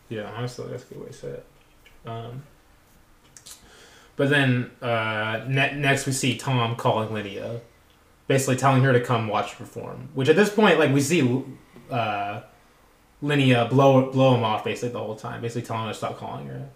[0.09, 1.45] Yeah, honestly, that's a good way to say it.
[2.05, 2.43] Um,
[4.15, 7.61] but then uh, ne- next we see Tom calling Lydia,
[8.27, 10.09] basically telling her to come watch her perform.
[10.13, 11.43] Which at this point, like we see
[11.89, 12.41] uh,
[13.21, 16.47] Lydia blow blow him off basically the whole time, basically telling her to stop calling
[16.47, 16.69] her.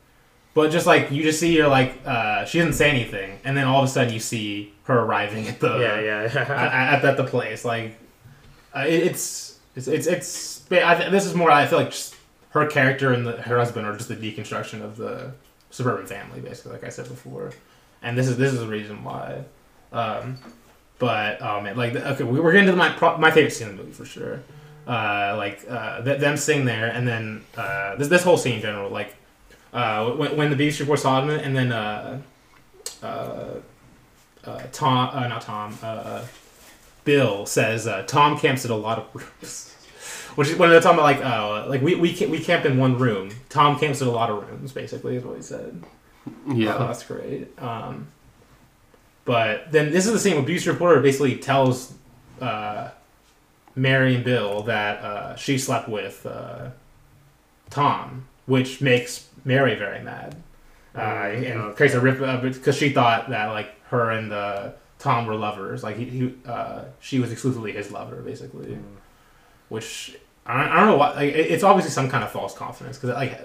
[0.60, 3.65] But just like you just see her like uh, she doesn't say anything, and then
[3.65, 6.23] all of a sudden you see her arriving at the yeah, yeah.
[6.36, 7.64] at, at, at the place.
[7.64, 7.98] Like,
[8.76, 10.69] uh, it, it's it's it's it's.
[10.69, 11.49] I th- this is more.
[11.49, 12.18] I feel like just
[12.49, 15.31] her character and the, her husband are just the deconstruction of the
[15.69, 16.73] suburban family, basically.
[16.73, 17.53] Like I said before,
[18.02, 19.45] and this is this is the reason why.
[19.94, 20.40] Um,
[20.98, 23.77] but oh man, like okay, we we're getting to my pro- my favorite scene in
[23.77, 24.41] the movie for sure.
[24.86, 28.61] Uh, like uh, th- them sitting there, and then uh, this this whole scene in
[28.61, 29.15] general, like
[29.74, 32.22] uh, when, when the BBC report saw him, and then uh,
[33.04, 33.06] uh,
[34.46, 36.24] uh, Tom, uh, not Tom, uh,
[37.06, 39.06] Bill says uh, Tom camps at a lot of
[39.41, 39.76] rooms.
[40.36, 42.98] Which is when they're talking about like, oh, like we we we camped in one
[42.98, 43.32] room.
[43.50, 45.84] Tom camps at a lot of rooms, basically, is what he said.
[46.28, 46.78] Oh, Yeah.
[46.78, 47.48] that's great.
[47.62, 48.08] Um,
[49.26, 51.94] but then this is the same abuse Reporter basically tells
[52.40, 52.90] uh,
[53.76, 56.70] Mary and Bill that uh, she slept with uh,
[57.70, 60.36] Tom, which makes Mary very mad.
[60.96, 61.76] Uh, and okay.
[61.78, 65.84] creates a rip because she thought that like her and uh, Tom were lovers.
[65.84, 68.78] Like he, he uh, she was exclusively his lover, basically.
[69.70, 70.18] Which
[70.48, 71.14] I don't, I don't know why.
[71.14, 73.44] Like, it- it's obviously some kind of false confidence because like i-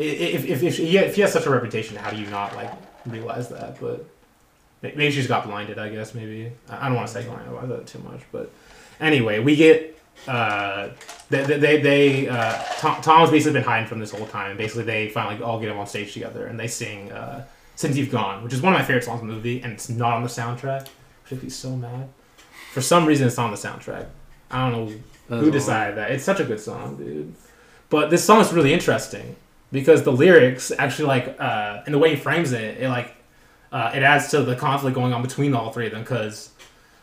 [0.00, 2.72] if if if he, if he has such a reputation, how do you not like
[3.06, 3.80] realize that?
[3.80, 4.04] But
[4.82, 5.78] maybe she just got blinded.
[5.78, 8.50] I guess maybe I don't want to say about that too much, but
[9.00, 9.95] anyway, we get
[10.26, 10.90] uh
[11.30, 14.56] they they, they, uh Tom, Tom's basically been hiding from this whole time.
[14.56, 17.44] Basically, they finally all get him on stage together and they sing uh
[17.76, 19.88] "Since You've Gone," which is one of my favorite songs in the movie, and it's
[19.88, 20.88] not on the soundtrack.
[21.22, 22.08] Which makes me so mad.
[22.72, 24.06] For some reason, it's on the soundtrack.
[24.50, 24.88] I don't
[25.28, 26.10] know who decided that?
[26.12, 27.34] It's such a good song, dude.
[27.88, 29.36] But this song is really interesting
[29.72, 33.14] because the lyrics actually like uh, and the way he frames it, it like
[33.72, 36.02] uh, it adds to the conflict going on between all three of them.
[36.02, 36.50] Because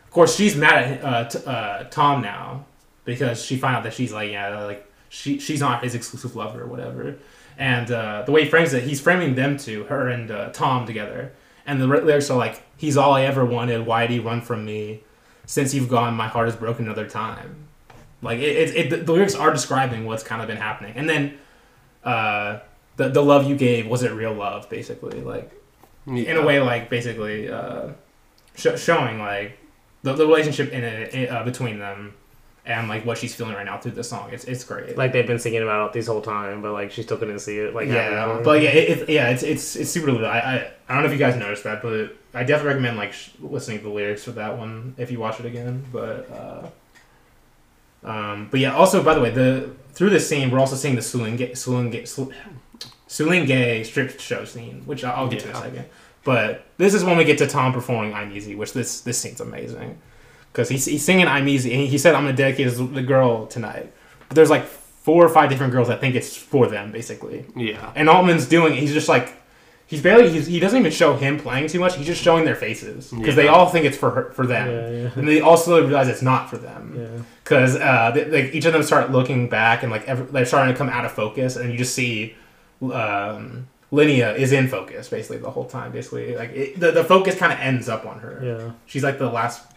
[0.05, 2.65] of course she's mad at uh, t- uh, Tom now
[3.05, 6.61] because she found out that she's like yeah like she she's not his exclusive lover
[6.61, 7.15] or whatever.
[7.55, 10.87] And uh, the way he frames it, he's framing them two, her and uh, Tom
[10.87, 11.33] together.
[11.67, 13.85] And the lyrics are like, "He's all I ever wanted.
[13.85, 15.03] Why'd he run from me?
[15.45, 17.67] Since you've gone, my heart is broken another time."
[18.23, 21.37] Like it, it, it, the lyrics are describing what's kind of been happening, and then
[22.03, 22.59] uh,
[22.97, 25.51] the the love you gave was it real love, basically, like
[26.07, 27.89] in a way, like basically uh,
[28.55, 29.57] sh- showing like
[30.01, 32.13] the, the relationship in it in- uh, between them,
[32.65, 34.29] and like what she's feeling right now through the song.
[34.31, 34.97] It's it's great.
[34.97, 37.59] Like they've been singing about it this whole time, but like she still couldn't see
[37.59, 37.75] it.
[37.75, 40.11] Like yeah, but yeah, it, it, yeah, it's it's it's super.
[40.11, 40.23] lit.
[40.23, 43.13] I, I I don't know if you guys noticed that, but I definitely recommend like
[43.13, 45.83] sh- listening to the lyrics for that one if you watch it again.
[45.91, 50.77] But uh, um, but yeah, also by the way, the through this scene we're also
[50.77, 52.03] seeing the Sueleen Gay, Sueleen Gay,
[53.07, 55.85] Sueleen Gay strip show scene, which I'll get to in a second.
[56.23, 59.41] But this is when we get to Tom performing "I'm Easy," which this this scene's
[59.41, 59.97] amazing
[60.53, 63.47] because he's, he's singing "I'm Easy" and he said, "I'm gonna dedicate this the girl
[63.47, 63.91] tonight."
[64.29, 67.45] But there's like four or five different girls that think it's for them, basically.
[67.57, 67.91] Yeah.
[67.95, 68.79] And Altman's doing it.
[68.79, 69.33] He's just like,
[69.85, 71.97] he's barely, he's, he doesn't even show him playing too much.
[71.97, 74.89] He's just showing their faces because they all think it's for her, for them, Yeah,
[75.03, 75.09] yeah.
[75.17, 76.95] and they also realize it's not for them.
[76.97, 77.23] Yeah.
[77.43, 80.77] Because uh, like each of them start looking back and like every, they're starting to
[80.77, 82.35] come out of focus, and you just see
[82.81, 85.91] um, Linnea is in focus basically the whole time.
[85.91, 88.39] Basically, like it, the the focus kind of ends up on her.
[88.41, 88.71] Yeah.
[88.85, 89.67] She's like the last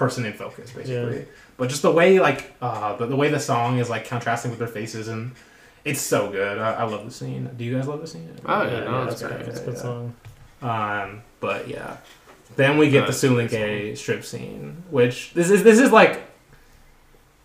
[0.00, 1.18] person in focus, basically.
[1.18, 1.24] Yeah.
[1.56, 4.58] But just the way, like, uh, the, the way the song is like contrasting with
[4.58, 5.32] their faces, and
[5.84, 6.58] it's so good.
[6.58, 7.48] I, I love the scene.
[7.56, 8.28] Do you guys love the scene?
[8.46, 9.48] Oh, yeah, no, it's that's great.
[9.48, 9.80] It's a good yeah.
[9.80, 10.14] song.
[10.62, 11.98] Um, but yeah,
[12.56, 16.14] then we get Uh, the it's Sulinke strip scene, which this is this is like.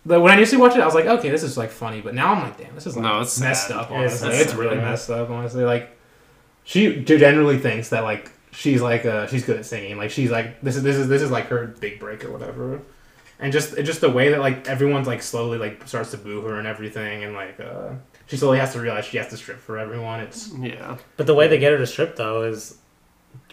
[0.04, 2.14] The, when I initially watched it, I was like, okay, this is like funny, but
[2.14, 3.76] now I'm like, damn, this is like No, it's messed sad.
[3.78, 3.90] up.
[3.90, 4.90] Yeah, it's Honestly, it's, really yeah.
[4.90, 5.30] messed up.
[5.30, 5.84] Honestly, like
[6.64, 9.96] she generally thinks that like she's like uh she's good at singing.
[9.98, 12.80] Like she's like this is this is this is like her big break or whatever.
[13.38, 16.58] And just just the way that like everyone's like slowly like starts to boo her
[16.58, 17.90] and everything, and like uh
[18.26, 20.20] she slowly has to realize she has to strip for everyone.
[20.20, 20.96] It's Yeah.
[21.16, 22.78] But the way they get her to strip though is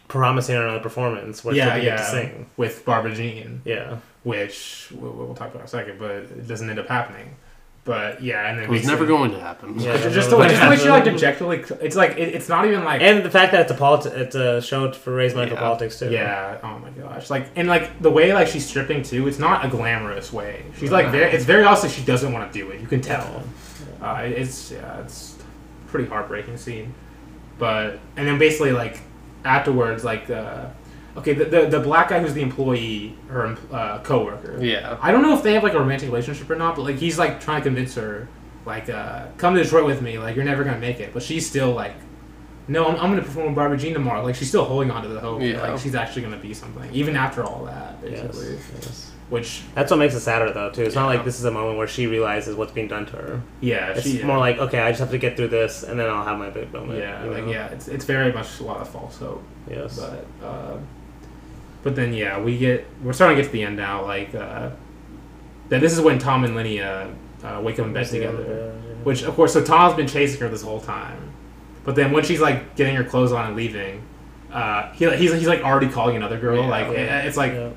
[0.07, 2.49] promising her another performance where yeah she'll yeah to sing.
[2.57, 3.61] with Barbara Jean.
[3.65, 3.97] Yeah.
[4.23, 7.35] which we'll, we'll talk about in a second, but it doesn't end up happening.
[7.85, 9.77] But yeah, and then It was never going to happen.
[9.77, 9.97] Yeah.
[9.97, 12.65] Just, just the way, just the way she like objectively, it's like it, it's not
[12.65, 15.49] even like And the fact that it's a politi- it's a show for raise money
[15.49, 16.09] for politics too.
[16.09, 16.59] yeah.
[16.63, 19.27] Oh my gosh, like and like the way like she's stripping too.
[19.27, 20.63] It's not a glamorous way.
[20.77, 21.31] She's like very.
[21.33, 22.79] It's very obvious she doesn't want to do it.
[22.79, 23.43] You can tell.
[24.01, 25.37] Uh, it's yeah, it's
[25.85, 26.93] a pretty heartbreaking scene.
[27.59, 29.01] But and then basically like
[29.43, 30.67] afterwards, like uh,
[31.17, 34.57] okay, the, the the black guy who's the employee, or uh, coworker.
[34.63, 34.97] Yeah.
[35.01, 37.17] I don't know if they have like a romantic relationship or not, but like he's
[37.19, 38.27] like trying to convince her,
[38.65, 40.17] like, uh, come to Detroit with me.
[40.17, 41.93] Like you're never gonna make it, but she's still like,
[42.67, 44.23] no, I'm, I'm gonna perform with Barbara Jean tomorrow.
[44.23, 45.39] Like she's still holding on to the hope.
[45.39, 45.61] that, Yeah.
[45.71, 48.53] Like she's actually gonna be something, even after all that, basically.
[48.75, 49.09] yes.
[49.29, 50.83] Which That's what makes it sadder though too.
[50.83, 51.15] It's not Yeah.
[51.17, 53.41] like this is a moment where she realizes what's being done to her.
[53.61, 56.07] yeah, It's she more like okay, I just have to get through this and then
[56.09, 56.99] I'll have my big moment.
[56.99, 57.51] yeah, you like know?
[57.51, 59.41] yeah, it's it's very much a lot of false hope.
[59.67, 59.97] Yes.
[59.97, 60.77] But uh,
[61.83, 64.03] but then yeah, we get we're starting to get to the end now.
[64.05, 64.71] Like uh,
[65.69, 68.71] that this is when Tom and Linnea uh, wake up in bed together.
[69.03, 71.33] Which of course, so Tom's been chasing her this whole time,
[71.83, 74.01] but then when she's like getting her clothes on and leaving,
[74.51, 76.57] uh, he, he's he's like already calling another girl.
[76.63, 76.67] Yeah.
[76.69, 77.69] like it- it's like Yeah.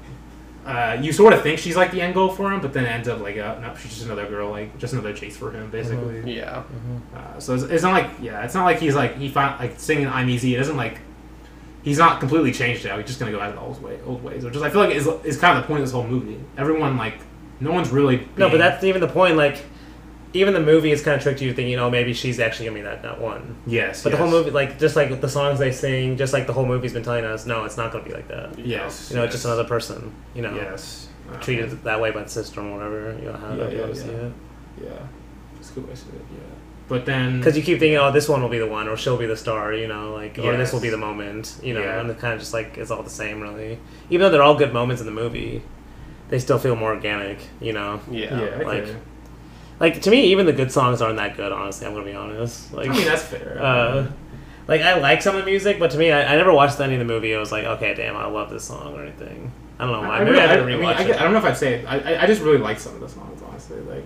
[0.67, 2.89] uh, you sort of think she's like the end goal for him, but then it
[2.91, 5.69] ends up like uh, no, she's just another girl, like just another chase for him,
[5.71, 6.33] basically.
[6.33, 6.63] Yeah.
[7.15, 9.81] Uh, so it's, it's not like yeah, it's not like he's like he found like
[9.81, 10.55] singing I'm easy.
[10.55, 11.01] It doesn't like
[11.87, 12.97] he's not completely changed now.
[12.99, 14.81] He's just gonna go out of the old way, old ways, which is I feel
[14.83, 16.39] like is is kind of the point of this whole movie.
[16.59, 17.19] Everyone like
[17.61, 19.37] no one's really No, but that's even the point.
[19.37, 19.57] Like,
[20.35, 22.83] even the movie is kind of tricked you thinking, oh, maybe she's actually gonna be
[22.83, 23.57] that that one.
[23.67, 26.53] yes, But the whole movie, like, just like the songs they sing, just like the
[26.53, 28.59] whole movie's been telling us, no, it's not gonna be like that.
[28.59, 29.33] yes, You know, it's yes.
[29.33, 30.13] just another person.
[30.35, 33.17] You know, yes Uh, treated that way by the system or whatever.
[33.19, 34.27] You know how Yeah, you yeah, see yeah.
[34.29, 34.33] it.
[34.85, 34.91] Yeah,
[35.59, 36.25] it's a good way to say it.
[36.33, 36.56] Yeah,
[36.89, 39.17] but then Because you keep thinking, oh, this one will be the one, or she'll
[39.17, 39.73] be the star.
[39.75, 41.57] You know, like, or this will be the moment.
[41.63, 42.01] You know, Yeah.
[42.01, 43.79] and it kind of just like it's all the same, really.
[44.11, 45.63] Even though they're all good moments in the movie,
[46.29, 47.39] they still feel more organic.
[47.61, 48.39] You know, Yeah.
[48.41, 48.97] yeah, like- okay.
[49.81, 51.53] like to me, even the good songs aren't that good.
[51.53, 52.73] Honestly, I'm gonna be honest.
[52.73, 53.59] Like, I mean that's fair.
[53.61, 54.07] uh,
[54.69, 56.95] like I like some of the music, but to me, I, I never watched any
[56.95, 57.35] of the movie.
[57.35, 59.53] I was like, okay, damn, I love this song or anything.
[59.79, 60.17] I don't know why.
[60.17, 61.07] I, Maybe really, I I, I to mean, rewatch I, it.
[61.09, 61.85] get- I don't know if I'd say it.
[61.87, 63.79] I, I- I just really like some of the songs, honestly.
[63.83, 64.05] Like,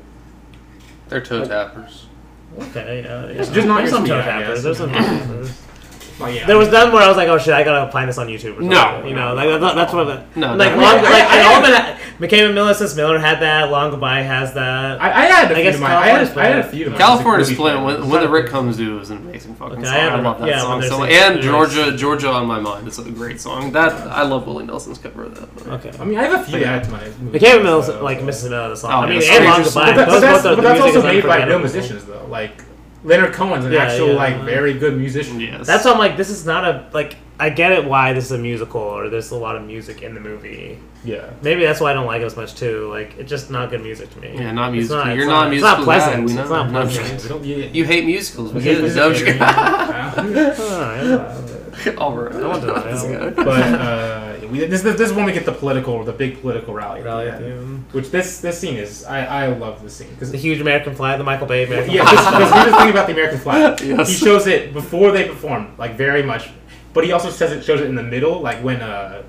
[1.08, 2.06] They're toe tappers.
[2.58, 3.44] Okay, uh, yeah, yeah.
[3.44, 4.62] Just- not There's your some speed, I guess.
[4.62, 5.50] There's some toe tappers.
[6.20, 8.18] Like yeah, There was none where I was like, oh shit, I gotta find this
[8.18, 8.68] on YouTube or something.
[8.68, 9.04] No.
[9.06, 10.04] you know, like that, that's what.
[10.04, 10.82] The, No, like no.
[10.82, 13.70] long, I- like I- and I- all the McCabe and Miller, Miller had that.
[13.70, 15.00] Long Goodbye has that.
[15.00, 15.92] I, I had a I few guess of mine.
[15.92, 16.98] I had, I had a few of mine.
[17.00, 19.94] California Really Split, when, when the Rick comes due is an amazing fucking Okay, song.
[19.96, 21.46] I I, love that yeah, song so And lyrics.
[21.74, 22.86] Georgia, Georgia on my mind.
[22.86, 23.72] It's a great song.
[23.72, 25.66] That I love Willie Nelson's cover of that.
[25.72, 25.92] Okay.
[25.98, 26.80] I mean, I have a few Yeah.
[26.80, 26.98] to my.
[27.00, 28.26] McCabe and Miller, like so.
[28.26, 28.50] Mrs.
[28.50, 28.92] Miller, the song.
[28.92, 29.92] Oh, I mean, and Long Goodbye.
[29.92, 31.58] But, that, but Those that's, both are, but the that's music also made by real
[31.58, 32.26] musicians, though.
[32.26, 32.62] Like
[33.02, 34.14] Leonard Cohen's an Yeah, actual, yeah.
[34.14, 35.40] like, very good musician.
[35.40, 35.66] Yes.
[35.66, 37.16] That's why I'm like, this is not a like.
[37.38, 40.12] I get it why this is a musical or there's a lot of music in
[40.12, 40.78] the movie.
[41.02, 41.30] Yeah.
[41.40, 42.90] Maybe that's why I don't like it as much too.
[42.90, 44.34] Like, it's just not good music to me.
[44.34, 44.90] Yeah, not music.
[44.90, 46.26] not- You're it's not a It's not pleasant.
[46.26, 46.40] guy.
[46.42, 47.20] It's not No, pleasant.
[47.22, 47.56] just yeah.
[47.72, 48.52] You hate musicals.
[48.52, 48.82] We Okay, get it.
[48.82, 51.96] this No, I'm is- just kidding.
[51.98, 52.34] Alright.
[52.34, 52.74] I want to know.
[52.90, 53.30] This guy.
[53.30, 57.00] but uh, we, this, this is when we get the political, the big political rally.
[57.00, 57.44] at the Rally end.
[57.44, 57.84] the end.
[57.92, 61.18] Which this this scene is, I, I love this scene because The huge American flag,
[61.18, 62.34] the Michael Bay American yeah, flag.
[62.38, 63.80] because here's the thing about the American flag.
[63.90, 64.08] Yes.
[64.08, 66.50] He shows it before they perform, like very much,
[66.92, 69.22] but he also says it shows it in the middle, like when uh,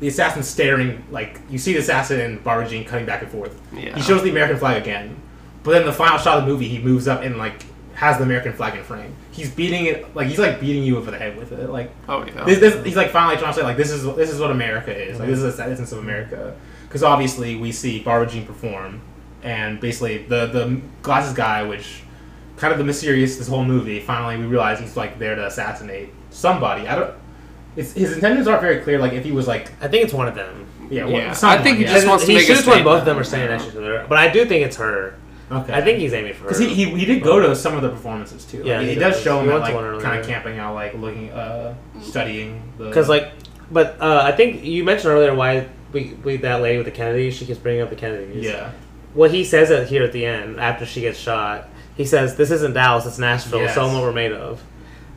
[0.00, 3.60] the assassin's staring, like you see the assassin and Barbara Jean cutting back and forth.
[3.72, 3.94] Yeah.
[3.94, 5.16] He shows the American flag again,
[5.62, 7.62] but then the final shot of the movie, he moves up and like
[7.94, 9.14] has the American flag in frame.
[9.32, 11.90] He's beating it, like he's like beating you over the head with it, like.
[12.08, 12.44] Oh yeah.
[12.44, 14.94] This, this, he's like finally trying to say like this is this is what America
[14.94, 15.18] is.
[15.18, 16.54] Like this is the essence of America.
[16.86, 19.00] Because obviously we see Barbara Jean perform,
[19.42, 22.02] and basically the the glasses guy, which
[22.58, 23.98] kind of the mysterious this whole movie.
[24.00, 26.86] Finally, we realize he's like there to assassinate somebody.
[26.86, 27.14] I don't.
[27.74, 28.98] It's, his intentions aren't very clear.
[28.98, 30.66] Like if he was like, I think it's one of them.
[30.90, 31.16] yeah, Yeah.
[31.16, 31.32] yeah.
[31.32, 31.94] someone, I think he yeah.
[31.94, 33.70] just wants to he make a shoots when both of them are standing that to
[33.70, 35.14] each other, but I do think it's her.
[35.52, 35.72] Okay.
[35.74, 36.48] I think he's aiming for her.
[36.48, 38.58] Because he, he, he did go to some of the performances too.
[38.58, 39.22] Like, Yeah, he, he does does.
[39.22, 40.02] show We him at, like one earlier.
[40.02, 42.62] kind of camping out, like looking, uh, studying.
[42.78, 43.32] Because like,
[43.70, 47.30] but uh, I think you mentioned earlier why we, we that lady with the Kennedy,
[47.30, 48.44] She keeps bringing up the Kennedys.
[48.44, 48.70] yeah,
[49.14, 52.50] What he says at here at the end after she gets shot, he says, "This
[52.50, 53.04] isn't Dallas.
[53.04, 53.60] It's Nashville.
[53.60, 53.74] Yes.
[53.74, 54.62] Show 'em what we're made of."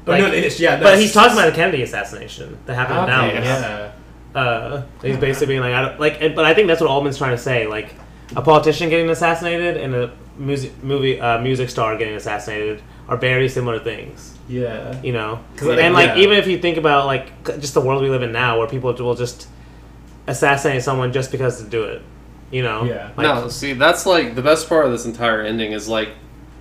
[0.07, 0.79] Oh, no, it's, yeah.
[0.83, 3.33] but he's talking about the Kennedy assassination that happened in Dallas.
[3.45, 3.91] yeah.
[4.39, 7.31] Uh, he's basically being like, I don't, like, but I think that's what Altman's trying
[7.35, 7.65] to say.
[7.67, 7.95] Like,
[8.35, 13.49] a politician getting assassinated and a music movie uh, music star getting assassinated are very
[13.49, 14.37] similar things.
[14.47, 15.01] Yeah.
[15.01, 16.23] You know, like, and like yeah.
[16.23, 18.93] even if you think about like just the world we live in now, where people
[18.93, 19.47] will just
[20.27, 22.01] assassinate someone just because to do it.
[22.51, 23.11] You know, Yeah.
[23.17, 26.09] Like, no, see, that's like the best part of this entire ending is like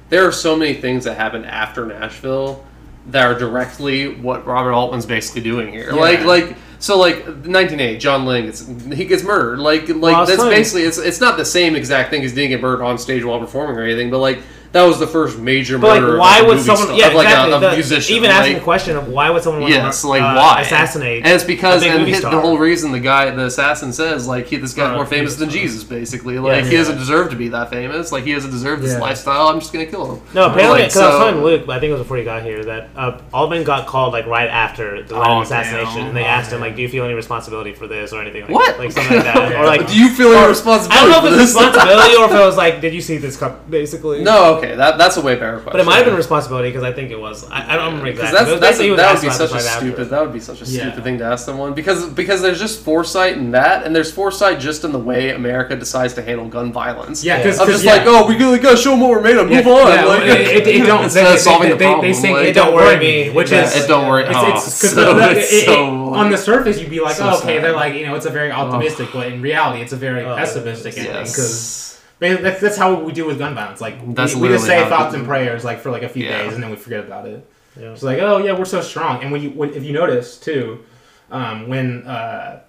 [0.08, 2.64] there are so many things that happen after Nashville
[3.06, 5.90] that are directly what Robert Altman's basically doing here.
[5.94, 6.00] Yeah.
[6.00, 9.58] Like, like so, like 1980, John Lang gets he gets murdered.
[9.58, 12.60] Like, like Well, that's basically it's it's not the same exact thing as didn't get
[12.60, 14.42] murdered on stage while performing or anything, but like
[14.74, 16.18] that was the first major But murder.
[16.18, 16.86] like, why of a would movie someone?
[16.88, 17.52] star- Yeah, of like exactly.
[17.52, 18.16] a, a the- musician.
[18.16, 21.24] even asking the question of why would someone want Yes, to like uh, why assassinate?
[21.24, 22.32] And it's because a big and movie hit, star?
[22.34, 25.36] the whole reason the guy, the assassin says like he, this guy's Uh, more famous
[25.36, 25.62] than star.
[25.62, 26.38] Jesus, basically.
[26.40, 26.78] Like he yeah.
[26.78, 28.10] doesn't deserve to be that famous.
[28.12, 28.98] Like he doesn't deserve this Yeah.
[29.00, 29.46] lifestyle.
[29.48, 30.20] I'm just gonna kill him.
[30.34, 32.16] No, apparently, Like, because I was so- telling Luke, but I think it was before
[32.16, 36.06] he got here, that uh, Altman got called like right after the Oh, assassination, damn.
[36.08, 38.42] and they Oh, asked him like, "Do you feel any responsibility for this or anything
[38.42, 38.78] like What?
[38.80, 40.98] like something like that?" Or like, Do you feel any responsibility?
[40.98, 43.18] I don't know if for it's responsibility or if it was like, "Did you see
[43.18, 45.72] this cup?" Basically, no, okay, that that's a way better question.
[45.72, 47.48] But it might have been responsibility because I think it was.
[47.50, 48.38] I, I don't remember exactly.
[48.38, 49.86] that's, that's was that would be such a right after.
[49.86, 50.10] stupid.
[50.10, 50.82] That would be such a Yeah.
[50.86, 54.60] stupid thing to ask someone because because there's just foresight in that, and there's foresight
[54.60, 57.24] just in the way America decides to handle gun violence.
[57.24, 59.48] Yeah, because I'm just like, oh, we really gotta show them what we're made of.
[59.48, 59.88] Move on.
[59.88, 61.04] Yeah, like, it, it, it don't.
[61.04, 62.06] instead they, of solving they, the they, problem.
[62.06, 64.24] They say like, it don't worry me, which is it don't worry.
[64.24, 65.78] It's, oh, it's, 'cause so, it's it- it-
[66.14, 68.50] on the surface you'd be like, oh, okay, they're like, you know, it's a very
[68.52, 68.56] oh.
[68.56, 71.83] optimistic, but in reality, it's a very Oh, pessimistic ending because
[72.18, 73.80] that's, that's how we do with gun violence.
[73.80, 76.44] Like That's we, we just say thoughts and prayers like for like a few Yeah.
[76.44, 77.46] days and then we forget about it.
[77.78, 77.92] Yeah.
[77.92, 79.22] It's like, oh yeah, we're so strong.
[79.22, 80.84] And when you when, if you notice too,
[81.30, 82.60] um, when uh,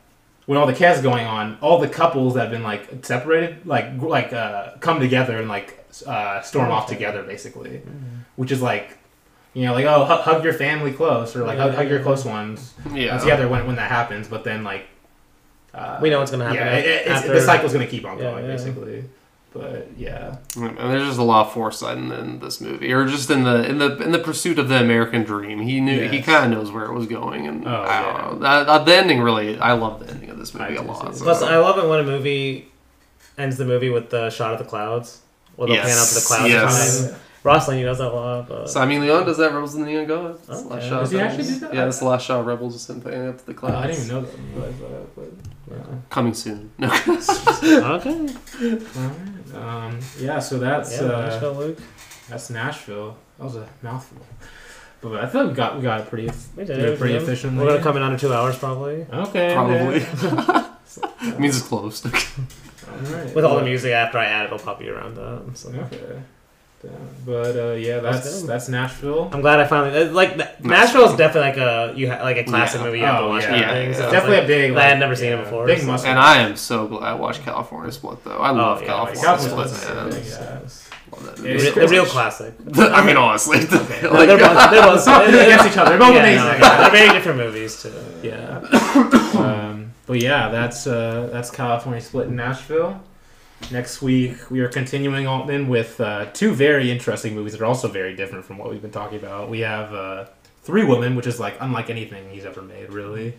[0.48, 3.66] when all the chaos is going on, all the couples that have been like separated,
[3.66, 7.82] like like uh, come together and like uh, storm off together, basically,
[8.36, 8.98] which is like.
[9.54, 12.26] You know, like oh, hug, hug your family close, or like hug, hug your close
[12.26, 13.18] ones yeah.
[13.18, 14.28] together when, when that happens.
[14.28, 14.86] But then like,
[15.74, 18.18] uh, We know what's gonna happen Yeah, it, it's, after- the cycle's gonna keep on
[18.18, 18.52] Yeah, going, yeah.
[18.52, 19.06] basically.
[19.56, 23.30] But yeah, And there's just a lot of foresight in, in this movie, or just
[23.30, 25.62] in the in the in the pursuit of the American dream.
[25.62, 28.04] He knew he kind of knows where it was going, and Oh, I yeah.
[28.22, 28.40] don't know.
[28.40, 31.16] That, that- the ending really, I love the ending of this movie I a lot.
[31.16, 32.70] so- Plus, I love it when a movie
[33.38, 35.22] ends the movie with the shot of the clouds.
[35.56, 36.50] Well, they'll pan up to the clouds.
[36.50, 37.02] yes.
[37.06, 37.22] behind.
[37.44, 38.50] Rosling, he does that a lot.
[38.50, 38.66] But...
[38.68, 39.54] Tsai Ming-liang does that.
[39.54, 40.40] Rebels in the Neon God.
[40.48, 40.90] That's the last Okay.
[40.90, 41.00] shot.
[41.02, 41.54] Does he of actually Rebels.
[41.54, 41.74] do that?
[41.76, 42.40] Yeah, that's the last shot.
[42.40, 43.76] of Rebels is him panning up to the uh, clouds.
[43.76, 45.16] I didn't even know that.
[45.16, 45.96] But, but, yeah.
[46.10, 46.72] Coming soon.
[46.80, 46.88] No.
[46.92, 46.96] okay.
[47.62, 51.80] Alright, Um, yeah, so that's Yeah, uh, Nashville, Luke.
[52.30, 53.18] that's Nashville.
[53.38, 54.26] That was a mouthful,
[55.02, 57.16] but I thought we got we got it pretty We did did it it, pretty
[57.16, 57.64] efficiently.
[57.64, 59.06] We're gonna come in under two hours probably.
[59.12, 59.76] Okay, Probably.
[60.06, 60.66] okay.
[61.22, 62.06] it means it's closed.
[62.06, 63.36] Alright.
[63.36, 65.58] With all the music after I add, it'll pop you around that.
[65.58, 65.70] So.
[65.70, 66.22] Okay.
[66.84, 66.92] Yeah,
[67.26, 69.30] But uh, yeah, That's that's Nashville.
[69.34, 72.38] I'm glad I finally uh, like that- Nashville is definitely like a you ha- like
[72.38, 72.86] a classic Yeah.
[72.86, 73.44] movie you have to Oh, watch.
[73.44, 73.90] yeah, yeah, thing.
[73.90, 73.96] yeah.
[73.96, 74.76] So It's it's definitely like- a big.
[74.78, 76.06] I had never seen it before, Big so- must.
[76.06, 78.38] and I am so glad I watched California Split though.
[78.38, 79.82] I love yeah, California California Split.
[79.82, 80.62] Split, man.
[80.62, 80.70] yeah.
[81.12, 81.68] Love that It movie.
[81.68, 82.54] is the, real classic.
[82.78, 83.66] I mean, honestly, No,
[84.12, 85.90] like, they're both, they're both Nothing against each other.
[85.92, 86.60] They're both yeah, amazing.
[86.62, 87.94] no, they're very different movies too.
[88.22, 88.60] Yeah.
[89.40, 93.02] um, but yeah, that's uh, that's California Split in Nashville.
[93.72, 97.88] Next week we are continuing on with uh, two very interesting movies that are also
[97.88, 99.50] very different from what we've been talking about.
[99.50, 100.26] We have uh,
[100.64, 103.34] Three Women, which is like unlike anything he's ever made, really,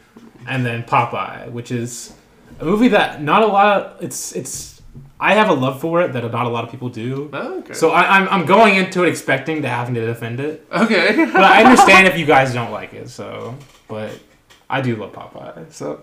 [0.46, 2.14] and then Popeye, which is
[2.60, 3.82] a movie that not a lot.
[3.82, 4.82] Of, it's it's
[5.18, 7.30] I have a love for it that not a lot of people do.
[7.32, 7.74] Oh, okay.
[7.74, 11.24] So I, I'm I'm going into it expecting to having to defend it okay.
[11.32, 13.08] but I understand if you guys don't like it.
[13.10, 13.56] So,
[13.88, 14.18] but
[14.68, 15.72] I do love Popeye.
[15.72, 16.02] So,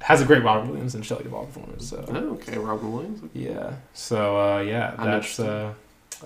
[0.00, 1.88] has a great Robert Williams and Shelley Duvall performance.
[1.88, 3.20] So, Oh, okay, Robin Williams.
[3.34, 3.74] yeah.
[3.94, 5.38] So, uh, yeah, I'm that's.
[5.40, 5.74] Uh,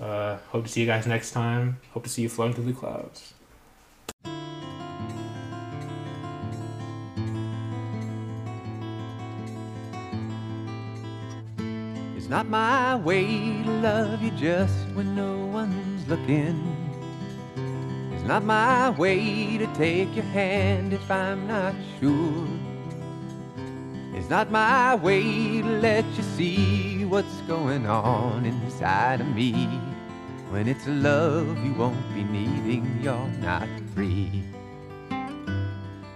[0.01, 1.77] uh, hope to see you guys next time.
[1.93, 3.33] Hope to see you floating through the clouds.
[12.15, 13.25] It's not my way
[13.63, 16.57] to love you just when no one's looking.
[18.13, 22.47] It's not my way to take your hand if I'm not sure.
[24.23, 29.51] It's not my way to let you see what's going on inside of me.
[30.49, 34.41] When it's love you won't be needing, you're not free.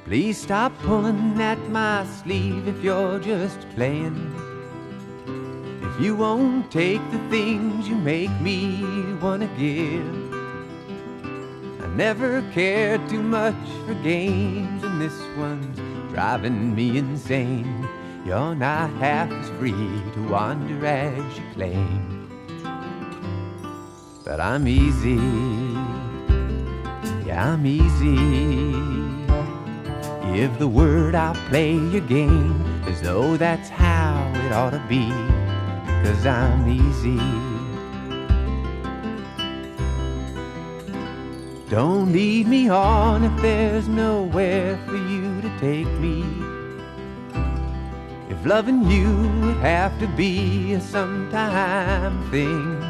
[0.06, 4.16] Please stop pulling at my sleeve if you're just playing.
[5.82, 8.86] If you won't take the things you make me
[9.22, 10.34] wanna give.
[11.84, 15.78] I never cared too much for games, and this one's
[16.14, 17.86] driving me insane.
[18.28, 22.28] You're not half as free to wander as you claim.
[24.26, 25.16] But I'm easy,
[27.26, 28.18] yeah, I'm easy.
[30.34, 35.08] Give the word, I'll play your game as though that's how it ought to be.
[36.04, 37.16] Cause I'm easy.
[41.70, 46.47] Don't lead me on if there's nowhere for you to take me.
[48.30, 49.08] If loving you
[49.40, 52.84] would have to be a sometime thing,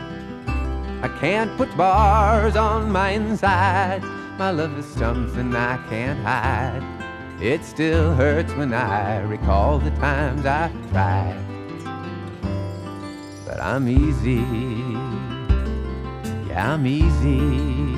[1.04, 4.02] I can't put bars on my inside.
[4.40, 6.82] My love is something I can't hide.
[7.40, 11.40] It still hurts when I recall the times I've tried.
[13.46, 14.42] But I'm easy.
[16.48, 17.94] Yeah, I'm easy.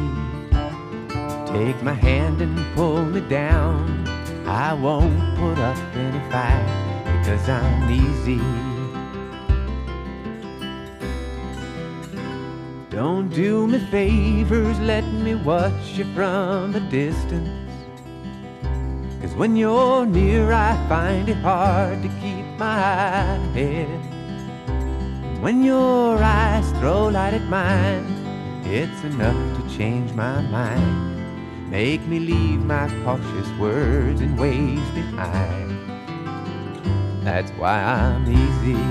[1.54, 4.06] Take my hand and pull me down.
[4.46, 6.89] I won't put up any fight
[7.30, 8.42] because I'm easy.
[12.90, 17.72] Don't do me favors, let me watch you from a distance.
[19.22, 24.02] Cause when you're near, I find it hard to keep my head.
[25.40, 28.08] When your eyes throw light at mine,
[28.66, 31.70] it's enough to change my mind.
[31.70, 35.69] Make me leave my cautious words and ways behind.
[37.32, 38.82] That's why I'm easy.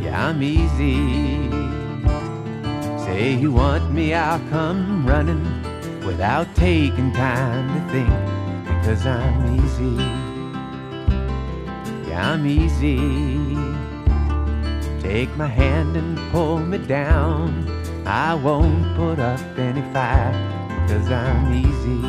[0.00, 1.50] Yeah, I'm easy.
[3.04, 5.44] Say you want me, I'll come running
[6.06, 8.08] without taking time to think.
[8.64, 9.96] Because I'm easy.
[12.08, 12.96] Yeah, I'm easy.
[15.02, 17.66] Take my hand and pull me down.
[18.06, 20.36] I won't put up any fight
[20.86, 22.02] because I'm easy.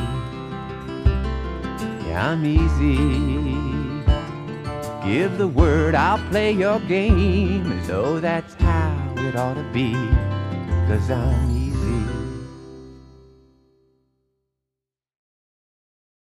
[2.08, 3.67] Yeah, I'm easy.
[5.08, 9.94] Give the word, I'll play your game as though that's how it ought to be.
[10.90, 11.67] Cause I'm.